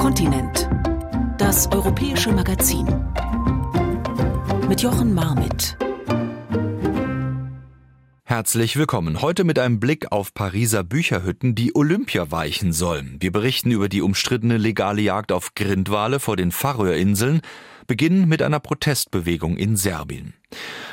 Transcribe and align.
Kontinent. 0.00 0.66
Das 1.36 1.70
europäische 1.70 2.32
Magazin. 2.32 2.86
Mit 4.66 4.80
Jochen 4.80 5.12
Marmit. 5.12 5.76
Herzlich 8.24 8.78
willkommen. 8.78 9.20
Heute 9.20 9.44
mit 9.44 9.58
einem 9.58 9.78
Blick 9.78 10.10
auf 10.10 10.32
Pariser 10.32 10.84
Bücherhütten, 10.84 11.54
die 11.54 11.76
Olympia 11.76 12.30
weichen 12.30 12.72
sollen. 12.72 13.18
Wir 13.20 13.30
berichten 13.30 13.70
über 13.72 13.90
die 13.90 14.00
umstrittene 14.00 14.56
legale 14.56 15.02
Jagd 15.02 15.32
auf 15.32 15.54
Grindwale 15.54 16.18
vor 16.18 16.38
den 16.38 16.50
Färöerinseln, 16.50 17.42
beginnen 17.90 18.28
mit 18.28 18.40
einer 18.40 18.60
Protestbewegung 18.60 19.56
in 19.56 19.76
Serbien. 19.76 20.34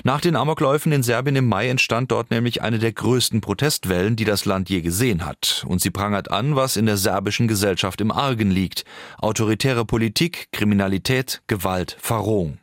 Nach 0.03 0.19
den 0.19 0.35
Amokläufen 0.35 0.91
in 0.91 1.03
Serbien 1.03 1.35
im 1.35 1.47
Mai 1.47 1.69
entstand 1.69 2.09
dort 2.11 2.31
nämlich 2.31 2.63
eine 2.63 2.79
der 2.79 2.91
größten 2.91 3.39
Protestwellen, 3.39 4.15
die 4.15 4.25
das 4.25 4.45
Land 4.45 4.67
je 4.71 4.81
gesehen 4.81 5.23
hat. 5.23 5.63
Und 5.67 5.79
sie 5.79 5.91
prangert 5.91 6.31
an, 6.31 6.55
was 6.55 6.75
in 6.75 6.87
der 6.87 6.97
serbischen 6.97 7.47
Gesellschaft 7.47 8.01
im 8.01 8.11
Argen 8.11 8.49
liegt. 8.49 8.83
Autoritäre 9.19 9.85
Politik, 9.85 10.47
Kriminalität, 10.51 11.43
Gewalt, 11.45 11.95
Verrohung. 11.99 12.57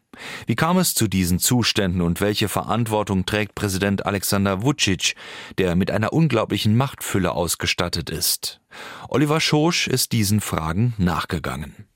Wie 0.49 0.57
kam 0.57 0.79
es 0.79 0.95
zu 0.95 1.07
diesen 1.07 1.39
Zuständen 1.39 2.01
und 2.01 2.21
welche 2.21 2.49
Verantwortung 2.49 3.27
trägt 3.27 3.55
Präsident 3.55 4.05
Alexander 4.05 4.65
Vucic, 4.65 5.15
der 5.59 5.77
mit 5.77 5.93
einer 5.93 6.13
unglaublichen 6.13 6.77
Machtfülle 6.77 7.31
ausgestattet 7.31 8.11
ist? 8.11 8.61
Oliver 9.09 9.41
Schosch 9.41 9.87
ist 9.87 10.11
diesen 10.11 10.41
Fragen 10.41 10.93
nachgegangen. 10.99 11.87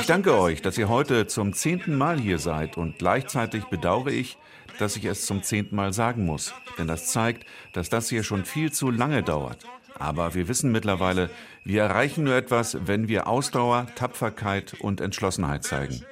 Ich 0.00 0.06
danke 0.06 0.38
euch, 0.38 0.62
dass 0.62 0.76
ihr 0.78 0.88
heute 0.88 1.26
zum 1.26 1.52
zehnten 1.52 1.96
Mal 1.96 2.18
hier 2.18 2.38
seid 2.38 2.76
und 2.76 2.98
gleichzeitig 2.98 3.64
bedauere 3.66 4.10
ich, 4.10 4.36
dass 4.78 4.96
ich 4.96 5.04
es 5.04 5.26
zum 5.26 5.42
zehnten 5.42 5.76
Mal 5.76 5.92
sagen 5.92 6.24
muss. 6.24 6.54
Denn 6.78 6.86
das 6.86 7.06
zeigt, 7.06 7.46
dass 7.72 7.88
das 7.88 8.08
hier 8.08 8.22
schon 8.22 8.44
viel 8.44 8.72
zu 8.72 8.90
lange 8.90 9.22
dauert. 9.22 9.58
Aber 9.98 10.34
wir 10.34 10.48
wissen 10.48 10.72
mittlerweile, 10.72 11.30
wir 11.62 11.82
erreichen 11.82 12.24
nur 12.24 12.34
etwas, 12.34 12.78
wenn 12.86 13.06
wir 13.06 13.26
Ausdauer, 13.28 13.86
Tapferkeit 13.94 14.74
und 14.80 15.00
Entschlossenheit 15.00 15.62
zeigen. 15.62 16.02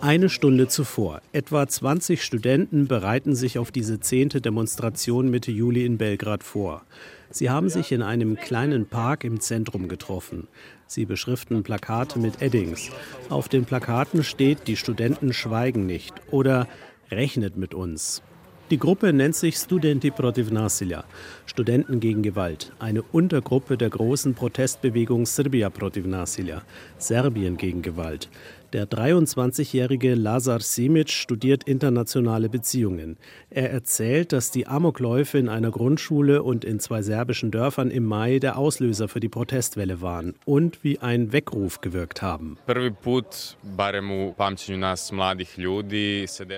Eine 0.00 0.28
Stunde 0.28 0.68
zuvor. 0.68 1.20
Etwa 1.32 1.66
20 1.66 2.22
Studenten 2.22 2.86
bereiten 2.86 3.34
sich 3.34 3.58
auf 3.58 3.70
diese 3.70 4.00
zehnte 4.00 4.40
Demonstration 4.40 5.30
Mitte 5.30 5.50
Juli 5.50 5.84
in 5.84 5.98
Belgrad 5.98 6.42
vor. 6.42 6.82
Sie 7.30 7.50
haben 7.50 7.68
sich 7.68 7.92
in 7.92 8.02
einem 8.02 8.36
kleinen 8.36 8.86
Park 8.86 9.24
im 9.24 9.40
Zentrum 9.40 9.88
getroffen. 9.88 10.48
Sie 10.86 11.04
beschriften 11.04 11.62
Plakate 11.62 12.18
mit 12.18 12.40
Eddings. 12.40 12.90
Auf 13.28 13.48
den 13.48 13.64
Plakaten 13.64 14.24
steht, 14.24 14.68
die 14.68 14.76
Studenten 14.76 15.32
schweigen 15.32 15.86
nicht 15.86 16.14
oder 16.30 16.68
rechnet 17.10 17.56
mit 17.56 17.74
uns. 17.74 18.22
Die 18.68 18.78
Gruppe 18.78 19.12
nennt 19.12 19.36
sich 19.36 19.58
Studenti 19.58 20.10
protiv 20.10 20.50
nasilja, 20.50 21.04
Studenten 21.46 22.00
gegen 22.00 22.24
Gewalt, 22.24 22.72
eine 22.80 23.02
Untergruppe 23.02 23.76
der 23.76 23.90
großen 23.90 24.34
Protestbewegung 24.34 25.24
Serbia 25.24 25.70
protiv 25.70 26.04
nasilja, 26.04 26.62
Serbien 26.98 27.58
gegen 27.58 27.82
Gewalt. 27.82 28.28
Der 28.72 28.88
23-jährige 28.88 30.14
Lazar 30.14 30.58
Simic 30.58 31.10
studiert 31.10 31.64
internationale 31.64 32.48
Beziehungen. 32.48 33.16
Er 33.48 33.70
erzählt, 33.70 34.32
dass 34.32 34.50
die 34.50 34.66
Amokläufe 34.66 35.38
in 35.38 35.48
einer 35.48 35.70
Grundschule 35.70 36.42
und 36.42 36.64
in 36.64 36.80
zwei 36.80 37.02
serbischen 37.02 37.52
Dörfern 37.52 37.92
im 37.92 38.04
Mai 38.04 38.40
der 38.40 38.58
Auslöser 38.58 39.06
für 39.06 39.20
die 39.20 39.28
Protestwelle 39.28 40.00
waren 40.00 40.34
und 40.44 40.82
wie 40.82 40.98
ein 40.98 41.32
Weckruf 41.32 41.80
gewirkt 41.80 42.22
haben. 42.22 42.58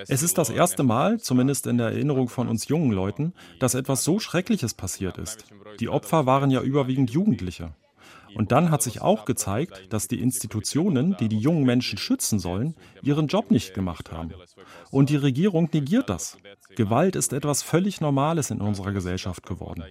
Es 0.08 0.22
ist 0.22 0.38
das 0.38 0.50
erste 0.50 0.82
Mal, 0.82 1.20
zumindest 1.20 1.66
in 1.66 1.76
der 1.78 1.88
Erinnerung 1.88 2.28
von 2.28 2.48
uns 2.48 2.68
jungen 2.68 2.92
Leuten, 2.92 3.34
dass 3.58 3.74
etwas 3.74 4.02
so 4.02 4.18
Schreckliches 4.18 4.72
passiert 4.72 5.18
ist. 5.18 5.44
Die 5.78 5.90
Opfer 5.90 6.24
waren 6.24 6.50
ja 6.50 6.62
überwiegend 6.62 7.10
Jugendliche. 7.10 7.74
Und 8.34 8.52
dann 8.52 8.70
hat 8.70 8.82
sich 8.82 9.00
auch 9.00 9.24
gezeigt, 9.24 9.92
dass 9.92 10.08
die 10.08 10.20
Institutionen, 10.20 11.16
die 11.18 11.28
die 11.28 11.38
jungen 11.38 11.64
Menschen 11.64 11.98
schützen 11.98 12.38
sollen, 12.38 12.74
ihren 13.02 13.26
Job 13.26 13.50
nicht 13.50 13.74
gemacht 13.74 14.12
haben. 14.12 14.32
Und 14.90 15.10
die 15.10 15.16
Regierung 15.16 15.68
negiert 15.72 16.08
das. 16.08 16.38
Gewalt 16.76 17.16
ist 17.16 17.32
etwas 17.32 17.62
völlig 17.62 18.00
Normales 18.00 18.50
in 18.50 18.60
unserer 18.60 18.92
Gesellschaft 18.92 19.44
geworden. 19.46 19.84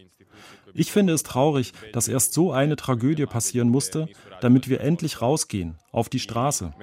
Ich 0.73 0.91
finde 0.91 1.13
es 1.13 1.23
traurig, 1.23 1.73
dass 1.93 2.07
erst 2.07 2.33
so 2.33 2.51
eine 2.51 2.75
Tragödie 2.75 3.25
passieren 3.25 3.69
musste, 3.69 4.07
damit 4.41 4.69
wir 4.69 4.81
endlich 4.81 5.21
rausgehen, 5.21 5.77
auf 5.91 6.09
die 6.09 6.19
Straße. 6.19 6.73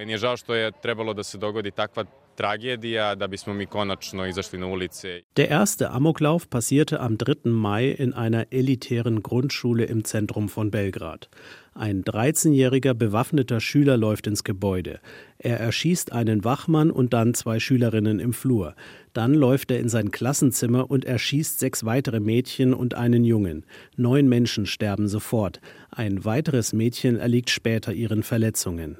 Der 5.36 5.48
erste 5.48 5.90
Amoklauf 5.90 6.50
passierte 6.50 7.00
am 7.00 7.18
3. 7.18 7.50
Mai 7.50 7.88
in 7.88 8.12
einer 8.12 8.52
elitären 8.52 9.22
Grundschule 9.22 9.84
im 9.84 10.04
Zentrum 10.04 10.48
von 10.48 10.70
Belgrad. 10.70 11.28
Ein 11.76 12.04
13-jähriger 12.04 12.94
bewaffneter 12.94 13.60
Schüler 13.60 13.96
läuft 13.96 14.28
ins 14.28 14.44
Gebäude. 14.44 15.00
Er 15.38 15.58
erschießt 15.58 16.12
einen 16.12 16.44
Wachmann 16.44 16.92
und 16.92 17.12
dann 17.12 17.34
zwei 17.34 17.58
Schülerinnen 17.58 18.20
im 18.20 18.32
Flur. 18.32 18.76
Dann 19.12 19.34
läuft 19.34 19.72
er 19.72 19.80
in 19.80 19.88
sein 19.88 20.12
Klassenzimmer 20.12 20.88
und 20.88 21.04
erschießt 21.04 21.58
sechs 21.58 21.84
weitere 21.84 22.20
Mädchen 22.20 22.74
und 22.74 22.94
einen 22.94 23.24
Jungen. 23.24 23.66
Neun 23.96 24.28
Menschen 24.28 24.66
sterben 24.66 25.08
sofort. 25.08 25.60
Ein 25.90 26.24
weiteres 26.24 26.72
Mädchen 26.72 27.16
erliegt 27.16 27.50
später 27.50 27.92
ihren 27.92 28.22
Verletzungen. 28.22 28.96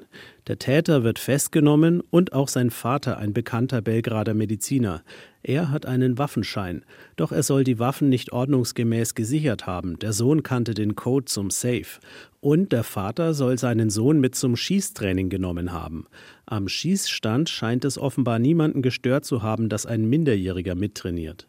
Der 0.47 0.59
Täter 0.59 1.03
wird 1.03 1.17
festgenommen 1.17 2.03
und 2.09 2.33
auch 2.33 2.49
sein 2.49 2.71
Vater, 2.71 3.17
ein 3.17 3.31
bekannter 3.33 3.81
Belgrader 3.81 4.33
Mediziner. 4.33 5.01
Er 5.47 5.69
hat 5.69 5.85
einen 5.85 6.17
Waffenschein, 6.17 6.83
doch 7.17 7.31
er 7.31 7.43
soll 7.43 7.63
die 7.63 7.77
Waffen 7.77 8.09
nicht 8.09 8.33
ordnungsgemäß 8.33 9.13
gesichert 9.13 9.67
haben. 9.67 9.99
Der 9.99 10.11
Sohn 10.11 10.41
kannte 10.41 10.73
den 10.73 10.95
Code 10.95 11.25
zum 11.25 11.51
Safe. 11.51 11.99
Und 12.41 12.71
der 12.71 12.83
Vater 12.83 13.35
soll 13.35 13.59
seinen 13.59 13.91
Sohn 13.91 14.19
mit 14.19 14.33
zum 14.33 14.55
Schießtraining 14.55 15.29
genommen 15.29 15.71
haben. 15.71 16.07
Am 16.47 16.67
Schießstand 16.67 17.47
scheint 17.47 17.85
es 17.85 17.99
offenbar 17.99 18.39
niemanden 18.39 18.81
gestört 18.81 19.23
zu 19.23 19.43
haben, 19.43 19.69
dass 19.69 19.85
ein 19.85 20.09
Minderjähriger 20.09 20.73
mittrainiert. 20.73 21.47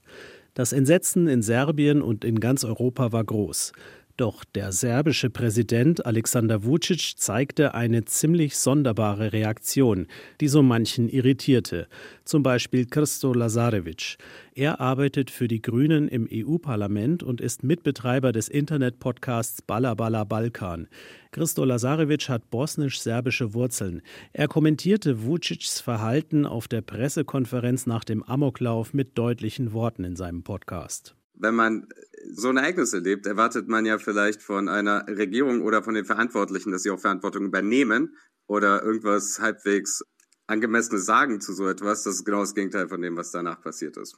Das 0.53 0.75
Entsetzen 0.75 1.27
in 1.27 1.41
Serbien 1.41 2.03
und 2.03 2.23
in 2.23 2.39
ganz 2.39 2.65
Europa 2.65 3.13
war 3.13 3.25
groß. 3.25 3.73
Doch 4.17 4.45
der 4.45 4.73
serbische 4.73 5.29
Präsident 5.29 6.07
Alexander 6.07 6.65
Vucic 6.65 7.19
zeigte 7.19 7.75
eine 7.75 8.07
ziemlich 8.07 8.57
sonderbare 8.57 9.35
Reaktion, 9.35 10.07
die 10.41 10.49
so 10.49 10.63
manchen 10.63 11.11
irritierte. 11.11 11.87
Zum 12.25 12.43
Beispiel 12.43 12.87
Krsto 12.87 13.35
Lazarevic. 13.35 14.17
Er 14.55 14.81
arbeitet 14.81 15.31
für 15.31 15.49
die 15.49 15.61
Grünen 15.61 16.09
im 16.09 16.27
EU-Parlament 16.33 17.23
und 17.23 17.43
ist 17.43 17.63
Mitbetreiber 17.63 18.33
des 18.33 18.49
Internet-Podcasts 18.49 19.61
Balabala 19.61 20.25
Balkan. 20.25 20.89
Krsto 21.31 21.67
Lazarevic 21.67 22.31
hat 22.31 22.49
bosnisch-serbische 22.49 23.53
Wurzeln. 23.53 24.01
Er 24.33 24.49
kommentierte 24.49 25.27
Vucics 25.27 25.79
Verhalten 25.79 26.47
auf 26.47 26.69
der 26.69 26.81
Pressekonferenz 26.81 27.85
nach 27.85 28.05
dem 28.05 28.23
Amoklauf 28.23 28.95
mit 28.95 29.19
deutlichen 29.19 29.75
Worten 29.75 30.05
in 30.05 30.17
seinem 30.17 30.43
Podcast 30.43 31.15
wenn 31.39 31.55
man 31.55 31.87
so 32.33 32.49
ein 32.49 32.57
Ereignis 32.57 32.93
erlebt, 32.93 33.27
erwartet 33.27 33.69
man 33.69 33.87
ja 33.87 33.99
vielleicht 33.99 34.43
von 34.43 34.69
einer 34.69 35.07
Regierung 35.07 35.63
oder 35.63 35.83
von 35.83 35.95
den 35.95 36.05
Verantwortlichen, 36.05 36.73
dass 36.73 36.83
sie 36.83 36.91
auch 36.91 37.01
Verantwortung 37.01 37.45
übernehmen 37.47 38.17
oder 38.47 38.83
irgendwas 38.83 39.41
halbwegs 39.41 40.03
angemessenes 40.47 41.07
sagen 41.07 41.41
zu 41.41 41.53
so 41.53 41.69
etwas. 41.69 42.05
Das 42.05 42.15
ist 42.15 42.25
genau 42.25 42.41
das 42.41 42.55
Gegenteil 42.55 42.89
von 42.89 43.01
dem, 43.01 43.17
was 43.17 43.31
danach 43.31 43.61
passiert 43.61 43.97
ist. 43.97 44.17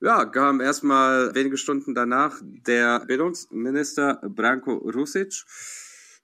Ja, 0.00 0.24
kam 0.26 0.60
erstmal 0.60 1.34
wenige 1.34 1.56
Stunden 1.56 1.94
danach 1.94 2.40
der 2.42 3.04
Bildungsminister 3.06 4.20
Branko 4.28 4.74
Rusic. 4.74 5.44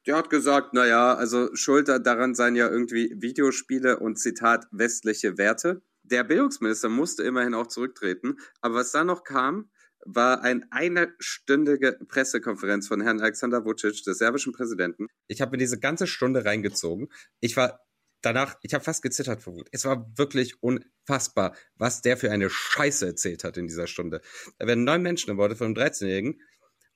Der 0.06 0.16
hat 0.16 0.30
gesagt, 0.30 0.74
naja, 0.74 1.14
also 1.14 1.48
Schuld 1.54 1.88
daran 1.88 2.34
seien 2.34 2.54
ja 2.54 2.68
irgendwie 2.68 3.12
Videospiele 3.16 3.98
und 3.98 4.18
Zitat 4.18 4.68
westliche 4.70 5.38
Werte. 5.38 5.82
Der 6.04 6.22
Bildungsminister 6.22 6.88
musste 6.88 7.24
immerhin 7.24 7.54
auch 7.54 7.66
zurücktreten. 7.66 8.36
Aber 8.60 8.76
was 8.76 8.92
dann 8.92 9.08
noch 9.08 9.24
kam, 9.24 9.70
war 10.04 10.42
eine 10.42 10.66
einstündige 10.70 11.98
Pressekonferenz 12.08 12.88
von 12.88 13.00
Herrn 13.00 13.20
Alexander 13.20 13.64
Vucic, 13.64 14.02
des 14.04 14.18
serbischen 14.18 14.52
Präsidenten. 14.52 15.08
Ich 15.26 15.40
habe 15.40 15.52
mir 15.52 15.58
diese 15.58 15.78
ganze 15.78 16.06
Stunde 16.06 16.44
reingezogen. 16.44 17.08
Ich 17.40 17.56
war 17.56 17.80
danach, 18.22 18.56
ich 18.62 18.74
habe 18.74 18.84
fast 18.84 19.02
gezittert 19.02 19.42
vor 19.42 19.54
Wut. 19.54 19.68
Es 19.72 19.84
war 19.84 20.10
wirklich 20.16 20.62
unfassbar, 20.62 21.54
was 21.76 22.02
der 22.02 22.16
für 22.16 22.30
eine 22.30 22.50
Scheiße 22.50 23.06
erzählt 23.06 23.44
hat 23.44 23.56
in 23.56 23.66
dieser 23.66 23.86
Stunde. 23.86 24.20
Da 24.58 24.66
werden 24.66 24.84
neun 24.84 25.02
Menschen 25.02 25.36
Worte 25.36 25.56
von 25.56 25.66
einem 25.68 25.76
13-Jährigen. 25.76 26.40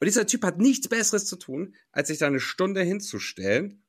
Und 0.00 0.04
dieser 0.04 0.26
Typ 0.26 0.44
hat 0.44 0.58
nichts 0.58 0.88
Besseres 0.88 1.26
zu 1.26 1.36
tun, 1.36 1.74
als 1.92 2.08
sich 2.08 2.18
da 2.18 2.26
eine 2.28 2.40
Stunde 2.40 2.82
hinzustellen 2.82 3.82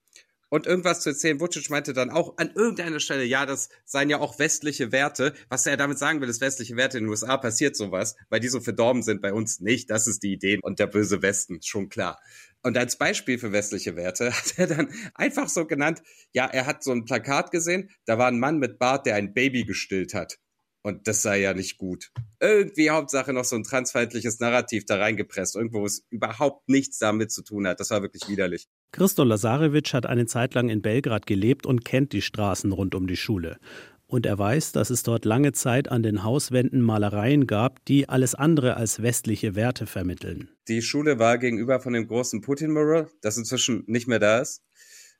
und 0.49 0.65
irgendwas 0.65 1.01
zu 1.01 1.09
erzählen. 1.09 1.39
Vucic 1.39 1.69
meinte 1.69 1.93
dann 1.93 2.09
auch 2.09 2.37
an 2.37 2.51
irgendeiner 2.53 2.99
Stelle, 2.99 3.23
ja, 3.23 3.45
das 3.45 3.69
seien 3.85 4.09
ja 4.09 4.19
auch 4.19 4.39
westliche 4.39 4.91
Werte. 4.91 5.33
Was 5.47 5.65
er 5.65 5.77
damit 5.77 5.99
sagen 5.99 6.21
will, 6.21 6.29
ist 6.29 6.41
westliche 6.41 6.75
Werte 6.75 6.97
in 6.97 7.05
den 7.05 7.09
USA 7.09 7.37
passiert 7.37 7.75
sowas, 7.75 8.15
weil 8.29 8.39
die 8.39 8.49
so 8.49 8.59
verdorben 8.59 9.03
sind, 9.03 9.21
bei 9.21 9.33
uns 9.33 9.59
nicht. 9.59 9.89
Das 9.89 10.07
ist 10.07 10.23
die 10.23 10.33
Idee 10.33 10.59
und 10.61 10.79
der 10.79 10.87
böse 10.87 11.21
Westen, 11.21 11.61
schon 11.61 11.89
klar. 11.89 12.19
Und 12.61 12.77
als 12.77 12.97
Beispiel 12.97 13.39
für 13.39 13.51
westliche 13.51 13.95
Werte 13.95 14.31
hat 14.33 14.53
er 14.57 14.67
dann 14.67 14.93
einfach 15.13 15.49
so 15.49 15.65
genannt, 15.65 16.01
ja, 16.33 16.45
er 16.45 16.65
hat 16.65 16.83
so 16.83 16.91
ein 16.91 17.05
Plakat 17.05 17.51
gesehen, 17.51 17.89
da 18.05 18.17
war 18.17 18.27
ein 18.27 18.39
Mann 18.39 18.59
mit 18.59 18.79
Bart, 18.79 19.05
der 19.05 19.15
ein 19.15 19.33
Baby 19.33 19.63
gestillt 19.63 20.13
hat. 20.13 20.39
Und 20.81 21.07
das 21.07 21.21
sei 21.21 21.41
ja 21.41 21.53
nicht 21.53 21.77
gut. 21.77 22.11
Irgendwie 22.39 22.89
Hauptsache 22.89 23.33
noch 23.33 23.43
so 23.43 23.57
ein 23.57 23.63
transfeindliches 23.63 24.39
Narrativ 24.39 24.85
da 24.85 24.95
reingepresst, 24.97 25.55
irgendwo 25.55 25.85
es 25.85 26.05
überhaupt 26.09 26.69
nichts 26.69 26.99
damit 26.99 27.31
zu 27.31 27.43
tun 27.43 27.67
hat. 27.67 27.81
Das 27.81 27.89
war 27.89 28.01
wirklich 28.01 28.29
widerlich. 28.29 28.67
Christo 28.91 29.23
Lazarevic 29.23 29.93
hat 29.93 30.05
eine 30.05 30.25
Zeit 30.25 30.55
lang 30.55 30.69
in 30.69 30.81
Belgrad 30.81 31.27
gelebt 31.27 31.65
und 31.65 31.85
kennt 31.85 32.11
die 32.11 32.21
Straßen 32.21 32.71
rund 32.71 32.95
um 32.95 33.07
die 33.07 33.17
Schule. 33.17 33.59
Und 34.07 34.25
er 34.25 34.39
weiß, 34.39 34.71
dass 34.71 34.89
es 34.89 35.03
dort 35.03 35.23
lange 35.23 35.51
Zeit 35.51 35.91
an 35.91 36.01
den 36.01 36.23
Hauswänden 36.23 36.81
Malereien 36.81 37.45
gab, 37.45 37.85
die 37.85 38.09
alles 38.09 38.33
andere 38.33 38.75
als 38.75 39.03
westliche 39.03 39.53
Werte 39.53 39.85
vermitteln. 39.85 40.49
Die 40.67 40.81
Schule 40.81 41.19
war 41.19 41.37
gegenüber 41.37 41.79
von 41.79 41.93
dem 41.93 42.07
großen 42.07 42.41
Putin-Mural, 42.41 43.07
das 43.21 43.37
inzwischen 43.37 43.83
nicht 43.85 44.07
mehr 44.07 44.17
da 44.17 44.39
ist. 44.39 44.63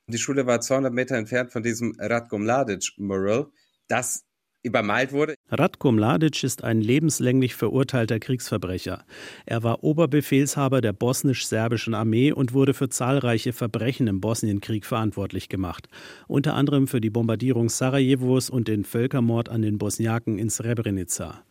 Die 0.08 0.18
Schule 0.18 0.46
war 0.46 0.60
200 0.60 0.92
Meter 0.92 1.16
entfernt 1.16 1.52
von 1.52 1.62
diesem 1.62 1.94
Radko 2.00 2.38
Mladic-Mural, 2.38 3.46
das 3.86 4.24
übermalt 4.62 5.12
wurde. 5.12 5.34
Ratko 5.50 5.92
Mladic 5.92 6.42
ist 6.44 6.64
ein 6.64 6.80
lebenslänglich 6.80 7.54
verurteilter 7.54 8.18
Kriegsverbrecher. 8.18 9.04
Er 9.46 9.62
war 9.62 9.82
Oberbefehlshaber 9.82 10.80
der 10.80 10.92
bosnisch-serbischen 10.92 11.94
Armee 11.94 12.32
und 12.32 12.52
wurde 12.52 12.74
für 12.74 12.88
zahlreiche 12.88 13.52
Verbrechen 13.52 14.06
im 14.06 14.20
Bosnienkrieg 14.20 14.84
verantwortlich 14.84 15.48
gemacht, 15.48 15.88
unter 16.28 16.54
anderem 16.54 16.86
für 16.86 17.00
die 17.00 17.10
Bombardierung 17.10 17.68
Sarajevos 17.68 18.50
und 18.50 18.68
den 18.68 18.84
Völkermord 18.84 19.48
an 19.48 19.62
den 19.62 19.78
Bosniaken 19.78 20.38
in 20.38 20.50
Srebrenica. 20.50 21.42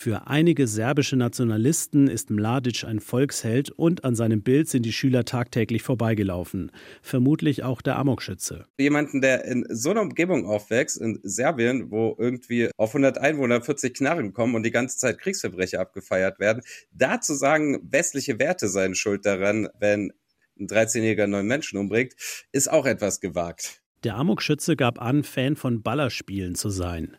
Für 0.00 0.28
einige 0.28 0.68
serbische 0.68 1.16
Nationalisten 1.16 2.06
ist 2.06 2.30
Mladic 2.30 2.84
ein 2.84 3.00
Volksheld 3.00 3.72
und 3.72 4.04
an 4.04 4.14
seinem 4.14 4.42
Bild 4.42 4.68
sind 4.68 4.84
die 4.84 4.92
Schüler 4.92 5.24
tagtäglich 5.24 5.82
vorbeigelaufen. 5.82 6.70
Vermutlich 7.02 7.64
auch 7.64 7.82
der 7.82 7.96
Amokschütze. 7.98 8.66
Jemanden, 8.78 9.20
der 9.22 9.44
in 9.44 9.66
so 9.68 9.90
einer 9.90 10.02
Umgebung 10.02 10.46
aufwächst, 10.46 11.00
in 11.00 11.18
Serbien, 11.24 11.90
wo 11.90 12.14
irgendwie 12.16 12.70
auf 12.76 12.90
100 12.90 13.18
Einwohner 13.18 13.60
40 13.60 13.92
Knarren 13.94 14.32
kommen 14.32 14.54
und 14.54 14.62
die 14.62 14.70
ganze 14.70 14.98
Zeit 14.98 15.18
Kriegsverbrecher 15.18 15.80
abgefeiert 15.80 16.38
werden, 16.38 16.62
da 16.92 17.20
zu 17.20 17.34
sagen, 17.34 17.80
westliche 17.90 18.38
Werte 18.38 18.68
seien 18.68 18.94
schuld 18.94 19.26
daran, 19.26 19.68
wenn 19.80 20.12
ein 20.60 20.68
13-Jähriger 20.68 21.26
neun 21.26 21.48
Menschen 21.48 21.76
umbringt, 21.76 22.14
ist 22.52 22.70
auch 22.70 22.86
etwas 22.86 23.18
gewagt. 23.18 23.82
Der 24.04 24.14
Amokschütze 24.14 24.76
gab 24.76 25.02
an, 25.02 25.24
Fan 25.24 25.56
von 25.56 25.82
Ballerspielen 25.82 26.54
zu 26.54 26.68
sein. 26.68 27.16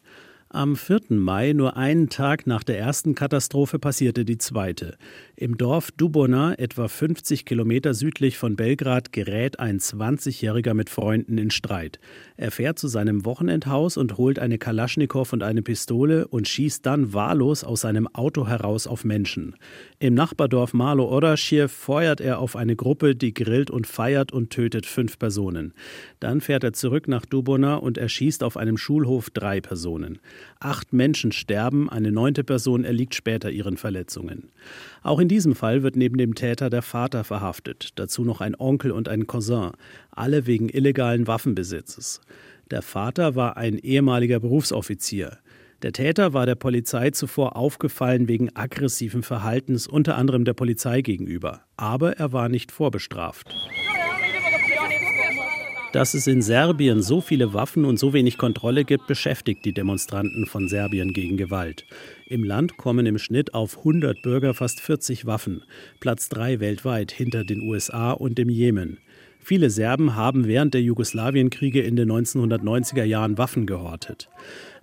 Am 0.51 0.75
4. 0.75 1.01
Mai, 1.10 1.54
nur 1.54 1.78
einen 1.78 2.10
Tag 2.10 2.48
nach 2.48 2.63
der 2.63 2.80
ersten 2.80 3.13
Katastrophe, 3.13 3.78
passierte 3.78 4.25
die 4.25 4.40
zweite. 4.40 4.98
Im 5.36 5.60
Dorf 5.60 5.92
Dubona, 5.92 6.56
etwa 6.56 6.88
50 6.88 7.46
Kilometer 7.46 7.94
südlich 7.94 8.40
von 8.40 8.56
Belgrad, 8.56 9.13
gerät 9.13 9.60
ein 9.60 9.78
20-Jähriger 9.78 10.74
mit 10.74 10.90
Freunden 10.90 11.38
in 11.38 11.51
Streit. 11.51 12.00
Er 12.36 12.50
fährt 12.50 12.80
zu 12.80 12.88
seinem 12.88 13.25
Wochenendhaus 13.25 13.96
und 13.96 14.18
holt 14.18 14.40
eine 14.40 14.57
Kalaschnikow 14.57 15.31
und 15.31 15.44
eine 15.44 15.62
Pistole 15.62 16.28
und 16.28 16.48
schießt 16.48 16.84
dann 16.84 17.13
wahllos 17.13 17.63
aus 17.63 17.81
seinem 17.81 18.07
Auto 18.07 18.48
heraus 18.48 18.88
auf 18.88 19.06
Menschen. 19.06 19.56
Im 20.00 20.16
Nachbardorf 20.16 20.74
Malo 20.74 21.06
Oraschiew 21.06 21.68
feuert 21.68 22.22
er 22.22 22.40
auf 22.40 22.56
eine 22.56 22.75
Gruppe, 22.75 23.16
die 23.16 23.36
grillt 23.36 23.69
und 23.69 23.86
feiert 23.86 24.31
und 24.31 24.50
tötet 24.50 24.88
fünf 24.88 25.19
Personen. 25.19 25.75
Dann 26.19 26.42
fährt 26.42 26.63
er 26.63 26.74
zurück 26.74 27.07
nach 27.07 27.28
Dubona 27.28 27.75
und 27.75 28.00
erschießt 28.00 28.42
auf 28.42 28.57
einem 28.57 28.80
Schulhof 28.80 29.30
drei 29.30 29.62
Personen. 29.62 30.18
Acht 30.60 30.94
Menschen 30.94 31.32
sterben, 31.32 31.90
eine 31.90 32.12
neunte 32.12 32.44
Person 32.44 32.84
erliegt 32.84 33.16
später 33.16 33.52
ihren 33.52 33.78
Verletzungen. 33.78 34.50
Auch 35.04 35.20
in 35.20 35.28
diesem 35.28 35.56
Fall 35.56 35.84
wird 35.84 35.96
neben 35.96 36.18
dem 36.18 36.36
Täter 36.36 36.70
der 36.70 36.82
Vater 36.82 37.24
verhaftet, 37.24 37.90
dazu 37.96 38.24
noch 38.24 38.42
ein 38.42 38.56
Onkel 38.60 38.92
und 38.92 39.08
ein 39.08 39.28
Cousin, 39.28 39.72
alle 40.12 40.46
wegen 40.48 40.70
illegalen 40.70 41.28
Waffenbesitzes. 41.28 42.22
Der 42.72 42.82
Vater 42.82 43.36
war 43.36 43.58
ein 43.58 43.78
ehemaliger 43.78 44.40
Berufsoffizier. 44.40 45.40
Der 45.82 45.94
Täter 45.94 46.34
war 46.34 46.46
der 46.46 46.56
Polizei 46.56 47.12
zuvor 47.12 47.56
aufgefallen 47.56 48.28
wegen 48.28 48.54
aggressiven 48.54 49.24
Verhaltens, 49.24 49.88
unter 49.88 50.18
anderem 50.18 50.44
der 50.44 50.54
Polizei 50.54 51.02
gegenüber. 51.02 51.62
Aber 51.78 52.18
er 52.18 52.34
war 52.34 52.50
nicht 52.50 52.72
vorbestraft. 52.72 53.48
Dass 55.92 56.14
es 56.14 56.28
in 56.28 56.44
Serbien 56.44 57.02
so 57.02 57.20
viele 57.20 57.54
Waffen 57.54 57.84
und 57.84 57.98
so 57.98 58.14
wenig 58.14 58.38
Kontrolle 58.38 58.86
gibt, 58.86 59.08
beschäftigt 59.08 59.66
die 59.66 59.74
Demonstranten 59.74 60.46
von 60.46 60.68
Serbien 60.68 61.14
gegen 61.14 61.36
Gewalt. 61.36 61.84
Im 62.28 62.44
Land 62.44 62.78
kommen 62.78 63.08
im 63.08 63.18
Schnitt 63.18 63.56
auf 63.56 63.80
100 63.80 64.22
Bürger 64.22 64.54
fast 64.54 64.82
40 64.82 65.26
Waffen, 65.26 65.64
Platz 66.00 66.30
3 66.30 66.60
weltweit 66.60 67.12
hinter 67.12 67.44
den 67.44 67.62
USA 67.62 68.12
und 68.12 68.38
dem 68.38 68.50
Jemen. 68.50 69.00
Viele 69.40 69.72
Serben 69.72 70.16
haben 70.16 70.46
während 70.46 70.76
der 70.76 70.84
Jugoslawienkriege 70.84 71.82
in 71.82 71.96
den 71.96 72.12
1990er 72.12 73.04
Jahren 73.04 73.40
Waffen 73.40 73.66
gehortet. 73.66 74.30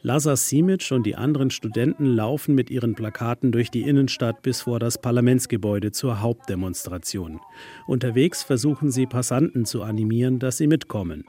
Lazar 0.06 0.36
Simic 0.36 0.92
und 0.92 1.04
die 1.04 1.16
anderen 1.16 1.50
Studenten 1.50 2.06
laufen 2.06 2.54
mit 2.54 2.70
ihren 2.70 2.94
Plakaten 2.94 3.50
durch 3.50 3.72
die 3.72 3.82
Innenstadt 3.82 4.40
bis 4.40 4.60
vor 4.60 4.78
das 4.78 4.98
Parlamentsgebäude 4.98 5.90
zur 5.90 6.20
Hauptdemonstration. 6.20 7.40
Unterwegs 7.88 8.44
versuchen 8.44 8.92
sie 8.92 9.06
Passanten 9.06 9.64
zu 9.64 9.82
animieren, 9.82 10.38
dass 10.38 10.58
sie 10.58 10.68
mitkommen. 10.68 11.24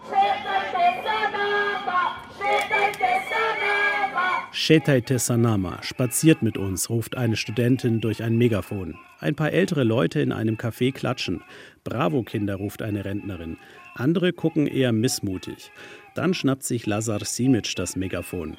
Shetai 4.52 5.02
Sanama, 5.18 5.82
spaziert 5.82 6.44
mit 6.44 6.60
uns, 6.60 6.92
ruft 6.92 7.18
eine 7.18 7.36
Studentin 7.36 8.00
durch 8.00 8.22
ein 8.22 8.38
Megafon. 8.38 8.94
Ein 9.20 9.34
paar 9.34 9.54
ältere 9.54 9.86
Leute 9.86 10.20
in 10.20 10.32
einem 10.32 10.56
Café 10.56 10.94
klatschen. 10.94 11.42
Bravo, 11.84 12.22
Kinder, 12.22 12.56
ruft 12.58 12.84
eine 12.84 13.06
Rentnerin. 13.06 13.58
Andere 13.96 14.34
gucken 14.34 14.68
eher 14.68 14.92
missmutig. 14.92 15.72
Dann 16.18 16.34
schnappt 16.34 16.64
sich 16.64 16.88
Lazar 16.88 17.20
Simic 17.24 17.76
das 17.76 17.96
Megafon. 17.96 18.58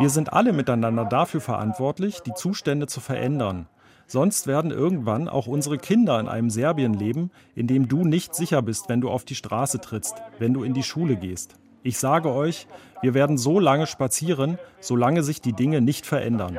Wir 0.00 0.10
sind 0.10 0.32
alle 0.32 0.52
miteinander 0.52 1.04
dafür 1.04 1.40
verantwortlich, 1.40 2.18
die 2.22 2.34
Zustände 2.34 2.88
zu 2.88 3.00
verändern. 3.00 3.68
Sonst 4.08 4.48
werden 4.48 4.72
irgendwann 4.72 5.28
auch 5.28 5.46
unsere 5.46 5.78
Kinder 5.78 6.18
in 6.18 6.26
einem 6.26 6.50
Serbien 6.50 6.94
leben, 6.94 7.30
in 7.54 7.68
dem 7.68 7.86
du 7.86 8.04
nicht 8.04 8.34
sicher 8.34 8.62
bist, 8.62 8.88
wenn 8.88 9.00
du 9.00 9.10
auf 9.10 9.24
die 9.24 9.36
Straße 9.36 9.80
trittst, 9.80 10.20
wenn 10.40 10.52
du 10.52 10.64
in 10.64 10.74
die 10.74 10.82
Schule 10.82 11.14
gehst. 11.14 11.54
Ich 11.84 11.98
sage 11.98 12.32
euch, 12.32 12.66
wir 13.00 13.14
werden 13.14 13.38
so 13.38 13.60
lange 13.60 13.86
spazieren, 13.86 14.58
solange 14.80 15.22
sich 15.22 15.40
die 15.40 15.52
Dinge 15.52 15.80
nicht 15.80 16.04
verändern. 16.04 16.58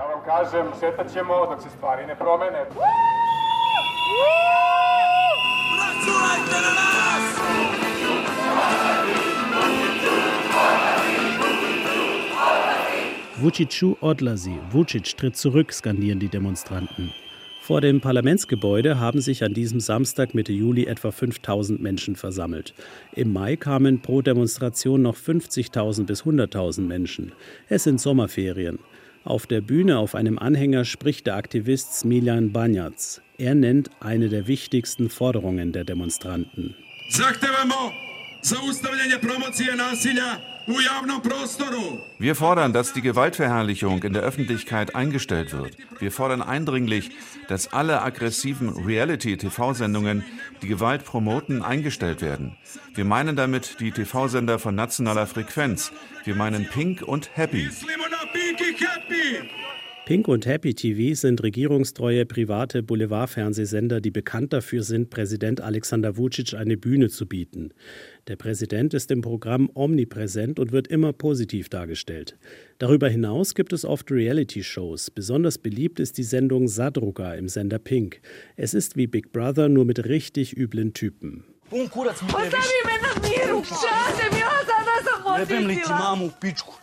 Vucicu 13.37 13.97
Odlazi, 13.99 14.57
Vucic 14.71 15.17
tritt 15.17 15.35
zurück, 15.35 15.73
skandieren 15.73 16.19
die 16.19 16.29
Demonstranten. 16.29 17.11
Vor 17.61 17.81
dem 17.81 17.99
Parlamentsgebäude 17.99 18.97
haben 18.97 19.19
sich 19.19 19.43
an 19.43 19.53
diesem 19.53 19.81
Samstag 19.81 20.33
Mitte 20.33 20.53
Juli 20.53 20.85
etwa 20.85 21.11
5000 21.11 21.81
Menschen 21.81 22.15
versammelt. 22.15 22.73
Im 23.13 23.33
Mai 23.33 23.57
kamen 23.57 23.99
pro 23.99 24.21
Demonstration 24.21 25.01
noch 25.01 25.17
50.000 25.17 26.05
bis 26.05 26.23
100.000 26.23 26.81
Menschen. 26.81 27.33
Es 27.67 27.83
sind 27.83 27.99
Sommerferien. 27.99 28.79
Auf 29.25 29.47
der 29.47 29.59
Bühne 29.59 29.97
auf 29.97 30.15
einem 30.15 30.39
Anhänger 30.39 30.85
spricht 30.85 31.27
der 31.27 31.35
Aktivist 31.35 31.93
Smiljan 31.93 32.53
Banjac. 32.53 33.21
Er 33.37 33.53
nennt 33.53 33.89
eine 33.99 34.29
der 34.29 34.47
wichtigsten 34.47 35.09
Forderungen 35.09 35.73
der 35.73 35.83
Demonstranten. 35.83 36.73
Wir 42.19 42.35
fordern, 42.35 42.73
dass 42.73 42.93
die 42.93 43.01
Gewaltverherrlichung 43.01 44.03
in 44.03 44.13
der 44.13 44.21
Öffentlichkeit 44.21 44.93
eingestellt 44.93 45.51
wird. 45.51 45.75
Wir 45.99 46.11
fordern 46.11 46.43
eindringlich, 46.43 47.09
dass 47.47 47.73
alle 47.73 48.03
aggressiven 48.03 48.69
Reality-TV-Sendungen, 48.69 50.23
die 50.61 50.67
Gewalt 50.67 51.05
promoten, 51.05 51.63
eingestellt 51.63 52.21
werden. 52.21 52.55
Wir 52.93 53.05
meinen 53.05 53.35
damit 53.35 53.79
die 53.79 53.89
TV-Sender 53.89 54.59
von 54.59 54.75
nationaler 54.75 55.25
Frequenz. 55.25 55.91
Wir 56.23 56.35
meinen 56.35 56.67
Pink 56.67 57.01
und 57.01 57.35
Happy. 57.35 57.67
Pink 60.05 60.27
und 60.27 60.45
Happy 60.45 60.75
TV 60.75 61.15
sind 61.19 61.41
regierungstreue 61.41 62.27
private 62.27 62.83
Boulevardfernsehsender, 62.83 64.01
die 64.01 64.11
bekannt 64.11 64.53
dafür 64.53 64.83
sind, 64.83 65.09
Präsident 65.09 65.61
Alexander 65.61 66.15
Vucic 66.15 66.53
eine 66.53 66.77
Bühne 66.77 67.09
zu 67.09 67.25
bieten. 67.25 67.71
Der 68.27 68.37
Präsident 68.37 68.95
ist 68.95 69.11
im 69.11 69.21
Programm 69.21 69.69
omnipräsent 69.75 70.57
und 70.59 70.71
wird 70.71 70.87
immer 70.87 71.13
positiv 71.13 71.69
dargestellt. 71.69 72.35
Darüber 72.79 73.07
hinaus 73.07 73.53
gibt 73.53 73.71
es 73.71 73.85
oft 73.85 74.09
Reality-Shows. 74.09 75.11
Besonders 75.11 75.59
beliebt 75.59 75.99
ist 75.99 76.17
die 76.17 76.23
Sendung 76.23 76.67
Sadruga 76.67 77.35
im 77.35 77.47
Sender 77.47 77.77
Pink. 77.77 78.21
Es 78.55 78.73
ist 78.73 78.97
wie 78.97 79.05
Big 79.05 79.31
Brother, 79.31 79.69
nur 79.69 79.85
mit 79.85 80.05
richtig 80.05 80.57
üblen 80.57 80.93
Typen. 80.93 81.45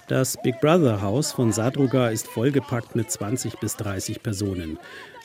Das 0.08 0.36
Big 0.42 0.60
Brother 0.60 1.02
Haus 1.02 1.32
von 1.32 1.52
Sadruga 1.52 2.10
ist 2.10 2.28
vollgepackt 2.28 2.94
mit 2.94 3.10
20 3.10 3.58
bis 3.58 3.76
30 3.76 4.22
Personen. 4.22 4.78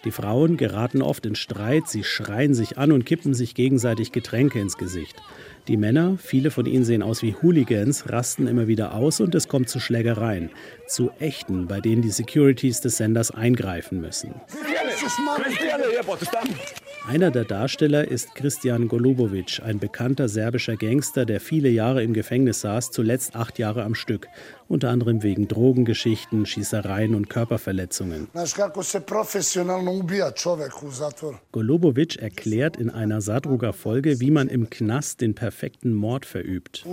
Die 0.06 0.12
Frauen 0.12 0.58
geraten 0.58 1.01
oft 1.01 1.25
in 1.25 1.36
Streit, 1.36 1.88
sie 1.88 2.04
schreien 2.04 2.54
sich 2.54 2.77
an 2.77 2.92
und 2.92 3.06
kippen 3.06 3.34
sich 3.34 3.56
gegenseitig 3.56 4.12
Getränke 4.12 4.60
ins 4.60 4.77
Gesicht. 4.77 5.16
Die 5.68 5.75
Männer, 5.75 6.18
viele 6.18 6.51
von 6.51 6.66
ihnen 6.66 6.86
sehen 6.86 7.04
aus 7.04 7.24
wie 7.24 7.36
Hooligans, 7.42 8.10
rasten 8.10 8.48
immer 8.48 8.68
wieder 8.68 8.94
aus 8.94 9.20
und 9.20 9.36
es 9.36 9.48
kommt 9.48 9.70
zu 9.70 9.80
Schlägereien. 9.80 10.50
Zu 10.88 11.12
echten, 11.20 11.68
bei 11.68 11.82
denen 11.82 12.01
die 12.01 12.12
Securities 12.12 12.80
des 12.80 12.98
Senders 12.98 13.32
eingreifen 13.32 14.00
müssen. 14.00 14.36
Einer 17.07 17.31
der 17.31 17.45
Darsteller 17.45 18.05
ist 18.05 18.35
Christian 18.35 18.89
Golubovic, 18.89 19.61
ein 19.63 19.79
bekannter 19.79 20.27
serbischer 20.27 20.75
Gangster, 20.75 21.25
der 21.25 21.39
viele 21.39 21.69
Jahre 21.69 22.03
im 22.03 22.11
Gefängnis 22.11 22.59
saß, 22.59 22.91
zuletzt 22.91 23.33
acht 23.33 23.59
Jahre 23.59 23.85
am 23.85 23.95
Stück, 23.95 24.27
unter 24.67 24.89
anderem 24.89 25.23
wegen 25.23 25.47
Drogengeschichten, 25.47 26.45
Schießereien 26.45 27.15
und 27.15 27.29
Körperverletzungen. 27.29 28.27
Golubovic 31.53 32.17
erklärt 32.17 32.75
in 32.75 32.89
einer 32.89 33.21
Sadruga-Folge, 33.21 34.19
wie 34.19 34.31
man 34.31 34.49
im 34.49 34.69
Knast 34.69 35.21
den 35.21 35.33
perfekten 35.33 35.93
Mord 35.93 36.25
verübt. 36.25 36.85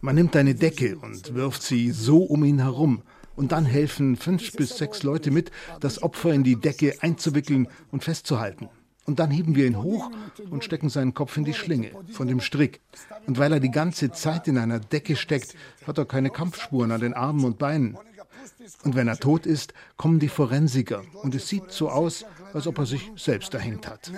Man 0.00 0.14
nimmt 0.14 0.36
eine 0.36 0.54
Decke 0.54 0.96
und 0.98 1.34
wirft 1.34 1.62
sie 1.64 1.90
so 1.90 2.18
um 2.18 2.44
ihn 2.44 2.60
herum 2.60 3.02
und 3.36 3.52
dann 3.52 3.64
helfen 3.64 4.16
fünf 4.16 4.52
bis 4.52 4.76
sechs 4.76 5.02
Leute 5.02 5.30
mit, 5.30 5.50
das 5.80 6.02
Opfer 6.02 6.32
in 6.32 6.44
die 6.44 6.56
Decke 6.56 6.94
einzuwickeln 7.00 7.68
und 7.90 8.04
festzuhalten. 8.04 8.68
Und 9.06 9.18
dann 9.18 9.30
heben 9.30 9.56
wir 9.56 9.66
ihn 9.66 9.82
hoch 9.82 10.10
und 10.50 10.62
stecken 10.62 10.88
seinen 10.88 11.14
Kopf 11.14 11.36
in 11.36 11.44
die 11.44 11.54
Schlinge 11.54 11.90
von 12.12 12.28
dem 12.28 12.40
Strick. 12.40 12.80
Und 13.26 13.38
weil 13.38 13.52
er 13.52 13.60
die 13.60 13.70
ganze 13.70 14.12
Zeit 14.12 14.46
in 14.46 14.58
einer 14.58 14.78
Decke 14.78 15.16
steckt, 15.16 15.54
hat 15.86 15.98
er 15.98 16.04
keine 16.04 16.30
Kampfspuren 16.30 16.92
an 16.92 17.00
den 17.00 17.14
Armen 17.14 17.44
und 17.44 17.58
Beinen. 17.58 17.96
Und 18.84 18.94
wenn 18.94 19.08
er 19.08 19.18
tot 19.18 19.46
ist, 19.46 19.74
kommen 19.96 20.18
die 20.18 20.28
Forensiker 20.28 21.02
und 21.22 21.34
es 21.34 21.48
sieht 21.48 21.70
so 21.70 21.88
aus, 21.88 22.24
als 22.52 22.66
ob 22.66 22.78
er 22.78 22.86
sich 22.86 23.10
selbst 23.16 23.52
erhängt 23.54 23.88
hat. 23.88 24.12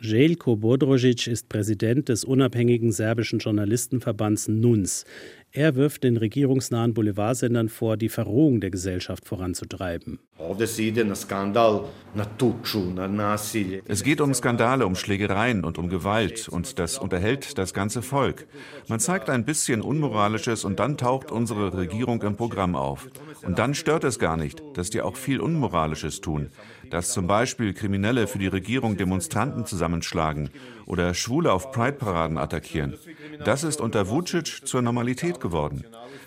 Jelko 0.00 0.52
Bodrožić 0.52 1.26
ist 1.26 1.48
Präsident 1.48 2.08
des 2.08 2.22
unabhängigen 2.22 2.92
serbischen 2.92 3.40
Journalistenverbands 3.40 4.46
NUNS. 4.46 5.04
Er 5.52 5.76
wirft 5.76 6.04
den 6.04 6.18
regierungsnahen 6.18 6.92
Boulevardsendern 6.92 7.70
vor, 7.70 7.96
die 7.96 8.10
Verrohung 8.10 8.60
der 8.60 8.70
Gesellschaft 8.70 9.26
voranzutreiben. 9.26 10.18
Es 13.86 14.04
geht 14.04 14.20
um 14.20 14.34
Skandale, 14.34 14.86
um 14.86 14.94
Schlägereien 14.94 15.64
und 15.64 15.78
um 15.78 15.88
Gewalt 15.88 16.48
und 16.48 16.78
das 16.78 16.98
unterhält 16.98 17.56
das 17.56 17.72
ganze 17.72 18.02
Volk. 18.02 18.46
Man 18.88 19.00
zeigt 19.00 19.30
ein 19.30 19.46
bisschen 19.46 19.80
Unmoralisches 19.80 20.64
und 20.64 20.78
dann 20.78 20.98
taucht 20.98 21.32
unsere 21.32 21.76
Regierung 21.76 22.20
im 22.22 22.36
Programm 22.36 22.76
auf. 22.76 23.08
Und 23.42 23.58
dann 23.58 23.74
stört 23.74 24.04
es 24.04 24.18
gar 24.18 24.36
nicht, 24.36 24.62
dass 24.74 24.90
die 24.90 25.00
auch 25.00 25.16
viel 25.16 25.40
Unmoralisches 25.40 26.20
tun. 26.20 26.50
Dass 26.90 27.12
zum 27.12 27.26
Beispiel 27.26 27.74
Kriminelle 27.74 28.26
für 28.26 28.38
die 28.38 28.46
Regierung 28.46 28.96
Demonstranten 28.96 29.66
zusammenschlagen 29.66 30.50
oder 30.86 31.14
Schwule 31.14 31.52
auf 31.52 31.70
Pride-Paraden 31.70 32.38
attackieren. 32.38 32.94
Das 33.44 33.64
ist 33.64 33.80
unter 33.80 34.08
Vucic 34.08 34.66
zur 34.66 34.82
Normalität 34.82 35.40
geworden. 35.40 35.84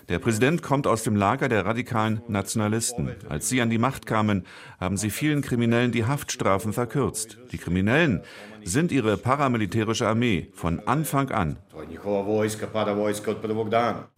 Der 0.08 0.18
Präsident 0.18 0.62
kommt 0.62 0.86
aus 0.86 1.02
dem 1.02 1.16
Lager 1.16 1.48
der 1.48 1.64
radikalen 1.64 2.20
Nationalisten. 2.28 3.10
Als 3.28 3.48
sie 3.48 3.60
an 3.60 3.70
die 3.70 3.78
Macht 3.78 4.06
kamen, 4.06 4.44
haben 4.80 4.96
sie 4.96 5.10
vielen 5.10 5.42
Kriminellen 5.42 5.92
die 5.92 6.04
Haftstrafen 6.04 6.72
verkürzt. 6.72 7.38
Die 7.52 7.58
Kriminellen 7.58 8.22
sind 8.64 8.92
ihre 8.92 9.16
paramilitärische 9.16 10.06
Armee 10.06 10.48
von 10.52 10.80
Anfang 10.80 11.30
an. 11.30 11.56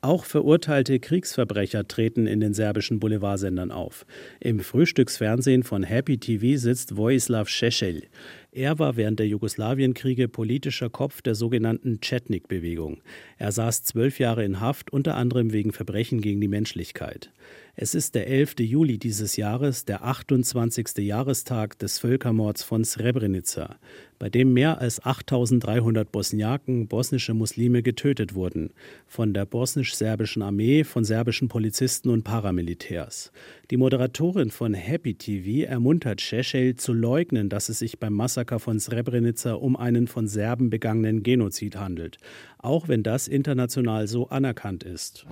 Auch 0.00 0.24
verurteilte 0.24 1.00
Kriegsverbrecher 1.00 1.88
treten 1.88 2.26
in 2.26 2.40
den 2.40 2.54
serbischen 2.54 3.00
Boulevardsendern 3.00 3.70
auf. 3.70 4.04
Im 4.40 4.60
Frühstücksfernsehen 4.60 5.62
von 5.62 5.82
Happy 5.82 6.18
TV 6.18 6.58
sitzt 6.58 6.96
Vojislav 6.96 7.48
Šešelj. 7.48 8.08
Er 8.56 8.78
war 8.78 8.94
während 8.94 9.18
der 9.18 9.26
Jugoslawienkriege 9.26 10.28
politischer 10.28 10.88
Kopf 10.88 11.22
der 11.22 11.34
sogenannten 11.34 11.98
Chetnik-Bewegung. 12.00 13.02
Er 13.36 13.50
saß 13.50 13.82
zwölf 13.82 14.20
Jahre 14.20 14.44
in 14.44 14.60
Haft, 14.60 14.92
unter 14.92 15.16
anderem 15.16 15.52
wegen 15.52 15.72
Verbrechen 15.72 16.20
gegen 16.20 16.40
die 16.40 16.46
Menschlichkeit. 16.46 17.32
Es 17.74 17.96
ist 17.96 18.14
der 18.14 18.28
11. 18.28 18.60
Juli 18.60 18.98
dieses 18.98 19.34
Jahres, 19.34 19.86
der 19.86 20.04
28. 20.04 20.98
Jahrestag 20.98 21.80
des 21.80 21.98
Völkermords 21.98 22.62
von 22.62 22.84
Srebrenica, 22.84 23.74
bei 24.24 24.30
dem 24.30 24.54
mehr 24.54 24.80
als 24.80 25.04
8300 25.04 26.10
Bosniaken, 26.10 26.88
bosnische 26.88 27.34
Muslime, 27.34 27.82
getötet 27.82 28.34
wurden, 28.34 28.70
von 29.06 29.34
der 29.34 29.44
bosnisch-serbischen 29.44 30.40
Armee, 30.40 30.82
von 30.84 31.04
serbischen 31.04 31.48
Polizisten 31.48 32.08
und 32.08 32.24
Paramilitärs. 32.24 33.32
Die 33.70 33.76
Moderatorin 33.76 34.50
von 34.50 34.72
Happy 34.72 35.12
TV 35.12 35.68
ermuntert 35.68 36.22
Šešelj 36.22 36.76
zu 36.76 36.94
leugnen, 36.94 37.50
dass 37.50 37.68
es 37.68 37.80
sich 37.80 37.98
beim 37.98 38.14
Massaker 38.14 38.60
von 38.60 38.80
Srebrenica 38.80 39.52
um 39.52 39.76
einen 39.76 40.06
von 40.06 40.26
Serben 40.26 40.70
begangenen 40.70 41.22
Genozid 41.22 41.76
handelt, 41.76 42.16
auch 42.56 42.88
wenn 42.88 43.02
das 43.02 43.28
international 43.28 44.06
so 44.06 44.30
anerkannt 44.30 44.84
ist. 44.84 45.26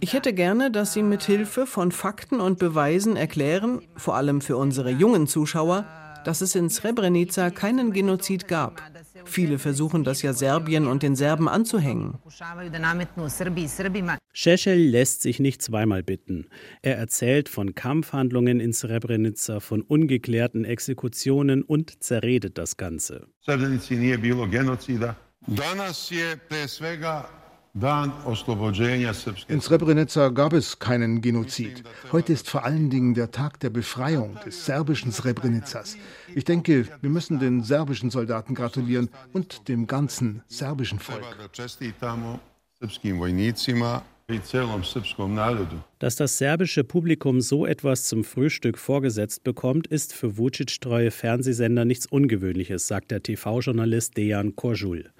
Ich 0.00 0.12
hätte 0.12 0.32
gerne, 0.32 0.72
dass 0.72 0.94
Sie 0.94 1.02
mit 1.04 1.22
Hilfe 1.22 1.66
von 1.66 1.92
Fakten 1.92 2.40
und 2.40 2.58
Beweisen 2.58 3.14
erklären, 3.14 3.82
vor 3.94 4.16
allem 4.16 4.40
für 4.40 4.56
unsere 4.56 4.90
jungen 4.90 5.28
Zuschauer, 5.28 5.86
dass 6.24 6.40
es 6.40 6.54
in 6.54 6.68
Srebrenica 6.70 7.50
keinen 7.50 7.92
Genozid 7.92 8.48
gab. 8.48 8.82
Viele 9.24 9.58
versuchen 9.58 10.04
das 10.04 10.22
ja 10.22 10.32
Serbien 10.32 10.86
und 10.86 11.02
den 11.02 11.16
Serben 11.16 11.48
anzuhängen. 11.48 12.18
Šešelj 14.32 14.90
lässt 14.90 15.22
sich 15.22 15.40
nicht 15.40 15.62
zweimal 15.62 16.02
bitten. 16.02 16.46
Er 16.82 16.96
erzählt 16.96 17.48
von 17.48 17.74
Kampfhandlungen 17.74 18.60
in 18.60 18.72
Srebrenica, 18.72 19.60
von 19.60 19.82
ungeklärten 19.82 20.64
Exekutionen 20.64 21.62
und 21.62 22.02
zerredet 22.02 22.58
das 22.58 22.76
Ganze. 22.76 23.26
Srebrenici 23.44 23.96
nije 23.96 24.18
bilo 24.18 24.46
genocida. 24.46 25.14
Danas 25.46 26.10
je 26.10 26.36
pre 26.48 26.68
svega 26.68 27.41
in 27.74 29.60
Srebrenica 29.62 30.28
gab 30.28 30.52
es 30.52 30.78
keinen 30.78 31.22
Genozid. 31.22 31.82
Heute 32.12 32.34
ist 32.34 32.50
vor 32.50 32.64
allen 32.64 32.90
Dingen 32.90 33.14
der 33.14 33.30
Tag 33.30 33.60
der 33.60 33.70
Befreiung 33.70 34.38
des 34.44 34.66
serbischen 34.66 35.10
Srebrenicas. 35.10 35.96
Ich 36.34 36.44
denke, 36.44 36.86
wir 37.00 37.08
müssen 37.08 37.38
den 37.38 37.62
serbischen 37.62 38.10
Soldaten 38.10 38.54
gratulieren 38.54 39.08
und 39.32 39.68
dem 39.68 39.86
ganzen 39.86 40.42
serbischen 40.48 40.98
Volk. 40.98 41.24
Dass 45.98 46.16
das 46.16 46.38
serbische 46.38 46.84
Publikum 46.84 47.40
so 47.40 47.66
etwas 47.66 48.04
zum 48.04 48.24
Frühstück 48.24 48.78
vorgesetzt 48.78 49.44
bekommt, 49.44 49.86
ist 49.86 50.14
für 50.14 50.36
Vucic-treue 50.36 51.10
Fernsehsender 51.10 51.84
nichts 51.84 52.06
Ungewöhnliches, 52.06 52.86
sagt 52.86 53.10
der 53.10 53.22
TV-Journalist 53.22 54.16
Dejan 54.16 54.56
Korjul. 54.56 55.10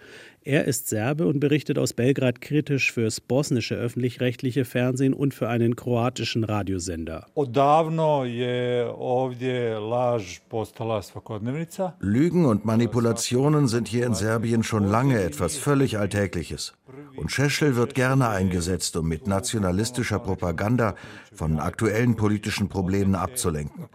Er 0.44 0.64
ist 0.64 0.88
Serbe 0.88 1.28
und 1.28 1.38
berichtet 1.38 1.78
aus 1.78 1.92
Belgrad 1.92 2.40
kritisch 2.40 2.90
fürs 2.90 3.20
bosnische 3.20 3.76
öffentlich-rechtliche 3.76 4.64
Fernsehen 4.64 5.14
und 5.14 5.34
für 5.34 5.48
einen 5.48 5.76
kroatischen 5.76 6.42
Radiosender. 6.42 7.26
Lügen 12.00 12.44
und 12.44 12.64
Manipulationen 12.64 13.68
sind 13.68 13.86
hier 13.86 14.06
in 14.06 14.14
Serbien 14.14 14.62
schon 14.64 14.84
lange 14.84 15.22
etwas 15.22 15.56
völlig 15.56 15.98
Alltägliches. 15.98 16.72
Und 17.16 17.30
Šešelj 17.30 17.76
wird 17.76 17.94
gerne 17.94 18.28
eingesetzt, 18.28 18.96
um 18.96 19.06
mit 19.06 19.28
nationalistischer 19.28 20.18
Propaganda 20.18 20.96
von 21.32 21.58
aktuellen 21.58 22.16
politischen 22.16 22.68
Problemen 22.68 23.14
abzulenken. 23.14 23.86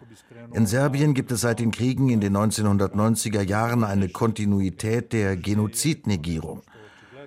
In 0.53 0.65
Serbien 0.65 1.13
gibt 1.13 1.32
es 1.32 1.41
seit 1.41 1.60
den 1.60 1.72
Kriegen 1.72 2.10
in 2.10 2.22
den 2.22 2.36
1990er 2.36 3.41
Jahren 3.41 3.84
eine 3.84 4.10
Kontinuität 4.10 5.13
der 5.13 5.38
Genozidnegierung. 5.38 6.62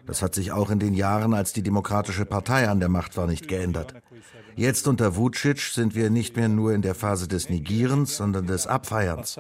Das 0.07 0.23
hat 0.23 0.35
sich 0.35 0.53
auch 0.53 0.71
in 0.71 0.79
den 0.79 0.95
Jahren, 0.95 1.35
als 1.35 1.53
die 1.53 1.63
Demokratische 1.63 2.25
Partei 2.25 2.69
an 2.69 2.81
der 2.81 2.89
Macht 2.89 3.17
war, 3.17 3.27
nicht 3.27 3.49
geändert. 3.49 3.95
Jetzt 4.57 4.89
unter 4.89 5.17
Vucic 5.17 5.61
sind 5.61 5.95
wir 5.95 6.11
nicht 6.11 6.37
mehr 6.37 6.49
nur 6.49 6.75
in 6.75 6.83
der 6.83 6.95
Phase 6.95 7.29
des 7.29 7.49
Negierens, 7.49 8.17
sondern 8.17 8.47
des 8.47 8.67
Abfeierns. 8.67 9.39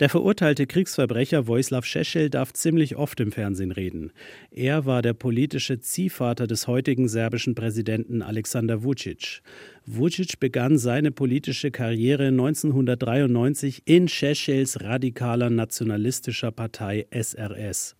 Der 0.00 0.08
verurteilte 0.08 0.66
Kriegsverbrecher 0.66 1.46
Vojislav 1.46 1.84
Šešelj 1.84 2.30
darf 2.30 2.52
ziemlich 2.52 2.96
oft 2.96 3.20
im 3.20 3.32
Fernsehen 3.32 3.72
reden. 3.72 4.12
Er 4.50 4.86
war 4.86 5.02
der 5.02 5.14
politische 5.14 5.80
Ziehvater 5.80 6.46
des 6.46 6.66
heutigen 6.66 7.08
serbischen 7.08 7.54
Präsidenten 7.54 8.22
Alexander 8.22 8.82
Vucic. 8.82 9.42
Vucic 9.88 10.40
begann 10.40 10.78
seine 10.78 11.12
politische 11.12 11.70
Karriere 11.70 12.26
1993 12.26 13.82
in 13.84 14.08
Šešeljs 14.08 14.80
radikaler 14.80 15.48
nationalistischer 15.48 16.50
Partei 16.50 17.06
SRS. 17.12 17.94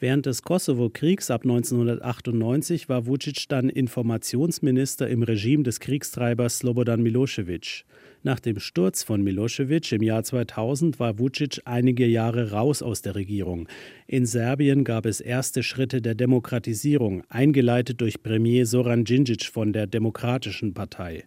Während 0.00 0.26
des 0.26 0.42
Kosovo-Kriegs 0.42 1.30
ab 1.30 1.44
1998 1.44 2.88
war 2.88 3.06
Vucic 3.06 3.44
dann 3.48 3.68
Informationsminister 3.68 5.06
im 5.08 5.22
Regime 5.22 5.62
des 5.62 5.78
Kriegstreibers 5.78 6.58
Slobodan 6.58 7.02
Milosevic. 7.02 7.84
Nach 8.24 8.40
dem 8.40 8.58
Sturz 8.58 9.04
von 9.04 9.22
Milosevic 9.22 9.92
im 9.92 10.02
Jahr 10.02 10.24
2000 10.24 10.98
war 10.98 11.20
Vucic 11.20 11.60
einige 11.64 12.04
Jahre 12.04 12.50
raus 12.50 12.82
aus 12.82 13.00
der 13.00 13.14
Regierung. 13.14 13.68
In 14.08 14.26
Serbien 14.26 14.82
gab 14.82 15.06
es 15.06 15.20
erste 15.20 15.62
Schritte 15.62 16.02
der 16.02 16.16
Demokratisierung, 16.16 17.22
eingeleitet 17.28 18.00
durch 18.00 18.20
Premier 18.20 18.66
Soran 18.66 19.04
Djindjic 19.04 19.44
von 19.44 19.72
der 19.72 19.86
Demokratischen 19.86 20.74
Partei. 20.74 21.26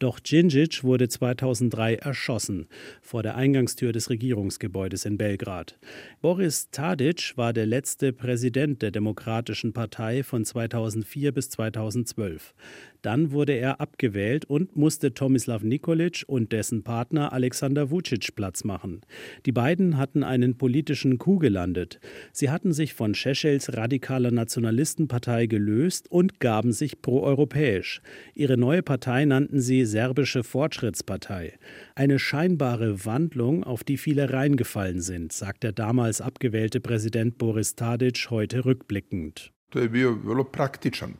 Doch 0.00 0.18
Djindjic 0.18 0.82
wurde 0.82 1.08
2003 1.08 1.94
erschossen 1.94 2.66
vor 3.00 3.22
der 3.22 3.36
Eingangstür 3.36 3.92
des 3.92 4.10
Regierungsgebäudes 4.10 5.04
in 5.04 5.16
Belgrad. 5.16 5.78
Boris 6.20 6.68
Tadic 6.70 7.32
war 7.36 7.52
der 7.52 7.66
letzte 7.66 8.12
Präsident 8.12 8.82
der 8.82 8.90
Demokratischen 8.90 9.72
Partei 9.72 10.24
von 10.24 10.44
2004 10.44 11.32
bis 11.32 11.48
2012. 11.50 12.54
Dann 13.04 13.32
wurde 13.32 13.52
er 13.52 13.82
abgewählt 13.82 14.46
und 14.46 14.76
musste 14.76 15.12
Tomislav 15.12 15.62
Nikolic 15.62 16.24
und 16.26 16.52
dessen 16.52 16.84
Partner 16.84 17.34
Alexander 17.34 17.90
Vucic 17.90 18.34
Platz 18.34 18.64
machen. 18.64 19.02
Die 19.44 19.52
beiden 19.52 19.98
hatten 19.98 20.24
einen 20.24 20.56
politischen 20.56 21.18
Coup 21.18 21.38
gelandet. 21.38 22.00
Sie 22.32 22.48
hatten 22.48 22.72
sich 22.72 22.94
von 22.94 23.14
Šešeljs 23.14 23.76
radikaler 23.76 24.30
Nationalistenpartei 24.30 25.44
gelöst 25.44 26.10
und 26.10 26.40
gaben 26.40 26.72
sich 26.72 27.02
proeuropäisch. 27.02 28.00
Ihre 28.34 28.56
neue 28.56 28.82
Partei 28.82 29.26
nannten 29.26 29.60
sie 29.60 29.84
Serbische 29.84 30.42
Fortschrittspartei. 30.42 31.58
Eine 31.94 32.18
scheinbare 32.18 33.04
Wandlung, 33.04 33.64
auf 33.64 33.84
die 33.84 33.98
viele 33.98 34.32
reingefallen 34.32 35.02
sind, 35.02 35.30
sagt 35.30 35.62
der 35.62 35.72
damals 35.72 36.22
abgewählte 36.22 36.80
Präsident 36.80 37.36
Boris 37.36 37.74
Tadic 37.74 38.30
heute 38.30 38.64
rückblickend. 38.64 39.52
To 39.72 39.80
je 39.80 39.88
bio 39.88 40.14
vrlo 40.24 40.44
praktičan. 40.44 41.18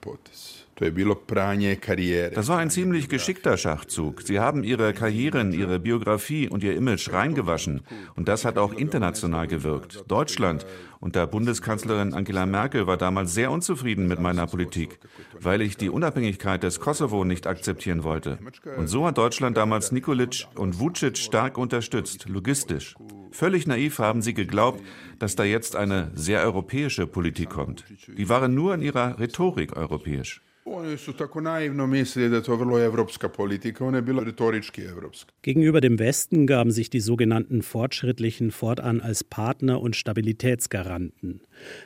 Das 2.35 2.49
war 2.49 2.59
ein 2.59 2.71
ziemlich 2.71 3.09
geschickter 3.09 3.57
Schachzug. 3.57 4.23
Sie 4.23 4.41
haben 4.41 4.65
ihre 4.65 4.93
Karrieren, 4.93 5.53
ihre 5.53 5.79
Biografie 5.79 6.49
und 6.49 6.65
ihr 6.65 6.75
Image 6.77 7.13
reingewaschen. 7.13 7.83
Und 8.17 8.29
das 8.29 8.45
hat 8.45 8.59
auch 8.59 8.73
international 8.73 9.47
gewirkt. 9.47 10.05
Deutschland 10.09 10.67
unter 11.01 11.27
Bundeskanzlerin 11.27 12.15
Angela 12.15 12.47
Merkel 12.47 12.87
war 12.87 12.97
damals 12.97 13.35
sehr 13.35 13.51
unzufrieden 13.51 14.09
mit 14.09 14.21
meiner 14.21 14.47
Politik, 14.47 14.99
weil 15.39 15.61
ich 15.61 15.77
die 15.77 15.91
Unabhängigkeit 15.91 16.63
des 16.63 16.81
Kosovo 16.81 17.25
nicht 17.25 17.47
akzeptieren 17.47 18.05
wollte. 18.05 18.39
Und 18.77 18.89
so 18.89 19.07
hat 19.07 19.19
Deutschland 19.19 19.57
damals 19.57 19.93
Nikolic 19.93 20.47
und 20.57 20.81
Vucic 20.81 21.19
stark 21.19 21.59
unterstützt, 21.59 22.27
logistisch. 22.29 22.97
Völlig 23.33 23.67
naiv 23.67 23.99
haben 23.99 24.23
sie 24.23 24.33
geglaubt, 24.33 24.81
dass 25.19 25.37
da 25.37 25.45
jetzt 25.45 25.77
eine 25.77 26.11
sehr 26.15 26.41
europäische 26.41 27.07
Politik 27.07 27.51
kommt. 27.51 27.85
Die 28.17 28.29
waren 28.29 28.55
nur 28.55 28.75
in 28.75 28.81
ihrer 28.81 29.19
Rhetorik 29.19 29.77
europäisch. 29.77 30.41
Oni 30.67 30.99
su 30.99 31.13
tako 31.13 31.41
naivno 31.41 31.87
mislili 31.87 32.29
da 32.29 32.43
to 32.43 32.57
vrlo 32.57 32.79
evropska 32.85 33.29
politika, 33.29 33.85
ona 33.85 33.99
je 33.99 34.03
bila 34.03 34.25
retorički 34.25 34.83
evropska. 34.83 35.33
Gegenüber 35.43 35.81
dem 35.81 35.99
Westen 35.99 36.47
gaben 36.47 36.73
sich 36.73 36.91
die 36.91 37.01
sogenannten 37.01 37.63
Fortschrittlichen 37.63 38.51
fortan 38.51 39.01
als 39.01 39.25
Partner 39.25 39.81
und 39.83 39.97
Stabilitätsgaranten. 39.97 41.41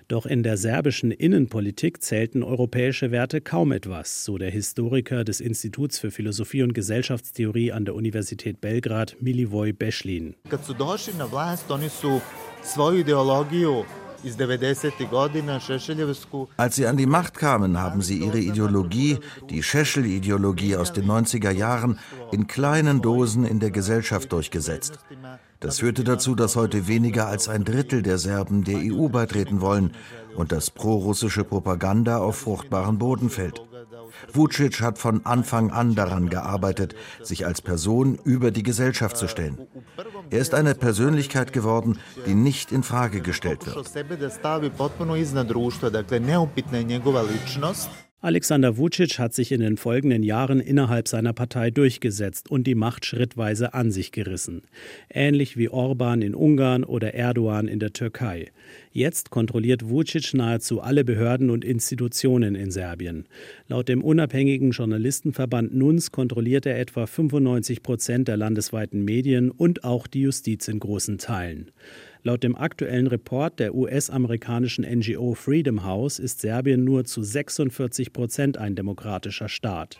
Doch 0.09 0.27
in 0.27 0.43
der 0.43 0.57
serbischen 0.57 1.11
Innenpolitik 1.11 2.03
zählten 2.03 2.43
europäische 2.43 3.11
Werte 3.11 3.41
kaum 3.41 3.73
etwas, 3.73 4.25
so 4.25 4.39
der 4.39 4.51
Historiker 4.51 5.25
des 5.25 5.41
Instituts 5.41 5.99
für 5.99 6.11
Philosophie 6.11 6.63
und 6.63 6.73
Gesellschaftstheorie 6.73 7.73
an 7.73 7.85
der 7.85 7.95
Universität 7.95 8.61
Belgrad, 8.61 9.17
Milivoj 9.21 9.73
Beschlin. 9.73 10.35
Kad 10.49 10.65
su 10.65 10.75
došli 10.75 11.15
na 11.19 11.27
vlast, 11.27 11.71
oni 11.71 11.89
su 11.89 12.21
svoju 12.63 12.99
ideologiju 12.99 13.85
als 16.57 16.77
sie 16.77 16.87
an 16.87 16.97
die 16.97 17.07
Macht 17.07 17.35
kamen, 17.35 17.79
haben 17.79 18.03
sie 18.03 18.19
ihre 18.19 18.39
Ideologie, 18.39 19.19
die 19.49 19.63
Scheschel-Ideologie 19.63 20.77
aus 20.77 20.93
den 20.93 21.07
90er 21.07 21.51
Jahren, 21.51 21.99
in 22.33 22.47
kleinen 22.47 23.01
Dosen 23.01 23.45
in 23.45 23.61
der 23.61 23.71
Gesellschaft 23.71 24.33
durchgesetzt. 24.33 24.99
Das 25.61 25.81
führte 25.81 26.05
dazu, 26.05 26.35
dass 26.35 26.57
heute 26.57 26.87
weniger 26.87 27.27
als 27.27 27.49
ein 27.49 27.65
Drittel 27.65 28.03
der 28.03 28.19
Serben 28.19 28.65
der 28.65 28.79
EU 28.79 29.09
beitreten 29.09 29.61
wollen 29.61 29.93
und 30.37 30.53
dass 30.53 30.71
prorussische 30.71 31.45
Propaganda 31.45 32.19
auf 32.19 32.39
fruchtbaren 32.39 32.99
Boden 32.99 33.29
fällt. 33.29 33.68
Vucic 34.33 34.81
hat 34.81 34.99
von 34.99 35.25
Anfang 35.25 35.71
an 35.71 35.95
daran 35.95 36.29
gearbeitet, 36.29 36.95
sich 37.23 37.47
als 37.47 37.63
Person 37.63 38.19
über 38.25 38.51
die 38.51 38.63
Gesellschaft 38.63 39.17
zu 39.17 39.29
stellen. 39.29 39.67
Er 40.31 40.41
ist 40.41 40.55
eine 40.55 40.75
Persönlichkeit 40.75 41.53
geworden, 41.53 41.99
die 42.27 42.35
nicht 42.35 42.73
in 42.73 42.83
Frage 42.83 43.21
gestellt 43.21 43.67
wird. 43.67 43.77
Alexander 48.21 48.77
Vucic 48.77 49.21
hat 49.21 49.33
sich 49.33 49.53
in 49.53 49.61
den 49.61 49.77
folgenden 49.77 50.25
Jahren 50.25 50.59
innerhalb 50.59 51.07
seiner 51.07 51.33
Partei 51.33 51.71
durchgesetzt 51.71 52.51
und 52.51 52.67
die 52.67 52.75
Macht 52.75 53.07
schrittweise 53.07 53.75
an 53.75 53.93
sich 53.93 54.11
gerissen. 54.11 54.63
Ähnlich 55.09 55.57
wie 55.57 55.69
Orban 55.69 56.21
in 56.23 56.35
Ungarn 56.35 56.83
oder 56.83 57.15
Erdogan 57.15 57.69
in 57.69 57.79
der 57.79 57.93
Türkei. 57.93 58.51
Jetzt 58.91 59.31
kontrolliert 59.31 59.89
Vucic 59.89 60.35
nahezu 60.35 60.81
alle 60.81 61.05
Behörden 61.05 61.49
und 61.49 61.65
Institutionen 61.65 62.57
in 62.57 62.73
Serbien. 62.73 63.27
Laut 63.69 63.89
dem 63.89 64.03
unabhängigen 64.03 64.73
Journalistenverband 64.73 65.73
NUNS 65.73 66.11
kontrolliert 66.11 66.67
er 66.67 66.81
etwa 66.81 67.07
95 67.07 67.85
Prozent 67.85 68.27
der 68.27 68.37
landesweiten 68.37 69.05
Medien 69.05 69.53
und 69.53 69.85
auch 69.85 70.09
die 70.09 70.23
Justiz 70.23 70.67
in 70.67 70.81
großen 70.81 71.19
Teilen. 71.19 71.71
Laut 72.29 72.43
dem 72.43 72.57
aktuellen 72.57 73.07
Report 73.07 73.59
der 73.59 73.75
US-amerikanischen 73.75 74.85
NGO 74.85 75.33
Freedom 75.33 75.83
House 75.85 76.19
ist 76.19 76.43
Serbien 76.43 76.85
nur 76.85 77.07
zu 77.07 77.23
46 77.23 78.13
Prozent 78.13 78.59
ein 78.59 78.75
demokratischer 78.75 79.49
Staat. 79.49 79.99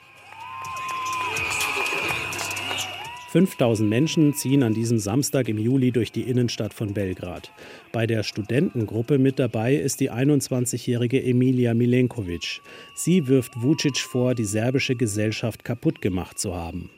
5000 3.31 3.89
Menschen 3.89 4.35
ziehen 4.35 4.63
an 4.63 4.75
diesem 4.75 4.99
Samstag 4.99 5.49
im 5.49 5.57
Juli 5.57 5.91
durch 5.91 6.13
die 6.13 6.29
Innenstadt 6.29 6.75
von 6.75 6.93
Belgrad. 6.93 7.51
Bei 7.93 8.07
der 8.07 8.23
Studentengruppe 8.23 9.19
mit 9.19 9.39
dabei 9.39 9.75
ist 9.75 10.01
die 10.01 10.11
21-jährige 10.11 11.23
Emilia 11.23 11.75
Milenkovic. 11.75 12.61
Sie 12.95 13.29
wirft 13.29 13.63
Vucic 13.63 13.99
vor, 13.99 14.35
die 14.35 14.45
serbische 14.45 14.95
Gesellschaft 14.95 15.65
kaputt 15.65 16.03
gemacht 16.03 16.39
zu 16.39 16.55
haben. 16.55 16.91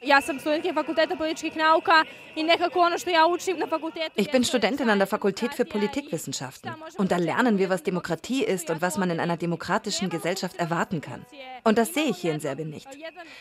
Ich 4.16 4.30
bin 4.30 4.44
Studentin 4.44 4.90
an 4.90 4.98
der 4.98 5.06
Fakultät 5.06 5.54
für 5.54 5.64
Politikwissenschaften. 5.64 6.70
Und 6.96 7.12
da 7.12 7.16
lernen 7.16 7.58
wir, 7.58 7.68
was 7.68 7.82
Demokratie 7.82 8.44
ist 8.44 8.70
und 8.70 8.82
was 8.82 8.98
man 8.98 9.10
in 9.10 9.20
einer 9.20 9.36
demokratischen 9.36 10.10
Gesellschaft 10.10 10.56
erwarten 10.56 11.00
kann. 11.00 11.24
Und 11.64 11.78
das 11.78 11.94
sehe 11.94 12.06
ich 12.06 12.18
hier 12.18 12.32
in 12.32 12.40
Serbien 12.40 12.70
nicht. 12.70 12.88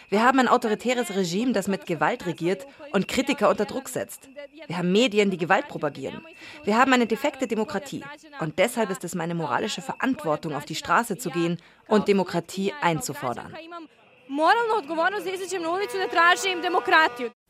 Wir 0.10 0.24
haben 0.24 0.40
ein 0.40 0.48
autoritäres 0.48 1.16
Regime, 1.16 1.54
das 1.54 1.68
mit 1.68 1.86
Gewalt 1.86 2.26
regiert 2.26 2.68
und 2.92 3.08
Kritiker 3.08 3.50
unter 3.50 3.66
Druck 3.66 3.90
setzt. 3.90 4.30
Wir 4.68 4.78
haben 4.78 4.92
Medien, 4.92 5.32
die 5.32 5.38
Gewalt 5.38 5.68
propagieren. 5.68 6.22
Wir 6.64 6.78
haben 6.78 6.94
eine 6.94 7.08
defekte 7.08 7.39
Demokratie. 7.48 8.04
Und 8.40 8.60
deshalb 8.60 8.90
ist 8.90 9.04
es 9.04 9.16
meine 9.16 9.36
moralische 9.36 9.82
Verantwortung, 9.82 10.54
auf 10.54 10.66
die 10.66 10.76
Straße 10.76 11.18
zu 11.18 11.30
gehen 11.30 11.58
und 11.88 12.08
Demokratie 12.08 12.74
einzufordern. 12.82 13.54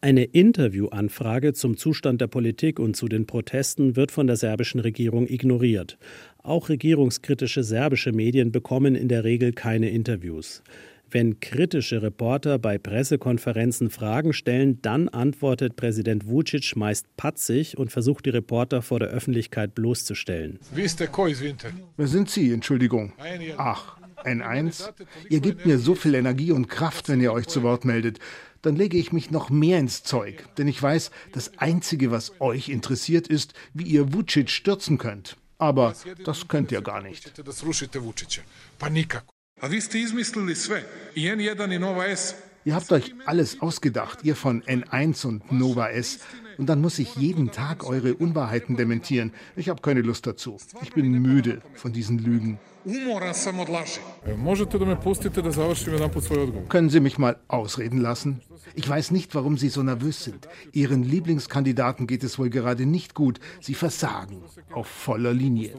Eine 0.01 0.23
Interviewanfrage 0.23 1.53
zum 1.53 1.75
Zustand 1.75 2.21
der 2.21 2.27
Politik 2.27 2.79
und 2.79 2.95
zu 2.95 3.07
den 3.09 3.25
Protesten 3.25 3.97
wird 3.97 4.11
von 4.11 4.27
der 4.27 4.37
serbischen 4.37 4.79
Regierung 4.79 5.27
ignoriert. 5.27 5.97
Auch 6.41 6.69
regierungskritische 6.69 7.63
serbische 7.63 8.13
Medien 8.13 8.53
bekommen 8.53 8.95
in 8.95 9.09
der 9.09 9.25
Regel 9.25 9.51
keine 9.51 9.89
Interviews. 9.89 10.63
Wenn 11.11 11.39
kritische 11.39 12.03
Reporter 12.03 12.59
bei 12.59 12.77
Pressekonferenzen 12.77 13.89
Fragen 13.89 14.31
stellen, 14.31 14.79
dann 14.83 15.09
antwortet 15.09 15.75
Präsident 15.75 16.27
Vucic 16.27 16.75
meist 16.75 17.07
patzig 17.17 17.77
und 17.77 17.91
versucht 17.91 18.27
die 18.27 18.29
Reporter 18.29 18.83
vor 18.83 18.99
der 18.99 19.09
Öffentlichkeit 19.09 19.73
bloßzustellen. 19.73 20.59
Wer 20.71 22.07
sind 22.07 22.29
Sie? 22.29 22.51
Entschuldigung. 22.51 23.13
Ach, 23.57 23.97
N1? 24.23 24.91
Ihr 25.29 25.39
gebt 25.39 25.65
mir 25.65 25.79
so 25.79 25.95
viel 25.95 26.13
Energie 26.13 26.51
und 26.51 26.67
Kraft, 26.67 27.09
wenn 27.09 27.21
ihr 27.21 27.33
euch 27.33 27.47
zu 27.47 27.63
Wort 27.63 27.85
meldet. 27.85 28.19
Dann 28.61 28.75
lege 28.75 28.97
ich 28.97 29.11
mich 29.11 29.31
noch 29.31 29.49
mehr 29.49 29.79
ins 29.79 30.03
Zeug, 30.03 30.43
denn 30.57 30.67
ich 30.67 30.81
weiß, 30.83 31.11
das 31.31 31.57
Einzige, 31.57 32.11
was 32.11 32.39
euch 32.41 32.69
interessiert, 32.69 33.27
ist, 33.27 33.53
wie 33.73 33.85
ihr 33.85 34.13
Vucic 34.13 34.49
stürzen 34.49 34.97
könnt. 34.97 35.37
Aber 35.57 35.93
das 36.23 36.47
könnt 36.47 36.71
ihr 36.71 36.81
gar 36.81 37.01
nicht. 37.01 37.33
Ihr 42.63 42.75
habt 42.75 42.91
euch 42.93 43.13
alles 43.25 43.61
ausgedacht, 43.61 44.19
ihr 44.23 44.35
von 44.35 44.63
N1 44.63 45.25
und 45.25 45.51
Nova 45.51 45.89
S. 45.89 46.19
Und 46.57 46.67
dann 46.67 46.81
muss 46.81 46.97
ich 46.99 47.15
jeden 47.15 47.51
Tag 47.51 47.85
eure 47.85 48.13
Unwahrheiten 48.15 48.77
dementieren. 48.77 49.33
Ich 49.57 49.67
habe 49.67 49.81
keine 49.81 50.01
Lust 50.01 50.27
dazu. 50.27 50.57
Ich 50.81 50.93
bin 50.93 51.11
müde 51.11 51.61
von 51.73 51.91
diesen 51.91 52.19
Lügen. 52.19 52.57
Können 56.69 56.89
Sie 56.89 56.99
mich 56.99 57.17
mal 57.17 57.37
ausreden 57.47 57.99
lassen? 57.99 58.41
Ich 58.75 58.87
weiß 58.87 59.11
nicht, 59.11 59.35
warum 59.35 59.57
Sie 59.57 59.69
so 59.69 59.83
nervös 59.83 60.23
sind. 60.23 60.47
Ihren 60.71 61.03
Lieblingskandidaten 61.03 62.07
geht 62.07 62.23
es 62.23 62.39
wohl 62.39 62.49
gerade 62.49 62.85
nicht 62.85 63.15
gut. 63.15 63.39
Sie 63.59 63.73
versagen 63.73 64.41
auf 64.71 64.87
voller 64.87 65.33
Linie. 65.33 65.73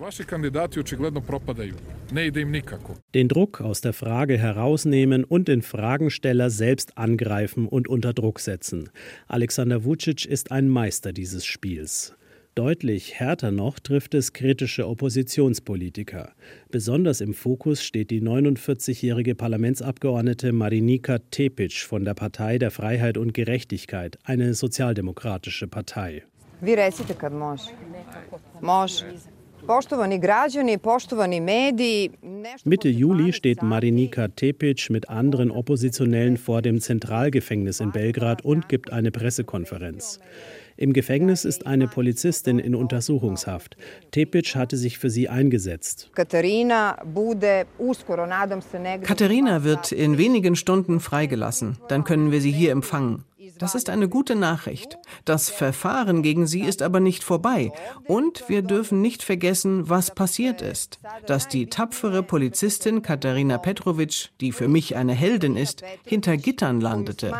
Den 3.14 3.28
Druck 3.28 3.60
aus 3.60 3.80
der 3.80 3.92
Frage 3.92 4.36
herausnehmen 4.36 5.24
und 5.24 5.48
den 5.48 5.62
Fragensteller 5.62 6.50
selbst 6.50 6.98
angreifen 6.98 7.66
und 7.66 7.88
unter 7.88 8.12
Druck 8.12 8.40
setzen. 8.40 8.90
Alexander 9.26 9.84
Vucic 9.84 10.26
ist 10.26 10.52
ein 10.52 10.68
Meister 10.68 11.12
dieses 11.12 11.46
Spiels. 11.46 12.14
Deutlich 12.56 13.14
härter 13.14 13.52
noch 13.52 13.78
trifft 13.78 14.12
es 14.12 14.32
kritische 14.32 14.88
Oppositionspolitiker. 14.88 16.32
Besonders 16.70 17.20
im 17.20 17.32
Fokus 17.32 17.82
steht 17.84 18.10
die 18.10 18.20
49-jährige 18.20 19.36
Parlamentsabgeordnete 19.36 20.52
Marinika 20.52 21.18
Tepic 21.30 21.86
von 21.86 22.04
der 22.04 22.14
Partei 22.14 22.58
der 22.58 22.72
Freiheit 22.72 23.16
und 23.18 23.34
Gerechtigkeit, 23.34 24.18
eine 24.24 24.54
sozialdemokratische 24.54 25.68
Partei. 25.68 26.22
Vi 26.60 26.74
recite 26.76 27.14
kad 27.14 27.32
može. 27.32 27.70
Može. 28.60 29.04
Mitte 32.64 32.88
Juli 32.88 33.32
steht 33.32 33.62
Marinika 33.62 34.28
Tepic 34.28 34.90
mit 34.90 35.08
anderen 35.08 35.50
Oppositionellen 35.50 36.36
vor 36.36 36.62
dem 36.62 36.80
Zentralgefängnis 36.80 37.80
in 37.80 37.92
Belgrad 37.92 38.44
und 38.44 38.68
gibt 38.68 38.92
eine 38.92 39.10
Pressekonferenz. 39.10 40.18
Im 40.80 40.94
Gefängnis 40.94 41.44
ist 41.44 41.66
eine 41.66 41.88
Polizistin 41.88 42.58
in 42.58 42.74
Untersuchungshaft. 42.74 43.76
Tepic 44.12 44.58
hatte 44.58 44.78
sich 44.78 44.98
für 44.98 45.10
sie 45.10 45.28
eingesetzt. 45.28 46.08
Katharina 49.04 49.62
wird 49.62 49.92
in 49.92 50.16
wenigen 50.16 50.56
Stunden 50.56 51.00
freigelassen. 51.00 51.76
Dann 51.88 52.04
können 52.04 52.32
wir 52.32 52.40
sie 52.40 52.50
hier 52.50 52.72
empfangen. 52.72 53.24
Das 53.58 53.74
ist 53.74 53.90
eine 53.90 54.08
gute 54.08 54.36
Nachricht. 54.36 54.96
Das 55.26 55.50
Verfahren 55.50 56.22
gegen 56.22 56.46
sie 56.46 56.62
ist 56.62 56.80
aber 56.80 56.98
nicht 56.98 57.24
vorbei. 57.24 57.72
Und 58.06 58.48
wir 58.48 58.62
dürfen 58.62 59.02
nicht 59.02 59.22
vergessen, 59.22 59.90
was 59.90 60.14
passiert 60.14 60.62
ist. 60.62 60.98
Dass 61.26 61.46
die 61.46 61.66
tapfere 61.66 62.22
Polizistin 62.22 63.02
Katharina 63.02 63.58
Petrovic, 63.58 64.30
die 64.40 64.52
für 64.52 64.68
mich 64.68 64.96
eine 64.96 65.12
Heldin 65.12 65.58
ist, 65.58 65.82
hinter 66.06 66.38
Gittern 66.38 66.80
landete. 66.80 67.34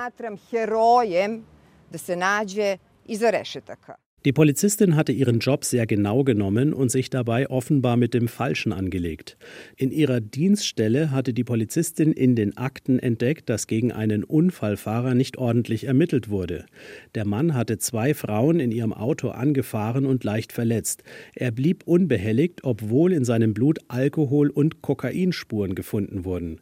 Die 4.27 4.33
Polizistin 4.33 4.97
hatte 4.97 5.13
ihren 5.13 5.39
Job 5.39 5.65
sehr 5.65 5.87
genau 5.87 6.25
genommen 6.25 6.75
und 6.75 6.91
sich 6.91 7.09
dabei 7.09 7.49
offenbar 7.49 7.97
mit 7.97 8.13
dem 8.13 8.29
Falschen 8.29 8.71
angelegt. 8.71 9.39
In 9.77 9.91
ihrer 9.91 10.21
Dienststelle 10.21 11.11
hatte 11.11 11.33
die 11.33 11.43
Polizistin 11.43 12.13
in 12.13 12.37
den 12.37 12.59
Akten 12.59 12.99
entdeckt, 12.99 13.49
dass 13.49 13.67
gegen 13.67 13.93
einen 13.93 14.23
Unfallfahrer 14.23 15.15
nicht 15.15 15.39
ordentlich 15.39 15.85
ermittelt 15.85 16.29
wurde. 16.29 16.67
Der 17.15 17.25
Mann 17.25 17.55
hatte 17.55 17.79
zwei 17.79 18.13
Frauen 18.13 18.61
in 18.61 18.73
ihrem 18.73 18.93
Auto 18.93 19.31
angefahren 19.31 20.05
und 20.05 20.23
leicht 20.23 20.53
verletzt. 20.53 21.03
Er 21.35 21.51
blieb 21.51 21.85
unbehelligt, 21.87 22.63
obwohl 22.63 23.15
in 23.15 23.25
seinem 23.25 23.55
Blut 23.55 23.79
Alkohol- 23.89 24.51
und 24.51 24.83
Kokainspuren 24.83 25.75
gefunden 25.75 26.27
wurden. 26.27 26.61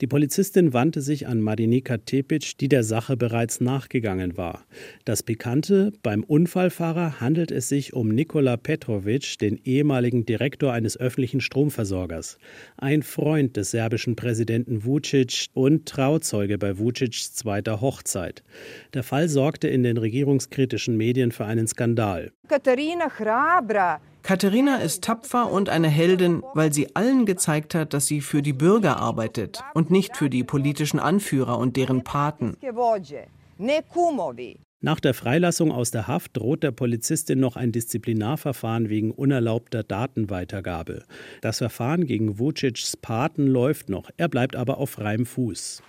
Die 0.00 0.06
Polizistin 0.06 0.72
wandte 0.72 1.00
sich 1.00 1.26
an 1.26 1.40
Marinika 1.40 1.96
Tepic, 1.98 2.52
die 2.60 2.68
der 2.68 2.84
Sache 2.84 3.16
bereits 3.16 3.60
nachgegangen 3.60 4.36
war. 4.36 4.64
Das 5.04 5.24
Pikante, 5.24 5.92
beim 6.04 6.22
Unfallfahrer 6.22 7.20
handelt 7.20 7.50
es 7.50 7.68
sich 7.68 7.94
um 7.94 8.08
Nikola 8.08 8.56
Petrovic, 8.56 9.38
den 9.38 9.58
ehemaligen 9.64 10.24
Direktor 10.24 10.72
eines 10.72 10.96
öffentlichen 10.96 11.40
Stromversorgers. 11.40 12.38
Ein 12.76 13.02
Freund 13.02 13.56
des 13.56 13.72
serbischen 13.72 14.14
Präsidenten 14.14 14.84
Vucic 14.84 15.48
und 15.52 15.86
Trauzeuge 15.86 16.58
bei 16.58 16.78
Vucics 16.78 17.34
zweiter 17.34 17.80
Hochzeit. 17.80 18.44
Der 18.94 19.02
Fall 19.02 19.28
sorgte 19.28 19.66
in 19.66 19.82
den 19.82 19.96
regierungskritischen 19.96 20.96
Medien 20.96 21.32
für 21.32 21.44
einen 21.44 21.66
Skandal. 21.66 22.30
Katharina 22.46 23.08
Hrabra 23.18 24.00
Katharina 24.22 24.76
ist 24.76 25.04
tapfer 25.04 25.50
und 25.50 25.68
eine 25.68 25.88
Heldin, 25.88 26.42
weil 26.54 26.72
sie 26.72 26.94
allen 26.96 27.26
gezeigt 27.26 27.74
hat, 27.74 27.94
dass 27.94 28.06
sie 28.06 28.20
für 28.20 28.42
die 28.42 28.52
Bürger 28.52 28.98
arbeitet 28.98 29.62
und 29.74 29.90
nicht 29.90 30.16
für 30.16 30.28
die 30.28 30.44
politischen 30.44 30.98
Anführer 30.98 31.58
und 31.58 31.76
deren 31.76 32.04
Paten. 32.04 32.56
Nach 34.80 35.00
der 35.00 35.12
Freilassung 35.14 35.72
aus 35.72 35.90
der 35.90 36.06
Haft 36.06 36.36
droht 36.36 36.62
der 36.62 36.70
Polizistin 36.70 37.40
noch 37.40 37.56
ein 37.56 37.72
Disziplinarverfahren 37.72 38.88
wegen 38.88 39.10
unerlaubter 39.10 39.82
Datenweitergabe. 39.82 41.02
Das 41.40 41.58
Verfahren 41.58 42.06
gegen 42.06 42.38
Vucic's 42.38 42.96
Paten 42.96 43.48
läuft 43.48 43.88
noch, 43.88 44.10
er 44.16 44.28
bleibt 44.28 44.54
aber 44.54 44.78
auf 44.78 44.90
freiem 44.90 45.26
Fuß. 45.26 45.82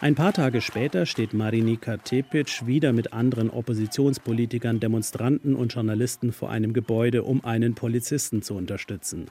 Ein 0.00 0.14
paar 0.14 0.32
Tage 0.32 0.60
später 0.60 1.06
steht 1.06 1.34
Marinika 1.34 1.96
Tepic 1.96 2.64
wieder 2.64 2.92
mit 2.92 3.12
anderen 3.12 3.50
Oppositionspolitikern, 3.50 4.78
Demonstranten 4.78 5.56
und 5.56 5.74
Journalisten 5.74 6.30
vor 6.30 6.50
einem 6.50 6.72
Gebäude, 6.72 7.24
um 7.24 7.44
einen 7.44 7.74
Polizisten 7.74 8.40
zu 8.40 8.54
unterstützen. 8.54 9.26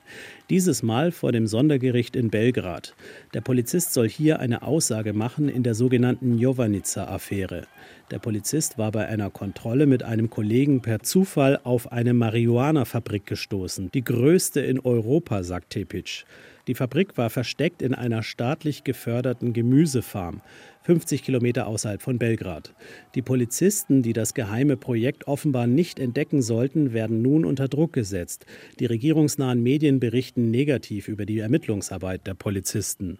Dieses 0.49 0.83
Mal 0.83 1.13
vor 1.13 1.31
dem 1.31 1.47
Sondergericht 1.47 2.17
in 2.17 2.29
Belgrad. 2.29 2.95
Der 3.33 3.39
Polizist 3.39 3.93
soll 3.93 4.09
hier 4.09 4.41
eine 4.41 4.61
Aussage 4.61 5.13
machen 5.13 5.47
in 5.47 5.63
der 5.63 5.73
sogenannten 5.73 6.37
Jovannica-Affäre. 6.37 7.65
Der 8.11 8.19
Polizist 8.19 8.77
war 8.77 8.91
bei 8.91 9.07
einer 9.07 9.29
Kontrolle 9.29 9.85
mit 9.85 10.03
einem 10.03 10.29
Kollegen 10.29 10.81
per 10.81 10.99
Zufall 10.99 11.61
auf 11.63 11.93
eine 11.93 12.13
Marihuana-Fabrik 12.13 13.25
gestoßen, 13.25 13.89
die 13.93 14.03
größte 14.03 14.59
in 14.59 14.81
Europa, 14.81 15.43
sagt 15.43 15.69
Tepic. 15.69 16.25
Die 16.67 16.75
Fabrik 16.75 17.17
war 17.17 17.29
versteckt 17.29 17.81
in 17.81 17.95
einer 17.95 18.23
staatlich 18.23 18.83
geförderten 18.83 19.53
Gemüsefarm, 19.53 20.41
50 20.83 21.23
Kilometer 21.23 21.65
außerhalb 21.65 22.01
von 22.01 22.19
Belgrad. 22.19 22.73
Die 23.15 23.21
Polizisten, 23.21 24.03
die 24.03 24.11
das 24.11 24.33
geheime 24.33 24.75
Projekt 24.75 25.27
offenbar 25.27 25.65
nicht 25.65 25.97
entdecken 25.97 26.41
sollten, 26.41 26.91
werden 26.91 27.21
nun 27.21 27.45
unter 27.45 27.69
Druck 27.69 27.93
gesetzt. 27.93 28.45
Die 28.79 28.85
regierungsnahen 28.85 29.63
Medien 29.63 30.01
berichten 30.01 30.51
negativ 30.51 31.07
über 31.07 31.25
die 31.25 31.39
Ermittlungsarbeit 31.39 32.27
der 32.27 32.33
Polizisten. 32.33 33.17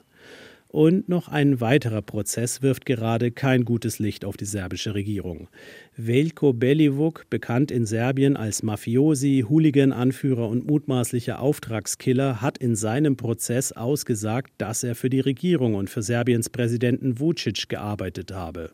Und 0.69 1.07
noch 1.07 1.29
ein 1.29 1.61
weiterer 1.61 2.01
Prozess 2.01 2.61
wirft 2.61 2.85
gerade 2.85 3.31
kein 3.31 3.63
gutes 3.63 3.99
Licht 3.99 4.25
auf 4.25 4.35
die 4.35 4.45
serbische 4.45 4.95
Regierung. 4.95 5.47
Veljko 5.95 6.51
Belivuk, 6.51 7.29
bekannt 7.29 7.71
in 7.71 7.85
Serbien 7.85 8.35
als 8.35 8.63
Mafiosi, 8.63 9.45
Hooligan-Anführer 9.47 10.47
und 10.47 10.67
mutmaßlicher 10.67 11.39
Auftragskiller, 11.39 12.41
hat 12.41 12.57
in 12.57 12.75
seinem 12.75 13.15
Prozess 13.15 13.71
ausgesagt, 13.71 14.51
dass 14.57 14.83
er 14.83 14.95
für 14.95 15.09
die 15.09 15.21
Regierung 15.21 15.75
und 15.75 15.89
für 15.89 16.01
Serbiens 16.01 16.49
Präsidenten 16.49 17.19
Vucic 17.19 17.69
gearbeitet 17.69 18.33
habe. 18.33 18.71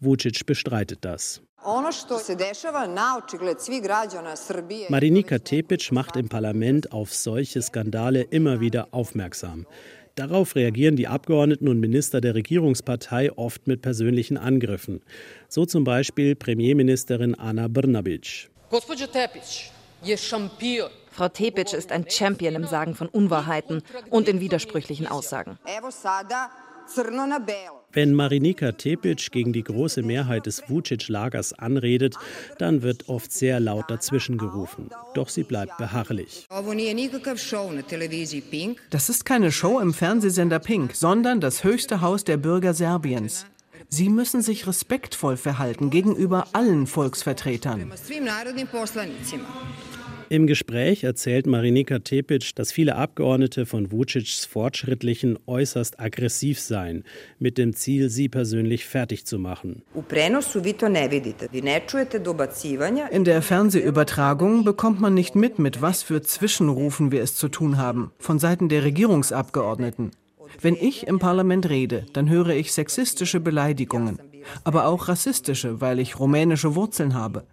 Vucic 0.00 0.44
bestreitet 0.44 0.98
das. 1.02 1.42
Marinika 4.88 5.38
Tepic 5.38 5.92
macht 5.92 6.16
im 6.16 6.28
Parlament 6.28 6.92
auf 6.92 7.12
solche 7.12 7.60
Skandale 7.62 8.22
immer 8.22 8.60
wieder 8.60 8.88
aufmerksam. 8.92 9.66
Darauf 10.18 10.56
reagieren 10.56 10.96
die 10.96 11.06
Abgeordneten 11.06 11.68
und 11.68 11.78
Minister 11.78 12.20
der 12.20 12.34
Regierungspartei 12.34 13.30
oft 13.36 13.68
mit 13.68 13.82
persönlichen 13.82 14.36
Angriffen. 14.36 15.00
So 15.48 15.64
zum 15.64 15.84
Beispiel 15.84 16.34
Premierministerin 16.34 17.36
Ana 17.36 17.68
Brnabic. 17.68 18.50
Frau 21.12 21.28
Tepic 21.28 21.76
ist 21.76 21.92
ein 21.92 22.10
Champion 22.10 22.56
im 22.56 22.66
Sagen 22.66 22.96
von 22.96 23.08
Unwahrheiten 23.08 23.80
und 24.10 24.28
in 24.28 24.40
widersprüchlichen 24.40 25.06
Aussagen. 25.06 25.56
Wenn 27.92 28.12
Marinika 28.12 28.72
Tepic 28.72 29.30
gegen 29.30 29.52
die 29.52 29.64
große 29.64 30.02
Mehrheit 30.02 30.44
des 30.44 30.62
Vucic-Lagers 30.68 31.54
anredet, 31.54 32.16
dann 32.58 32.82
wird 32.82 33.08
oft 33.08 33.32
sehr 33.32 33.60
laut 33.60 33.90
dazwischen 33.90 34.36
gerufen. 34.36 34.90
Doch 35.14 35.30
sie 35.30 35.42
bleibt 35.42 35.78
beharrlich. 35.78 36.46
Das 38.90 39.08
ist 39.08 39.24
keine 39.24 39.52
Show 39.52 39.80
im 39.80 39.94
Fernsehsender 39.94 40.58
Pink, 40.58 40.94
sondern 40.94 41.40
das 41.40 41.64
höchste 41.64 42.00
Haus 42.02 42.24
der 42.24 42.36
Bürger 42.36 42.74
Serbiens. 42.74 43.46
Sie 43.88 44.10
müssen 44.10 44.42
sich 44.42 44.66
respektvoll 44.66 45.38
verhalten 45.38 45.88
gegenüber 45.88 46.48
allen 46.52 46.86
Volksvertretern. 46.86 47.90
Im 50.30 50.46
Gespräch 50.46 51.04
erzählt 51.04 51.46
Marinika 51.46 52.00
Tepic, 52.00 52.52
dass 52.54 52.70
viele 52.70 52.96
Abgeordnete 52.96 53.64
von 53.64 53.90
Vucic's 53.90 54.44
Fortschrittlichen 54.44 55.38
äußerst 55.46 55.98
aggressiv 55.98 56.60
seien, 56.60 57.04
mit 57.38 57.56
dem 57.56 57.74
Ziel, 57.74 58.10
sie 58.10 58.28
persönlich 58.28 58.84
fertig 58.84 59.24
zu 59.24 59.38
machen. 59.38 59.82
In 63.10 63.24
der 63.24 63.42
Fernsehübertragung 63.42 64.64
bekommt 64.64 65.00
man 65.00 65.14
nicht 65.14 65.34
mit, 65.34 65.58
mit 65.58 65.80
was 65.80 66.02
für 66.02 66.20
Zwischenrufen 66.20 67.10
wir 67.10 67.22
es 67.22 67.34
zu 67.34 67.48
tun 67.48 67.78
haben, 67.78 68.12
von 68.18 68.38
Seiten 68.38 68.68
der 68.68 68.84
Regierungsabgeordneten. 68.84 70.10
Wenn 70.60 70.74
ich 70.74 71.06
im 71.06 71.18
Parlament 71.18 71.70
rede, 71.70 72.04
dann 72.12 72.28
höre 72.28 72.50
ich 72.50 72.72
sexistische 72.72 73.40
Beleidigungen, 73.40 74.18
aber 74.62 74.88
auch 74.88 75.08
rassistische, 75.08 75.80
weil 75.80 75.98
ich 75.98 76.20
rumänische 76.20 76.74
Wurzeln 76.74 77.14
habe. 77.14 77.44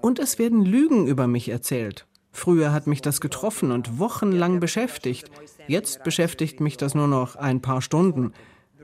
Und 0.00 0.18
es 0.18 0.38
werden 0.38 0.64
Lügen 0.64 1.06
über 1.06 1.26
mich 1.26 1.50
erzählt. 1.50 2.06
Früher 2.34 2.72
hat 2.72 2.88
mich 2.88 3.00
das 3.00 3.20
getroffen 3.20 3.70
und 3.70 4.00
wochenlang 4.00 4.58
beschäftigt. 4.58 5.30
Jetzt 5.68 6.02
beschäftigt 6.02 6.58
mich 6.58 6.76
das 6.76 6.94
nur 6.94 7.06
noch 7.06 7.36
ein 7.36 7.62
paar 7.62 7.80
Stunden. 7.80 8.32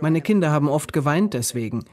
Meine 0.00 0.22
Kinder 0.22 0.52
haben 0.52 0.68
oft 0.68 0.92
geweint 0.92 1.34
deswegen. 1.34 1.84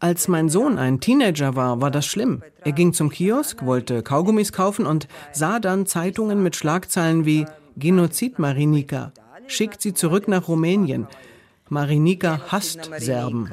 Als 0.00 0.28
mein 0.28 0.50
Sohn 0.50 0.78
ein 0.78 1.00
Teenager 1.00 1.56
war, 1.56 1.80
war 1.80 1.90
das 1.90 2.04
schlimm. 2.04 2.42
Er 2.62 2.72
ging 2.72 2.92
zum 2.92 3.08
Kiosk, 3.08 3.64
wollte 3.64 4.02
Kaugummis 4.02 4.52
kaufen 4.52 4.84
und 4.84 5.08
sah 5.32 5.58
dann 5.58 5.86
Zeitungen 5.86 6.42
mit 6.42 6.56
Schlagzeilen 6.56 7.24
wie 7.24 7.46
Genozid 7.76 8.38
Marinika, 8.38 9.12
schickt 9.46 9.80
sie 9.80 9.94
zurück 9.94 10.28
nach 10.28 10.46
Rumänien. 10.46 11.08
Marinika 11.70 12.42
hasst 12.48 12.90
Serben. 12.98 13.50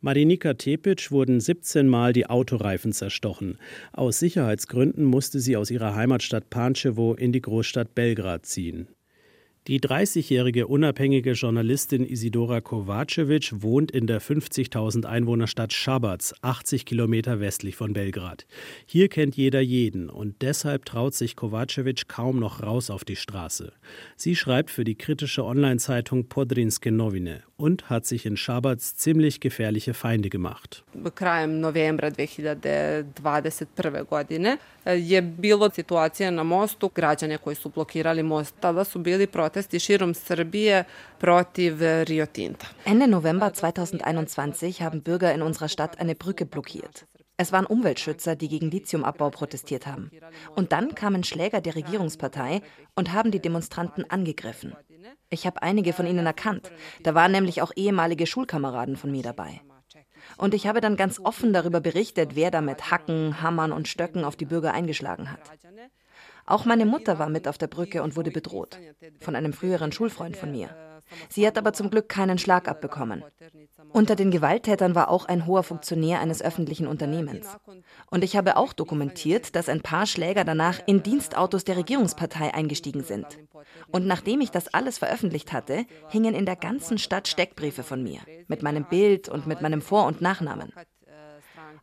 Marinika 0.00 0.54
Tepic 0.54 1.10
wurden 1.10 1.40
17 1.40 1.88
Mal 1.88 2.12
die 2.12 2.26
Autoreifen 2.26 2.92
zerstochen. 2.92 3.58
Aus 3.92 4.18
Sicherheitsgründen 4.18 5.04
musste 5.04 5.40
sie 5.40 5.56
aus 5.56 5.70
ihrer 5.70 5.94
Heimatstadt 5.94 6.50
Pančevo 6.50 7.14
in 7.14 7.32
die 7.32 7.40
Großstadt 7.40 7.94
Belgrad 7.94 8.44
ziehen. 8.44 8.88
Die 9.66 9.80
30-jährige 9.80 10.66
unabhängige 10.66 11.32
Journalistin 11.32 12.04
Isidora 12.04 12.60
Kovacevic 12.60 13.50
wohnt 13.62 13.90
in 13.92 14.06
der 14.06 14.20
50.000 14.20 15.06
Einwohnerstadt 15.06 15.72
Schabac, 15.72 16.34
80 16.42 16.84
Kilometer 16.84 17.40
westlich 17.40 17.74
von 17.74 17.94
Belgrad. 17.94 18.44
Hier 18.84 19.08
kennt 19.08 19.36
jeder 19.36 19.62
jeden 19.62 20.10
und 20.10 20.42
deshalb 20.42 20.84
traut 20.84 21.14
sich 21.14 21.34
Kovacevic 21.34 22.08
kaum 22.08 22.40
noch 22.40 22.62
raus 22.62 22.90
auf 22.90 23.04
die 23.04 23.16
Straße. 23.16 23.72
Sie 24.16 24.36
schreibt 24.36 24.68
für 24.68 24.84
die 24.84 24.96
kritische 24.96 25.46
Online-Zeitung 25.46 26.28
Podrinske 26.28 26.92
Novine 26.92 27.42
und 27.56 27.88
hat 27.88 28.04
sich 28.04 28.26
in 28.26 28.36
Schabac 28.36 28.80
ziemlich 28.80 29.40
gefährliche 29.40 29.94
Feinde 29.94 30.28
gemacht. 30.28 30.84
Krajem 31.14 31.60
novembra 31.60 32.10
2021. 32.10 34.04
godine 34.04 34.58
je 34.84 35.22
bilo 35.22 35.70
situacija 35.70 36.30
na 36.30 36.42
mostu, 36.42 36.90
građane 36.94 37.38
koji 37.38 37.56
su 37.56 37.68
blokirali 37.68 38.22
most. 38.22 38.54
Tada 38.60 38.84
su 38.84 38.98
protesti 39.54 39.78
širom 39.80 40.14
Srbije 40.14 40.84
protiv 41.18 41.78
Rio 42.08 42.26
Tinta. 42.26 42.66
Ende 42.84 43.06
November 43.06 43.52
2021 43.52 44.82
haben 44.82 45.00
Bürger 45.00 45.32
in 45.34 45.42
unserer 45.42 45.68
Stadt 45.68 46.00
eine 46.00 46.14
Brücke 46.14 46.44
blockiert. 46.44 47.06
Es 47.36 47.52
waren 47.52 47.66
Umweltschützer, 47.66 48.34
die 48.34 48.48
gegen 48.48 48.70
Lithiumabbau 48.70 49.30
protestiert 49.30 49.86
haben. 49.86 50.10
Und 50.56 50.72
dann 50.72 50.96
kamen 50.96 51.22
Schläger 51.22 51.60
der 51.60 51.76
Regierungspartei 51.76 52.62
und 52.96 53.12
haben 53.12 53.30
die 53.30 53.38
Demonstranten 53.38 54.10
angegriffen. 54.10 54.74
Ich 55.30 55.46
habe 55.46 55.62
einige 55.62 55.92
von 55.92 56.06
ihnen 56.06 56.26
erkannt. 56.26 56.72
Da 57.04 57.14
waren 57.14 57.30
nämlich 57.30 57.62
auch 57.62 57.70
ehemalige 57.76 58.26
Schulkameraden 58.26 58.96
von 58.96 59.12
mir 59.12 59.22
dabei. 59.22 59.60
Und 60.36 60.54
ich 60.54 60.66
habe 60.66 60.80
dann 60.80 60.96
ganz 60.96 61.20
offen 61.22 61.52
darüber 61.52 61.80
berichtet, 61.80 62.34
wer 62.34 62.50
da 62.50 62.60
mit 62.60 62.90
Hacken, 62.90 63.40
Hammern 63.40 63.70
und 63.70 63.86
Stöcken 63.86 64.24
auf 64.24 64.34
die 64.34 64.46
Bürger 64.46 64.72
eingeschlagen 64.72 65.30
hat. 65.30 65.42
Auch 66.46 66.64
meine 66.64 66.86
Mutter 66.86 67.18
war 67.18 67.28
mit 67.28 67.48
auf 67.48 67.58
der 67.58 67.68
Brücke 67.68 68.02
und 68.02 68.16
wurde 68.16 68.30
bedroht. 68.30 68.78
Von 69.20 69.36
einem 69.36 69.52
früheren 69.52 69.92
Schulfreund 69.92 70.36
von 70.36 70.50
mir. 70.52 70.70
Sie 71.28 71.46
hat 71.46 71.58
aber 71.58 71.72
zum 71.72 71.90
Glück 71.90 72.08
keinen 72.08 72.38
Schlag 72.38 72.68
abbekommen. 72.68 73.22
Unter 73.92 74.16
den 74.16 74.30
Gewalttätern 74.30 74.94
war 74.94 75.08
auch 75.08 75.26
ein 75.26 75.46
hoher 75.46 75.62
Funktionär 75.62 76.20
eines 76.20 76.42
öffentlichen 76.42 76.86
Unternehmens. 76.86 77.46
Und 78.10 78.24
ich 78.24 78.36
habe 78.36 78.56
auch 78.56 78.72
dokumentiert, 78.72 79.54
dass 79.54 79.68
ein 79.68 79.82
paar 79.82 80.06
Schläger 80.06 80.44
danach 80.44 80.80
in 80.86 81.02
Dienstautos 81.02 81.64
der 81.64 81.76
Regierungspartei 81.76 82.52
eingestiegen 82.52 83.04
sind. 83.04 83.26
Und 83.92 84.06
nachdem 84.06 84.40
ich 84.40 84.50
das 84.50 84.72
alles 84.72 84.98
veröffentlicht 84.98 85.52
hatte, 85.52 85.84
hingen 86.08 86.34
in 86.34 86.46
der 86.46 86.56
ganzen 86.56 86.98
Stadt 86.98 87.28
Steckbriefe 87.28 87.82
von 87.82 88.02
mir, 88.02 88.20
mit 88.48 88.62
meinem 88.62 88.84
Bild 88.84 89.28
und 89.28 89.46
mit 89.46 89.62
meinem 89.62 89.82
Vor- 89.82 90.06
und 90.06 90.20
Nachnamen. 90.20 90.72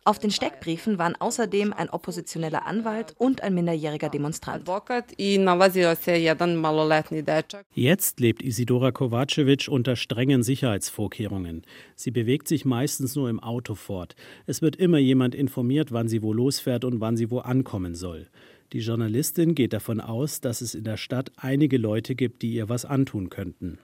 Auf 0.04 0.18
den 0.18 0.32
Steckbriefen 0.32 0.98
waren 0.98 1.16
außerdem 1.16 1.74
ein 1.74 1.92
oppositioneller 1.92 2.66
Anwalt 2.66 3.14
und 3.20 3.44
ein 3.44 3.54
minderjähriger 3.54 4.10
Demonstrant. 4.10 4.68
Jetzt 7.76 8.20
lebt 8.20 8.42
Isidora 8.42 8.92
Kovacevic 8.92 9.68
unter 9.68 9.96
strengen 9.96 10.42
Sicherheitsvorkehrungen. 10.42 11.62
Sie 11.96 12.10
bewegt 12.10 12.48
sich 12.48 12.66
meistens 12.66 13.16
nur 13.16 13.30
im 13.30 13.40
Auto 13.40 13.76
fort. 13.76 14.16
Es 14.48 14.64
wird 14.64 14.76
immer 14.76 14.98
jemand 14.98 15.36
informiert, 15.36 15.92
wann 15.92 16.08
sie 16.08 16.24
wo 16.24 16.34
losfährt 16.34 16.84
und 16.84 17.00
wann 17.00 17.16
sie 17.16 17.30
wo 17.30 17.38
ankommen 17.38 17.94
soll. 17.94 18.28
Die 18.74 18.80
Journalistin 18.80 19.54
geht 19.54 19.74
davon 19.74 20.00
aus, 20.00 20.40
dass 20.40 20.62
es 20.62 20.76
in 20.76 20.86
der 20.86 20.96
Stadt 20.96 21.32
einige 21.36 21.78
Leute 21.78 22.16
gibt, 22.16 22.42
die 22.42 22.54
ihr 22.54 22.70
was 22.70 22.86
antun 22.86 23.30
könnten. 23.30 23.80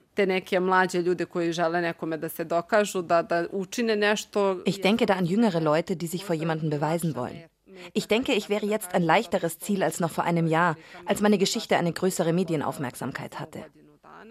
Ich 4.64 4.80
denke 4.80 5.04
da 5.04 5.14
an 5.14 5.26
jüngere 5.26 5.60
Leute, 5.60 5.96
die 5.96 6.06
sich 6.06 6.24
vor 6.24 6.34
jemandem 6.34 6.70
beweisen 6.70 7.14
wollen. 7.16 7.44
Ich 7.92 8.08
denke, 8.08 8.32
ich 8.32 8.48
wäre 8.48 8.66
jetzt 8.66 8.94
ein 8.94 9.02
leichteres 9.02 9.58
Ziel 9.58 9.82
als 9.82 10.00
noch 10.00 10.10
vor 10.10 10.24
einem 10.24 10.46
Jahr, 10.46 10.76
als 11.04 11.20
meine 11.20 11.38
Geschichte 11.38 11.76
eine 11.76 11.92
größere 11.92 12.32
Medienaufmerksamkeit 12.32 13.38
hatte. 13.38 13.64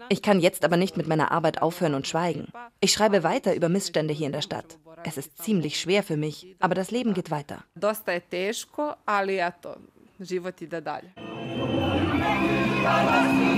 Ich 0.08 0.22
kann 0.22 0.40
jetzt 0.40 0.64
aber 0.64 0.76
nicht 0.76 0.96
mit 0.96 1.06
meiner 1.06 1.30
Arbeit 1.30 1.62
aufhören 1.62 1.94
und 1.94 2.06
schweigen. 2.06 2.48
Ich 2.80 2.92
schreibe 2.92 3.22
weiter 3.22 3.54
über 3.54 3.68
Missstände 3.68 4.12
hier 4.12 4.26
in 4.26 4.32
der 4.32 4.42
Stadt. 4.42 4.78
Es 5.04 5.16
ist 5.16 5.38
ziemlich 5.38 5.80
schwer 5.80 6.02
für 6.02 6.16
mich, 6.16 6.56
aber 6.58 6.74
das 6.74 6.90
Leben 6.90 7.14
geht 7.14 7.30
weiter. 7.30 7.64
život 10.20 10.62
ide 10.62 10.80
dalje. 10.80 11.10
Kada 12.82 13.20
si. 13.34 13.48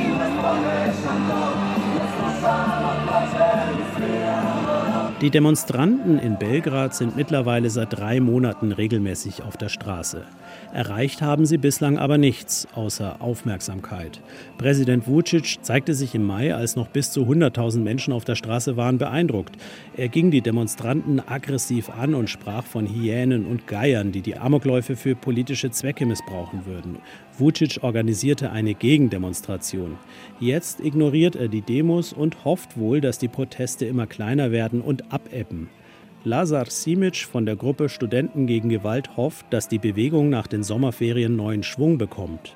Die 5.21 5.29
Demonstranten 5.29 6.19
in 6.19 6.39
Belgrad 6.39 6.95
sind 6.95 7.15
mittlerweile 7.15 7.69
seit 7.69 7.93
drei 7.93 8.21
Monaten 8.21 8.73
regelmäßig 8.73 9.43
auf 9.43 9.59
der 9.59 9.69
Straße. 9.69 10.25
Erreicht 10.73 11.21
haben 11.21 11.45
sie 11.45 11.59
bislang 11.59 11.99
aber 11.99 12.17
nichts 12.17 12.67
außer 12.75 13.21
Aufmerksamkeit. 13.21 14.23
Präsident 14.57 15.07
Vucic 15.07 15.59
zeigte 15.61 15.93
sich 15.93 16.15
im 16.15 16.25
Mai, 16.25 16.55
als 16.55 16.75
noch 16.75 16.89
bis 16.89 17.11
zu 17.11 17.25
100.000 17.25 17.81
Menschen 17.81 18.15
auf 18.15 18.25
der 18.25 18.35
Straße 18.35 18.79
waren, 18.79 18.97
beeindruckt. 18.97 19.57
Er 19.95 20.09
ging 20.09 20.31
die 20.31 20.41
Demonstranten 20.41 21.21
aggressiv 21.21 21.91
an 21.91 22.15
und 22.15 22.31
sprach 22.31 22.65
von 22.65 22.87
Hyänen 22.87 23.45
und 23.45 23.67
Geiern, 23.67 24.13
die 24.13 24.23
die 24.23 24.39
Amokläufe 24.39 24.97
für 24.97 25.17
politische 25.17 25.71
Zwecke 25.71 26.07
missbrauchen 26.07 26.65
würden. 26.65 26.97
Vucic 27.41 27.83
organisierte 27.83 28.53
eine 28.53 28.75
Gegendemonstration. 28.75 29.97
Jetzt 30.39 30.81
ignoriert 30.81 31.35
er 31.35 31.49
die 31.49 31.63
Demos 31.63 32.13
und 32.13 32.45
hofft 32.45 32.77
wohl, 32.79 33.01
dass 33.01 33.19
die 33.19 33.29
Proteste 33.29 33.87
immer 33.87 34.07
kleiner 34.07 34.53
werden 34.53 34.83
und 34.83 35.13
abebben. 35.13 35.71
Lazar 36.23 36.67
Simic 36.69 37.17
von 37.17 37.47
der 37.47 37.57
Gruppe 37.57 37.89
Studenten 37.89 38.47
gegen 38.47 38.69
Gewalt 38.69 39.17
hofft, 39.17 39.47
dass 39.51 39.69
die 39.69 39.79
Bewegung 39.79 40.29
nach 40.29 40.47
den 40.47 40.63
Sommerferien 40.63 41.35
neuen 41.35 41.63
Schwung 41.63 41.97
bekommt. 41.97 42.55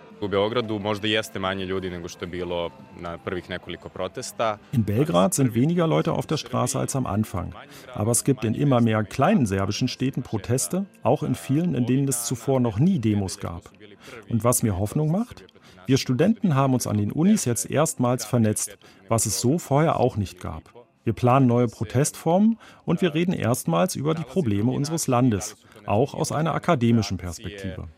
In 4.72 4.84
Belgrad 4.84 5.34
sind 5.34 5.54
weniger 5.54 5.86
Leute 5.86 6.12
auf 6.12 6.26
der 6.26 6.36
Straße 6.36 6.78
als 6.78 6.96
am 6.96 7.06
Anfang. 7.06 7.54
Aber 7.94 8.12
es 8.12 8.24
gibt 8.24 8.44
in 8.44 8.54
immer 8.54 8.80
mehr 8.80 9.02
kleinen 9.04 9.46
serbischen 9.46 9.88
Städten 9.88 10.22
Proteste, 10.22 10.86
auch 11.02 11.22
in 11.22 11.34
vielen, 11.34 11.74
in 11.74 11.86
denen 11.86 12.08
es 12.08 12.24
zuvor 12.24 12.60
noch 12.60 12.78
nie 12.78 12.98
Demos 12.98 13.38
gab. 13.38 13.70
Und 14.28 14.44
was 14.44 14.62
mir 14.62 14.78
Hoffnung 14.78 15.10
macht? 15.10 15.44
Wir 15.86 15.98
Studenten 15.98 16.54
haben 16.54 16.74
uns 16.74 16.86
an 16.86 16.96
den 16.96 17.12
Unis 17.12 17.44
jetzt 17.44 17.70
erstmals 17.70 18.24
vernetzt, 18.24 18.78
was 19.08 19.26
es 19.26 19.40
so 19.40 19.58
vorher 19.58 20.00
auch 20.00 20.16
nicht 20.16 20.40
gab. 20.40 20.72
Wir 21.04 21.12
planen 21.12 21.46
neue 21.46 21.68
Protestformen 21.68 22.58
und 22.86 23.02
wir 23.02 23.12
reden 23.14 23.34
erstmals 23.34 23.94
über 23.94 24.14
die 24.14 24.22
Probleme 24.22 24.70
unseres 24.70 25.06
Landes, 25.06 25.56
auch 25.84 26.14
aus 26.14 26.32
einer 26.32 26.54
akademischen 26.54 27.18
Perspektive. 27.18 27.88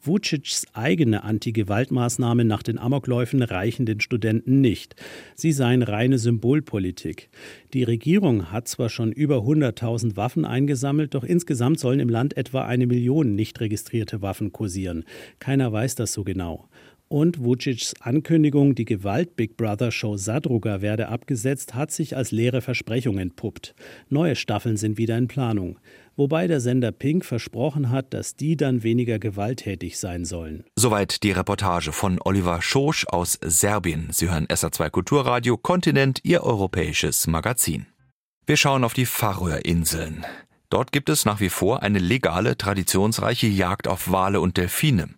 Vucic's 0.00 0.64
eigene 0.74 1.24
Anti-Gewalt-Maßnahmen 1.24 2.46
nach 2.46 2.62
den 2.62 2.78
Amokläufen 2.78 3.42
reichen 3.42 3.84
den 3.84 4.00
Studenten 4.00 4.60
nicht. 4.60 4.94
Sie 5.34 5.50
seien 5.50 5.82
reine 5.82 6.18
Symbolpolitik. 6.18 7.30
Die 7.72 7.82
Regierung 7.82 8.52
hat 8.52 8.68
zwar 8.68 8.88
schon 8.88 9.10
über 9.10 9.38
100.000 9.38 10.16
Waffen 10.16 10.44
eingesammelt, 10.44 11.14
doch 11.14 11.24
insgesamt 11.24 11.80
sollen 11.80 11.98
im 11.98 12.08
Land 12.08 12.36
etwa 12.36 12.64
eine 12.64 12.86
Million 12.86 13.34
nicht 13.34 13.60
registrierte 13.60 14.22
Waffen 14.22 14.52
kursieren. 14.52 15.04
Keiner 15.40 15.72
weiß 15.72 15.96
das 15.96 16.12
so 16.12 16.22
genau. 16.22 16.68
Und 17.08 17.44
Vucic's 17.44 17.94
Ankündigung, 18.00 18.74
die 18.74 18.86
Gewalt-Big 18.86 19.56
Brother-Show 19.56 20.16
Sadruga 20.16 20.80
werde 20.80 21.08
abgesetzt, 21.08 21.74
hat 21.74 21.90
sich 21.90 22.16
als 22.16 22.32
leere 22.32 22.60
Versprechung 22.60 23.18
entpuppt. 23.18 23.74
Neue 24.08 24.36
Staffeln 24.36 24.76
sind 24.76 24.96
wieder 24.96 25.16
in 25.18 25.28
Planung. 25.28 25.78
Wobei 26.16 26.46
der 26.46 26.60
Sender 26.60 26.92
Pink 26.92 27.24
versprochen 27.24 27.90
hat, 27.90 28.14
dass 28.14 28.36
die 28.36 28.56
dann 28.56 28.82
weniger 28.82 29.18
gewalttätig 29.18 29.98
sein 29.98 30.24
sollen. 30.24 30.64
Soweit 30.76 31.22
die 31.24 31.32
Reportage 31.32 31.92
von 31.92 32.20
Oliver 32.24 32.62
Schosch 32.62 33.04
aus 33.06 33.38
Serbien. 33.42 34.08
Sie 34.12 34.30
hören 34.30 34.46
SA2 34.46 34.90
Kulturradio 34.90 35.56
Kontinent, 35.56 36.20
Ihr 36.22 36.42
europäisches 36.42 37.26
Magazin. 37.26 37.86
Wir 38.46 38.56
schauen 38.56 38.84
auf 38.84 38.94
die 38.94 39.06
Färöerinseln. 39.06 40.24
Dort 40.70 40.92
gibt 40.92 41.08
es 41.08 41.24
nach 41.24 41.40
wie 41.40 41.50
vor 41.50 41.82
eine 41.82 41.98
legale, 41.98 42.56
traditionsreiche 42.56 43.46
Jagd 43.46 43.88
auf 43.88 44.10
Wale 44.10 44.40
und 44.40 44.56
Delfine. 44.56 45.08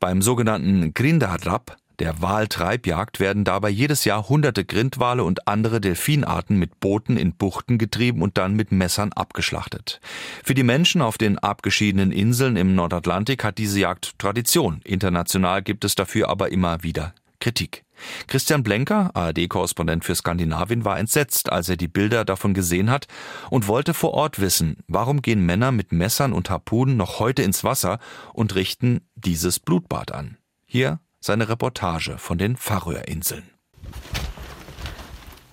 Beim 0.00 0.22
sogenannten 0.22 0.94
Grindarab, 0.94 1.76
der 1.98 2.20
Waltreibjagd, 2.20 3.20
werden 3.20 3.44
dabei 3.44 3.70
jedes 3.70 4.04
Jahr 4.04 4.28
hunderte 4.28 4.64
Grindwale 4.64 5.24
und 5.24 5.46
andere 5.46 5.80
Delfinarten 5.80 6.58
mit 6.58 6.80
Booten 6.80 7.16
in 7.16 7.34
Buchten 7.34 7.78
getrieben 7.78 8.22
und 8.22 8.36
dann 8.36 8.54
mit 8.54 8.72
Messern 8.72 9.12
abgeschlachtet. 9.12 10.00
Für 10.42 10.54
die 10.54 10.64
Menschen 10.64 11.02
auf 11.02 11.18
den 11.18 11.38
abgeschiedenen 11.38 12.10
Inseln 12.10 12.56
im 12.56 12.74
Nordatlantik 12.74 13.44
hat 13.44 13.58
diese 13.58 13.80
Jagd 13.80 14.18
Tradition. 14.18 14.80
International 14.84 15.62
gibt 15.62 15.84
es 15.84 15.94
dafür 15.94 16.28
aber 16.28 16.50
immer 16.50 16.82
wieder 16.82 17.14
Kritik. 17.44 17.84
Christian 18.26 18.62
Blenker, 18.62 19.10
ARD-Korrespondent 19.12 20.02
für 20.02 20.14
Skandinavien, 20.14 20.86
war 20.86 20.98
entsetzt, 20.98 21.52
als 21.52 21.68
er 21.68 21.76
die 21.76 21.88
Bilder 21.88 22.24
davon 22.24 22.54
gesehen 22.54 22.88
hat 22.88 23.06
und 23.50 23.68
wollte 23.68 23.92
vor 23.92 24.14
Ort 24.14 24.40
wissen, 24.40 24.78
warum 24.88 25.20
gehen 25.20 25.44
Männer 25.44 25.70
mit 25.70 25.92
Messern 25.92 26.32
und 26.32 26.48
Harpunen 26.48 26.96
noch 26.96 27.18
heute 27.18 27.42
ins 27.42 27.62
Wasser 27.62 27.98
und 28.32 28.54
richten 28.54 29.02
dieses 29.14 29.60
Blutbad 29.60 30.12
an. 30.12 30.38
Hier 30.64 31.00
seine 31.20 31.50
Reportage 31.50 32.16
von 32.16 32.38
den 32.38 32.56
Färöerinseln. 32.56 33.50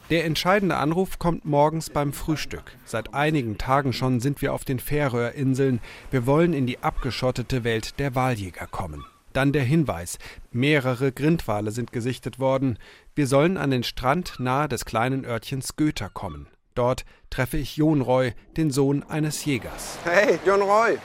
Der 0.10 0.24
entscheidende 0.24 0.78
Anruf 0.78 1.20
kommt 1.20 1.44
morgens 1.44 1.90
beim 1.90 2.14
Frühstück. 2.14 2.78
Seit 2.86 3.14
einigen 3.14 3.58
Tagen 3.58 3.92
schon 3.92 4.22
sind 4.22 4.42
wir 4.42 4.54
auf 4.54 4.64
den 4.64 4.80
Färöerinseln. 4.80 5.82
Wir 6.10 6.26
wollen 6.26 6.54
in 6.54 6.68
die 6.68 6.80
abgeschottete 6.80 7.66
Welt 7.66 8.00
der 8.00 8.16
Waljäger 8.16 8.68
kommen. 8.68 9.04
Dann 9.34 9.54
der 9.54 9.64
Hinweis: 9.64 10.18
Mehrere 10.52 11.12
Grindwale 11.12 11.72
sind 11.72 11.92
gesichtet 11.92 12.40
worden. 12.40 12.78
Wir 13.16 13.28
sollen 13.28 13.58
an 13.58 13.72
den 13.72 13.84
Strand 13.84 14.40
nahe 14.40 14.68
des 14.68 14.86
kleinen 14.86 15.26
Örtchens 15.26 15.76
Göter 15.76 16.10
kommen. 16.10 16.48
Dort 16.76 17.04
treffe 17.30 17.58
ich 17.58 17.78
Jon 17.78 18.02
Roy, 18.02 18.34
den 18.56 18.72
Sohn 18.72 19.04
eines 19.04 19.44
Jägers. 19.46 19.98
Hey, 20.04 20.40
Jon 20.46 20.62
Roy. 20.62 20.98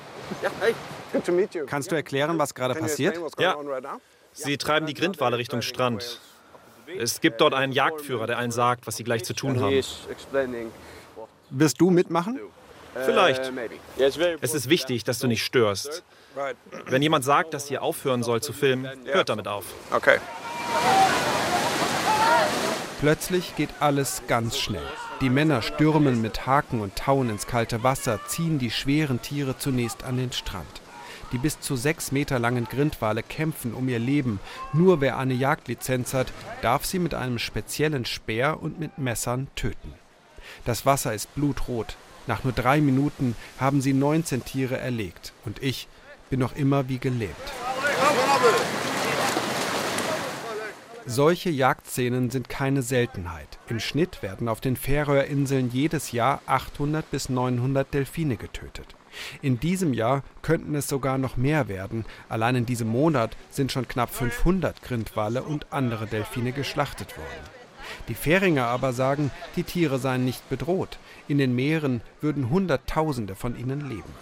Kannst 1.66 1.90
du 1.90 1.94
erklären, 1.94 2.38
was 2.38 2.54
gerade 2.54 2.74
passiert? 2.74 3.18
Ja. 3.38 3.56
Sie 4.32 4.58
treiben 4.58 4.86
die 4.86 4.94
Grindwale 4.94 5.38
Richtung 5.38 5.62
Strand. 5.62 6.20
Es 6.98 7.20
gibt 7.20 7.40
dort 7.40 7.54
einen 7.54 7.72
Jagdführer, 7.72 8.26
der 8.26 8.38
allen 8.38 8.52
sagt, 8.52 8.86
was 8.86 8.96
sie 8.96 9.04
gleich 9.04 9.24
zu 9.24 9.34
tun 9.34 9.60
haben. 9.60 9.80
Wirst 11.50 11.80
du 11.80 11.90
mitmachen? 11.90 12.38
Vielleicht. 13.04 13.52
Es 14.40 14.54
ist 14.54 14.68
wichtig, 14.68 15.04
dass 15.04 15.18
du 15.18 15.26
nicht 15.26 15.44
störst. 15.44 16.04
Wenn 16.87 17.03
jemand 17.03 17.25
sagt, 17.25 17.55
dass 17.55 17.70
ihr 17.70 17.83
aufhören 17.83 18.22
soll 18.22 18.42
zu 18.42 18.53
filmen, 18.53 18.88
hört 19.07 19.29
damit 19.29 19.49
auf. 19.49 19.64
Okay. 19.90 20.18
Plötzlich 23.01 23.57
geht 23.57 23.70
alles 23.81 24.22
ganz 24.27 24.59
schnell. 24.59 24.87
Die 25.20 25.31
Männer 25.31 25.62
stürmen 25.62 26.20
mit 26.20 26.46
Haken 26.46 26.81
und 26.81 26.96
Tauen 26.96 27.31
ins 27.31 27.46
kalte 27.46 27.83
Wasser, 27.83 28.20
ziehen 28.27 28.59
die 28.59 28.70
schweren 28.70 29.22
Tiere 29.22 29.57
zunächst 29.59 30.05
an 30.05 30.16
den 30.16 30.33
Strand. 30.33 30.66
Die 31.33 31.38
bis 31.38 31.61
zu 31.61 31.75
sechs 31.77 32.12
Meter 32.12 32.38
langen 32.38 32.66
Grindwale 32.66 33.22
kämpfen 33.22 33.75
um 33.75 33.88
ihr 33.88 33.99
Leben. 33.99 34.38
Nur 34.72 35.01
wer 35.01 35.18
eine 35.18 35.35
Jagdlizenz 35.35 36.14
hat, 36.14 36.29
darf 36.62 36.85
sie 36.85 36.99
mit 36.99 37.14
einem 37.14 37.38
speziellen 37.38 38.05
Speer 38.05 38.62
und 38.62 38.79
mit 38.79 38.99
Messern 38.99 39.49
töten. 39.57 39.94
Das 40.64 40.87
Wasser 40.87 41.14
ist 41.14 41.35
blutrot. 41.35 41.96
Nach 42.27 42.44
nur 42.44 42.53
drei 42.53 42.81
Minuten 42.81 43.37
haben 43.59 43.81
sie 43.81 43.92
19 43.92 44.44
Tiere 44.44 44.79
erlegt. 44.79 45.33
Und 45.44 45.62
ich 45.62 45.88
bin 46.30 46.40
noch 46.40 46.56
immer 46.56 46.88
wie 46.88 46.98
gelähmt. 46.98 47.34
Solche 51.08 51.50
Jagdszenen 51.50 52.30
sind 52.30 52.48
keine 52.48 52.82
Seltenheit. 52.82 53.58
Im 53.68 53.78
Schnitt 53.78 54.22
werden 54.22 54.48
auf 54.48 54.60
den 54.60 54.76
Färöerinseln 54.76 55.70
jedes 55.70 56.10
Jahr 56.10 56.42
800 56.46 57.08
bis 57.10 57.28
900 57.28 57.94
Delfine 57.94 58.36
getötet. 58.36 58.96
In 59.40 59.60
diesem 59.60 59.94
Jahr 59.94 60.22
könnten 60.42 60.74
es 60.74 60.88
sogar 60.88 61.16
noch 61.16 61.36
mehr 61.36 61.68
werden. 61.68 62.04
Allein 62.28 62.56
in 62.56 62.66
diesem 62.66 62.88
Monat 62.88 63.36
sind 63.50 63.72
schon 63.72 63.88
knapp 63.88 64.12
500 64.12 64.82
Grindwale 64.82 65.42
und 65.42 65.72
andere 65.72 66.06
Delfine 66.06 66.52
geschlachtet 66.52 67.16
worden. 67.16 67.56
Die 68.08 68.14
Färinger 68.14 68.66
aber 68.66 68.92
sagen, 68.92 69.30
die 69.54 69.62
Tiere 69.62 69.98
seien 69.98 70.24
nicht 70.24 70.48
bedroht. 70.48 70.98
In 71.28 71.38
den 71.38 71.54
Meeren 71.54 72.00
würden 72.20 72.50
Hunderttausende 72.50 73.34
von 73.36 73.56
ihnen 73.58 73.88
leben. 73.88 74.12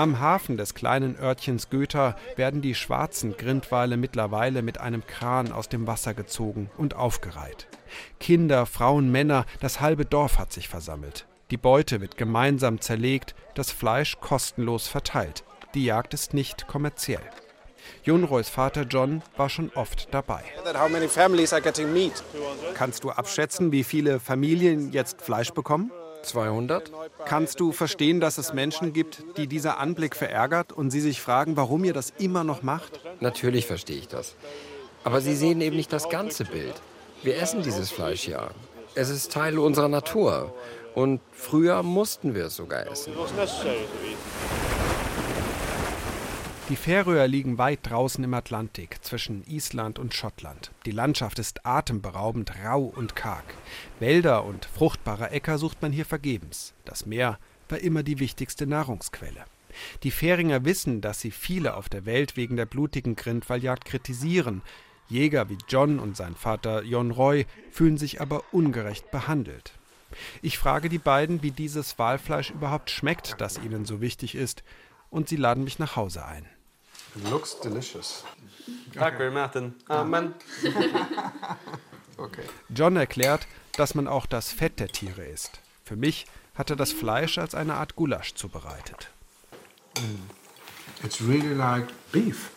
Am 0.00 0.18
Hafen 0.18 0.56
des 0.56 0.72
kleinen 0.72 1.14
Örtchens 1.20 1.68
Götha 1.68 2.16
werden 2.34 2.62
die 2.62 2.74
schwarzen 2.74 3.36
Grindwale 3.36 3.98
mittlerweile 3.98 4.62
mit 4.62 4.80
einem 4.80 5.06
Kran 5.06 5.52
aus 5.52 5.68
dem 5.68 5.86
Wasser 5.86 6.14
gezogen 6.14 6.70
und 6.78 6.96
aufgereiht. 6.96 7.68
Kinder, 8.18 8.64
Frauen, 8.64 9.12
Männer, 9.12 9.44
das 9.60 9.82
halbe 9.82 10.06
Dorf 10.06 10.38
hat 10.38 10.54
sich 10.54 10.70
versammelt. 10.70 11.26
Die 11.50 11.58
Beute 11.58 12.00
wird 12.00 12.16
gemeinsam 12.16 12.80
zerlegt, 12.80 13.34
das 13.54 13.72
Fleisch 13.72 14.16
kostenlos 14.20 14.88
verteilt. 14.88 15.44
Die 15.74 15.84
Jagd 15.84 16.14
ist 16.14 16.32
nicht 16.32 16.66
kommerziell. 16.66 17.20
Junroys 18.02 18.48
Vater 18.48 18.84
John 18.84 19.20
war 19.36 19.50
schon 19.50 19.70
oft 19.74 20.08
dabei. 20.14 20.42
Kannst 22.72 23.04
du 23.04 23.10
abschätzen, 23.10 23.70
wie 23.70 23.84
viele 23.84 24.18
Familien 24.18 24.92
jetzt 24.92 25.20
Fleisch 25.20 25.50
bekommen? 25.50 25.92
200. 26.22 26.90
Kannst 27.24 27.60
du 27.60 27.72
verstehen, 27.72 28.20
dass 28.20 28.38
es 28.38 28.52
Menschen 28.52 28.92
gibt, 28.92 29.24
die 29.36 29.46
dieser 29.46 29.78
Anblick 29.78 30.16
verärgert 30.16 30.72
und 30.72 30.90
sie 30.90 31.00
sich 31.00 31.20
fragen, 31.20 31.56
warum 31.56 31.84
ihr 31.84 31.92
das 31.92 32.12
immer 32.18 32.44
noch 32.44 32.62
macht? 32.62 33.00
Natürlich 33.20 33.66
verstehe 33.66 33.98
ich 33.98 34.08
das. 34.08 34.34
Aber 35.04 35.20
sie 35.20 35.34
sehen 35.34 35.60
eben 35.60 35.76
nicht 35.76 35.92
das 35.92 36.08
ganze 36.08 36.44
Bild. 36.44 36.74
Wir 37.22 37.40
essen 37.40 37.62
dieses 37.62 37.90
Fleisch 37.90 38.28
ja. 38.28 38.50
Es 38.94 39.08
ist 39.08 39.32
Teil 39.32 39.58
unserer 39.58 39.88
Natur. 39.88 40.54
Und 40.94 41.20
früher 41.32 41.82
mussten 41.82 42.34
wir 42.34 42.46
es 42.46 42.56
sogar 42.56 42.86
essen. 42.90 43.12
Die 46.70 46.76
Färöer 46.76 47.26
liegen 47.26 47.58
weit 47.58 47.80
draußen 47.82 48.22
im 48.22 48.32
Atlantik 48.32 49.02
zwischen 49.02 49.42
Island 49.48 49.98
und 49.98 50.14
Schottland. 50.14 50.70
Die 50.86 50.92
Landschaft 50.92 51.40
ist 51.40 51.66
atemberaubend 51.66 52.52
rau 52.64 52.84
und 52.84 53.16
karg. 53.16 53.42
Wälder 53.98 54.44
und 54.44 54.66
fruchtbare 54.66 55.30
Äcker 55.30 55.58
sucht 55.58 55.82
man 55.82 55.90
hier 55.90 56.04
vergebens. 56.04 56.72
Das 56.84 57.06
Meer 57.06 57.40
war 57.68 57.78
immer 57.80 58.04
die 58.04 58.20
wichtigste 58.20 58.68
Nahrungsquelle. 58.68 59.44
Die 60.04 60.12
Färinger 60.12 60.64
wissen, 60.64 61.00
dass 61.00 61.20
sie 61.20 61.32
viele 61.32 61.74
auf 61.74 61.88
der 61.88 62.06
Welt 62.06 62.36
wegen 62.36 62.54
der 62.54 62.66
blutigen 62.66 63.16
Grindwalljagd 63.16 63.84
kritisieren. 63.84 64.62
Jäger 65.08 65.48
wie 65.48 65.58
John 65.68 65.98
und 65.98 66.16
sein 66.16 66.36
Vater 66.36 66.84
Jon 66.84 67.10
Roy 67.10 67.46
fühlen 67.72 67.98
sich 67.98 68.20
aber 68.20 68.44
ungerecht 68.52 69.10
behandelt. 69.10 69.72
Ich 70.40 70.56
frage 70.56 70.88
die 70.88 70.98
beiden, 70.98 71.42
wie 71.42 71.50
dieses 71.50 71.98
Walfleisch 71.98 72.50
überhaupt 72.50 72.90
schmeckt, 72.90 73.40
das 73.40 73.58
ihnen 73.58 73.86
so 73.86 74.00
wichtig 74.00 74.36
ist, 74.36 74.62
und 75.10 75.28
sie 75.28 75.36
laden 75.36 75.64
mich 75.64 75.80
nach 75.80 75.96
Hause 75.96 76.24
ein. 76.24 76.46
It 77.16 77.30
looks 77.30 77.58
delicious. 77.60 78.24
Danke, 78.94 79.30
Martin. 79.30 79.74
Amen. 79.88 80.34
okay. 82.16 82.42
John 82.68 82.96
erklärt, 82.96 83.46
dass 83.76 83.94
man 83.94 84.06
auch 84.06 84.26
das 84.26 84.52
Fett 84.52 84.78
der 84.80 84.88
Tiere 84.88 85.24
isst. 85.24 85.60
Für 85.84 85.96
mich 85.96 86.26
hat 86.54 86.70
er 86.70 86.76
das 86.76 86.92
Fleisch 86.92 87.38
als 87.38 87.54
eine 87.54 87.74
Art 87.74 87.96
Gulasch 87.96 88.34
zubereitet. 88.34 89.10
Mm. 89.96 91.04
It's 91.04 91.20
really 91.20 91.54
like 91.54 91.86
beef. 92.12 92.50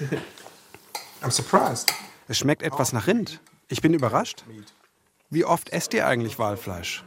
I'm 1.22 1.30
surprised. 1.30 1.92
Es 2.28 2.38
schmeckt 2.38 2.62
etwas 2.62 2.92
nach 2.92 3.06
Rind. 3.06 3.40
Ich 3.68 3.80
bin 3.80 3.94
überrascht. 3.94 4.44
Wie 5.30 5.44
oft 5.44 5.70
esst 5.70 5.94
ihr 5.94 6.06
eigentlich 6.06 6.38
Walfleisch? 6.38 7.02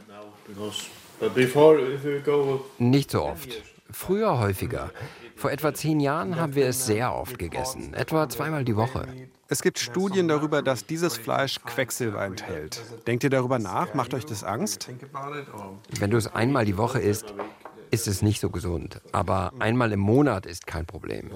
Nicht 2.78 3.10
so 3.10 3.24
oft. 3.24 3.62
Früher 3.90 4.38
häufiger. 4.38 4.90
Vor 5.38 5.52
etwa 5.52 5.72
zehn 5.72 6.00
Jahren 6.00 6.34
haben 6.34 6.56
wir 6.56 6.66
es 6.66 6.84
sehr 6.84 7.14
oft 7.14 7.38
gegessen, 7.38 7.94
etwa 7.94 8.28
zweimal 8.28 8.64
die 8.64 8.74
Woche. 8.74 9.06
Es 9.46 9.62
gibt 9.62 9.78
Studien 9.78 10.26
darüber, 10.26 10.62
dass 10.62 10.84
dieses 10.84 11.16
Fleisch 11.16 11.60
Quecksilber 11.64 12.24
enthält. 12.24 12.82
Denkt 13.06 13.22
ihr 13.22 13.30
darüber 13.30 13.60
nach? 13.60 13.94
Macht 13.94 14.14
euch 14.14 14.26
das 14.26 14.42
Angst? 14.42 14.90
Wenn 16.00 16.10
du 16.10 16.16
es 16.16 16.26
einmal 16.26 16.64
die 16.64 16.76
Woche 16.76 16.98
isst, 16.98 17.32
ist 17.92 18.08
es 18.08 18.20
nicht 18.20 18.40
so 18.40 18.50
gesund. 18.50 19.00
Aber 19.12 19.52
einmal 19.60 19.92
im 19.92 20.00
Monat 20.00 20.44
ist 20.44 20.66
kein 20.66 20.86
Problem. 20.86 21.30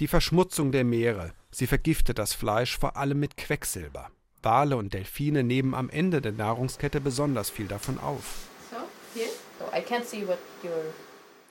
Die 0.00 0.08
Verschmutzung 0.08 0.72
der 0.72 0.84
Meere. 0.84 1.32
Sie 1.52 1.68
vergiftet 1.68 2.18
das 2.18 2.34
Fleisch 2.34 2.76
vor 2.76 2.96
allem 2.96 3.20
mit 3.20 3.36
Quecksilber. 3.36 4.10
Wale 4.42 4.76
und 4.76 4.92
Delfine 4.92 5.44
nehmen 5.44 5.74
am 5.74 5.88
Ende 5.88 6.20
der 6.20 6.32
Nahrungskette 6.32 7.00
besonders 7.00 7.48
viel 7.48 7.66
davon 7.66 8.00
auf. 8.00 8.48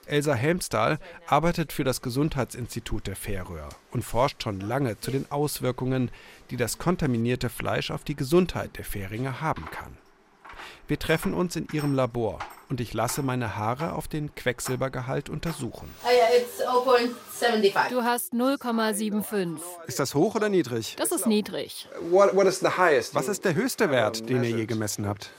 Elsa 0.05 0.33
Helmstahl 0.33 0.99
arbeitet 1.27 1.71
für 1.71 1.83
das 1.83 2.01
Gesundheitsinstitut 2.01 3.07
der 3.07 3.15
Färöer 3.15 3.69
und 3.91 4.03
forscht 4.03 4.43
schon 4.43 4.59
lange 4.59 4.99
zu 4.99 5.11
den 5.11 5.31
Auswirkungen, 5.31 6.11
die 6.49 6.57
das 6.57 6.77
kontaminierte 6.77 7.49
Fleisch 7.49 7.91
auf 7.91 8.03
die 8.03 8.15
Gesundheit 8.15 8.77
der 8.77 8.85
Färinger 8.85 9.41
haben 9.41 9.65
kann. 9.71 9.97
Wir 10.87 10.99
treffen 10.99 11.33
uns 11.33 11.55
in 11.55 11.67
ihrem 11.71 11.93
Labor 11.93 12.39
und 12.69 12.81
ich 12.81 12.93
lasse 12.93 13.21
meine 13.21 13.55
Haare 13.55 13.93
auf 13.93 14.07
den 14.07 14.35
Quecksilbergehalt 14.35 15.29
untersuchen. 15.29 15.89
Du 17.89 18.03
hast 18.03 18.33
0,75. 18.33 19.57
Ist 19.87 19.99
das 19.99 20.13
hoch 20.13 20.35
oder 20.35 20.49
niedrig? 20.49 20.95
Das 20.97 21.11
ist 21.11 21.25
niedrig. 21.25 21.87
Was 22.01 23.27
ist 23.27 23.45
der 23.45 23.55
höchste 23.55 23.89
Wert, 23.89 24.29
den 24.29 24.43
ihr 24.43 24.57
je 24.57 24.65
gemessen 24.65 25.07
habt? 25.07 25.29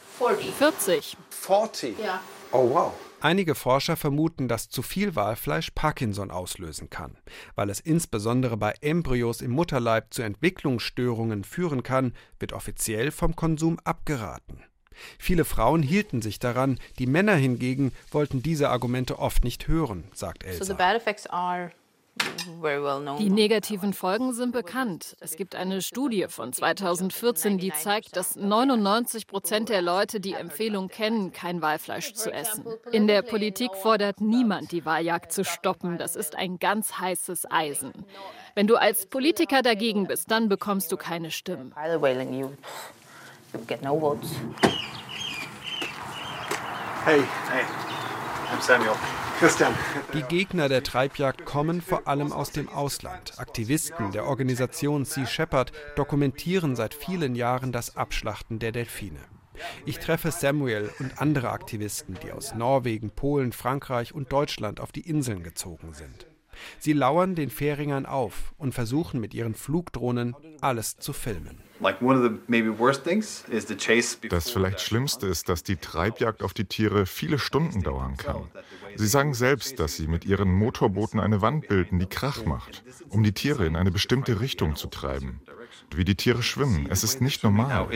40. 0.58 1.16
40? 1.30 1.98
Ja. 1.98 2.20
Oh 2.52 2.70
wow. 2.70 2.92
Einige 3.24 3.54
Forscher 3.54 3.96
vermuten, 3.96 4.48
dass 4.48 4.68
zu 4.68 4.82
viel 4.82 5.16
Walfleisch 5.16 5.70
Parkinson 5.70 6.30
auslösen 6.30 6.90
kann. 6.90 7.16
Weil 7.54 7.70
es 7.70 7.80
insbesondere 7.80 8.58
bei 8.58 8.74
Embryos 8.82 9.40
im 9.40 9.50
Mutterleib 9.50 10.12
zu 10.12 10.20
Entwicklungsstörungen 10.20 11.42
führen 11.42 11.82
kann, 11.82 12.12
wird 12.38 12.52
offiziell 12.52 13.10
vom 13.10 13.34
Konsum 13.34 13.78
abgeraten. 13.82 14.62
Viele 15.18 15.46
Frauen 15.46 15.82
hielten 15.82 16.20
sich 16.20 16.38
daran, 16.38 16.78
die 16.98 17.06
Männer 17.06 17.34
hingegen 17.34 17.92
wollten 18.10 18.42
diese 18.42 18.68
Argumente 18.68 19.18
oft 19.18 19.42
nicht 19.42 19.68
hören, 19.68 20.04
sagt 20.12 20.44
Elsa. 20.44 20.58
Die 23.18 23.30
negativen 23.30 23.92
Folgen 23.92 24.32
sind 24.32 24.52
bekannt. 24.52 25.16
Es 25.20 25.36
gibt 25.36 25.54
eine 25.54 25.82
Studie 25.82 26.26
von 26.28 26.52
2014, 26.52 27.58
die 27.58 27.72
zeigt, 27.72 28.16
dass 28.16 28.36
99 28.36 29.26
Prozent 29.26 29.68
der 29.68 29.82
Leute 29.82 30.20
die 30.20 30.34
Empfehlung 30.34 30.88
kennen, 30.88 31.32
kein 31.32 31.60
Walfleisch 31.62 32.14
zu 32.14 32.32
essen. 32.32 32.64
In 32.92 33.06
der 33.06 33.22
Politik 33.22 33.74
fordert 33.74 34.20
niemand, 34.20 34.72
die 34.72 34.84
Waljagd 34.84 35.32
zu 35.32 35.44
stoppen. 35.44 35.98
Das 35.98 36.14
ist 36.14 36.36
ein 36.36 36.58
ganz 36.58 36.98
heißes 36.98 37.50
Eisen. 37.50 37.92
Wenn 38.54 38.66
du 38.66 38.76
als 38.76 39.06
Politiker 39.06 39.62
dagegen 39.62 40.06
bist, 40.06 40.30
dann 40.30 40.48
bekommst 40.48 40.92
du 40.92 40.96
keine 40.96 41.30
Stimmen. 41.30 41.74
Hey. 47.04 47.22
Hey. 47.50 47.64
I'm 48.52 48.60
Samuel. 48.60 48.96
Christian. 49.45 49.74
Die 50.14 50.22
Gegner 50.22 50.70
der 50.70 50.82
Treibjagd 50.82 51.45
kommen 51.45 51.82
vor 51.82 52.09
allem 52.09 52.32
aus 52.32 52.51
dem 52.51 52.70
Ausland. 52.70 53.38
Aktivisten 53.38 54.11
der 54.11 54.24
Organisation 54.24 55.05
Sea 55.05 55.26
Shepherd 55.26 55.70
dokumentieren 55.97 56.76
seit 56.76 56.95
vielen 56.95 57.34
Jahren 57.34 57.70
das 57.70 57.95
Abschlachten 57.95 58.59
der 58.59 58.72
Delfine. 58.72 59.20
Ich 59.84 59.99
treffe 59.99 60.30
Samuel 60.30 60.90
und 60.99 61.20
andere 61.20 61.51
Aktivisten, 61.51 62.16
die 62.22 62.32
aus 62.32 62.55
Norwegen, 62.55 63.11
Polen, 63.11 63.53
Frankreich 63.53 64.14
und 64.14 64.32
Deutschland 64.32 64.80
auf 64.80 64.92
die 64.92 65.07
Inseln 65.07 65.42
gezogen 65.42 65.92
sind. 65.92 66.26
Sie 66.78 66.95
lauern 66.95 67.34
den 67.34 67.51
Färingern 67.51 68.07
auf 68.07 68.55
und 68.57 68.72
versuchen 68.72 69.20
mit 69.20 69.34
ihren 69.34 69.55
Flugdrohnen 69.55 70.34
alles 70.62 70.97
zu 70.97 71.12
filmen. 71.12 71.61
Das 74.28 74.51
vielleicht 74.51 74.80
Schlimmste 74.80 75.26
ist, 75.26 75.49
dass 75.49 75.62
die 75.62 75.76
Treibjagd 75.76 76.43
auf 76.43 76.55
die 76.55 76.64
Tiere 76.64 77.07
viele 77.07 77.39
Stunden 77.39 77.82
dauern 77.82 78.16
kann. 78.16 78.43
Sie 78.97 79.07
sagen 79.07 79.35
selbst, 79.35 79.78
dass 79.78 79.97
sie 79.97 80.07
mit 80.07 80.24
ihren 80.24 80.53
Motorbooten 80.53 81.20
eine 81.20 81.43
Wand 81.43 81.68
bilden, 81.68 81.99
die 81.99 82.07
Krach 82.07 82.45
macht, 82.45 82.82
um 83.09 83.22
die 83.22 83.32
Tiere 83.32 83.66
in 83.66 83.76
eine 83.76 83.91
bestimmte 83.91 84.41
Richtung 84.41 84.76
zu 84.76 84.89
treiben. 84.89 85.41
Wie 85.95 86.05
die 86.05 86.14
Tiere 86.14 86.43
schwimmen, 86.43 86.87
es 86.91 87.05
ist 87.05 87.20
nicht 87.20 87.45
normal. 87.45 87.89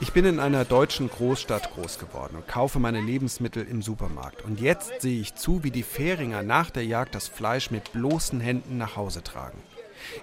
Ich 0.00 0.12
bin 0.12 0.24
in 0.24 0.40
einer 0.40 0.64
deutschen 0.64 1.08
Großstadt 1.08 1.72
groß 1.74 1.98
geworden 1.98 2.36
und 2.36 2.48
kaufe 2.48 2.78
meine 2.78 3.00
Lebensmittel 3.00 3.66
im 3.66 3.82
Supermarkt. 3.82 4.44
Und 4.44 4.60
jetzt 4.60 5.00
sehe 5.00 5.20
ich 5.20 5.34
zu, 5.34 5.62
wie 5.64 5.70
die 5.70 5.82
Färinger 5.82 6.42
nach 6.42 6.70
der 6.70 6.84
Jagd 6.84 7.14
das 7.14 7.28
Fleisch 7.28 7.70
mit 7.70 7.92
bloßen 7.92 8.40
Händen 8.40 8.78
nach 8.78 8.96
Hause 8.96 9.22
tragen. 9.22 9.58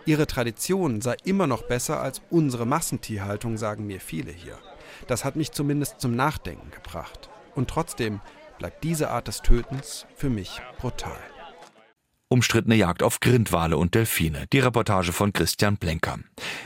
Ihre 0.05 0.27
Tradition 0.27 1.01
sei 1.01 1.15
immer 1.23 1.47
noch 1.47 1.63
besser 1.63 2.01
als 2.01 2.21
unsere 2.29 2.65
Massentierhaltung, 2.65 3.57
sagen 3.57 3.85
mir 3.85 3.99
viele 3.99 4.31
hier. 4.31 4.57
Das 5.07 5.25
hat 5.25 5.35
mich 5.35 5.51
zumindest 5.51 5.99
zum 5.99 6.15
Nachdenken 6.15 6.71
gebracht. 6.71 7.29
Und 7.55 7.69
trotzdem 7.69 8.21
bleibt 8.57 8.83
diese 8.83 9.09
Art 9.09 9.27
des 9.27 9.41
Tötens 9.41 10.05
für 10.15 10.29
mich 10.29 10.61
brutal. 10.77 11.17
Umstrittene 12.33 12.73
Jagd 12.73 13.03
auf 13.03 13.19
Grindwale 13.19 13.77
und 13.77 13.93
Delfine. 13.93 14.47
Die 14.51 14.57
Reportage 14.57 15.13
von 15.13 15.33
Christian 15.33 15.77
Blenker. 15.77 16.17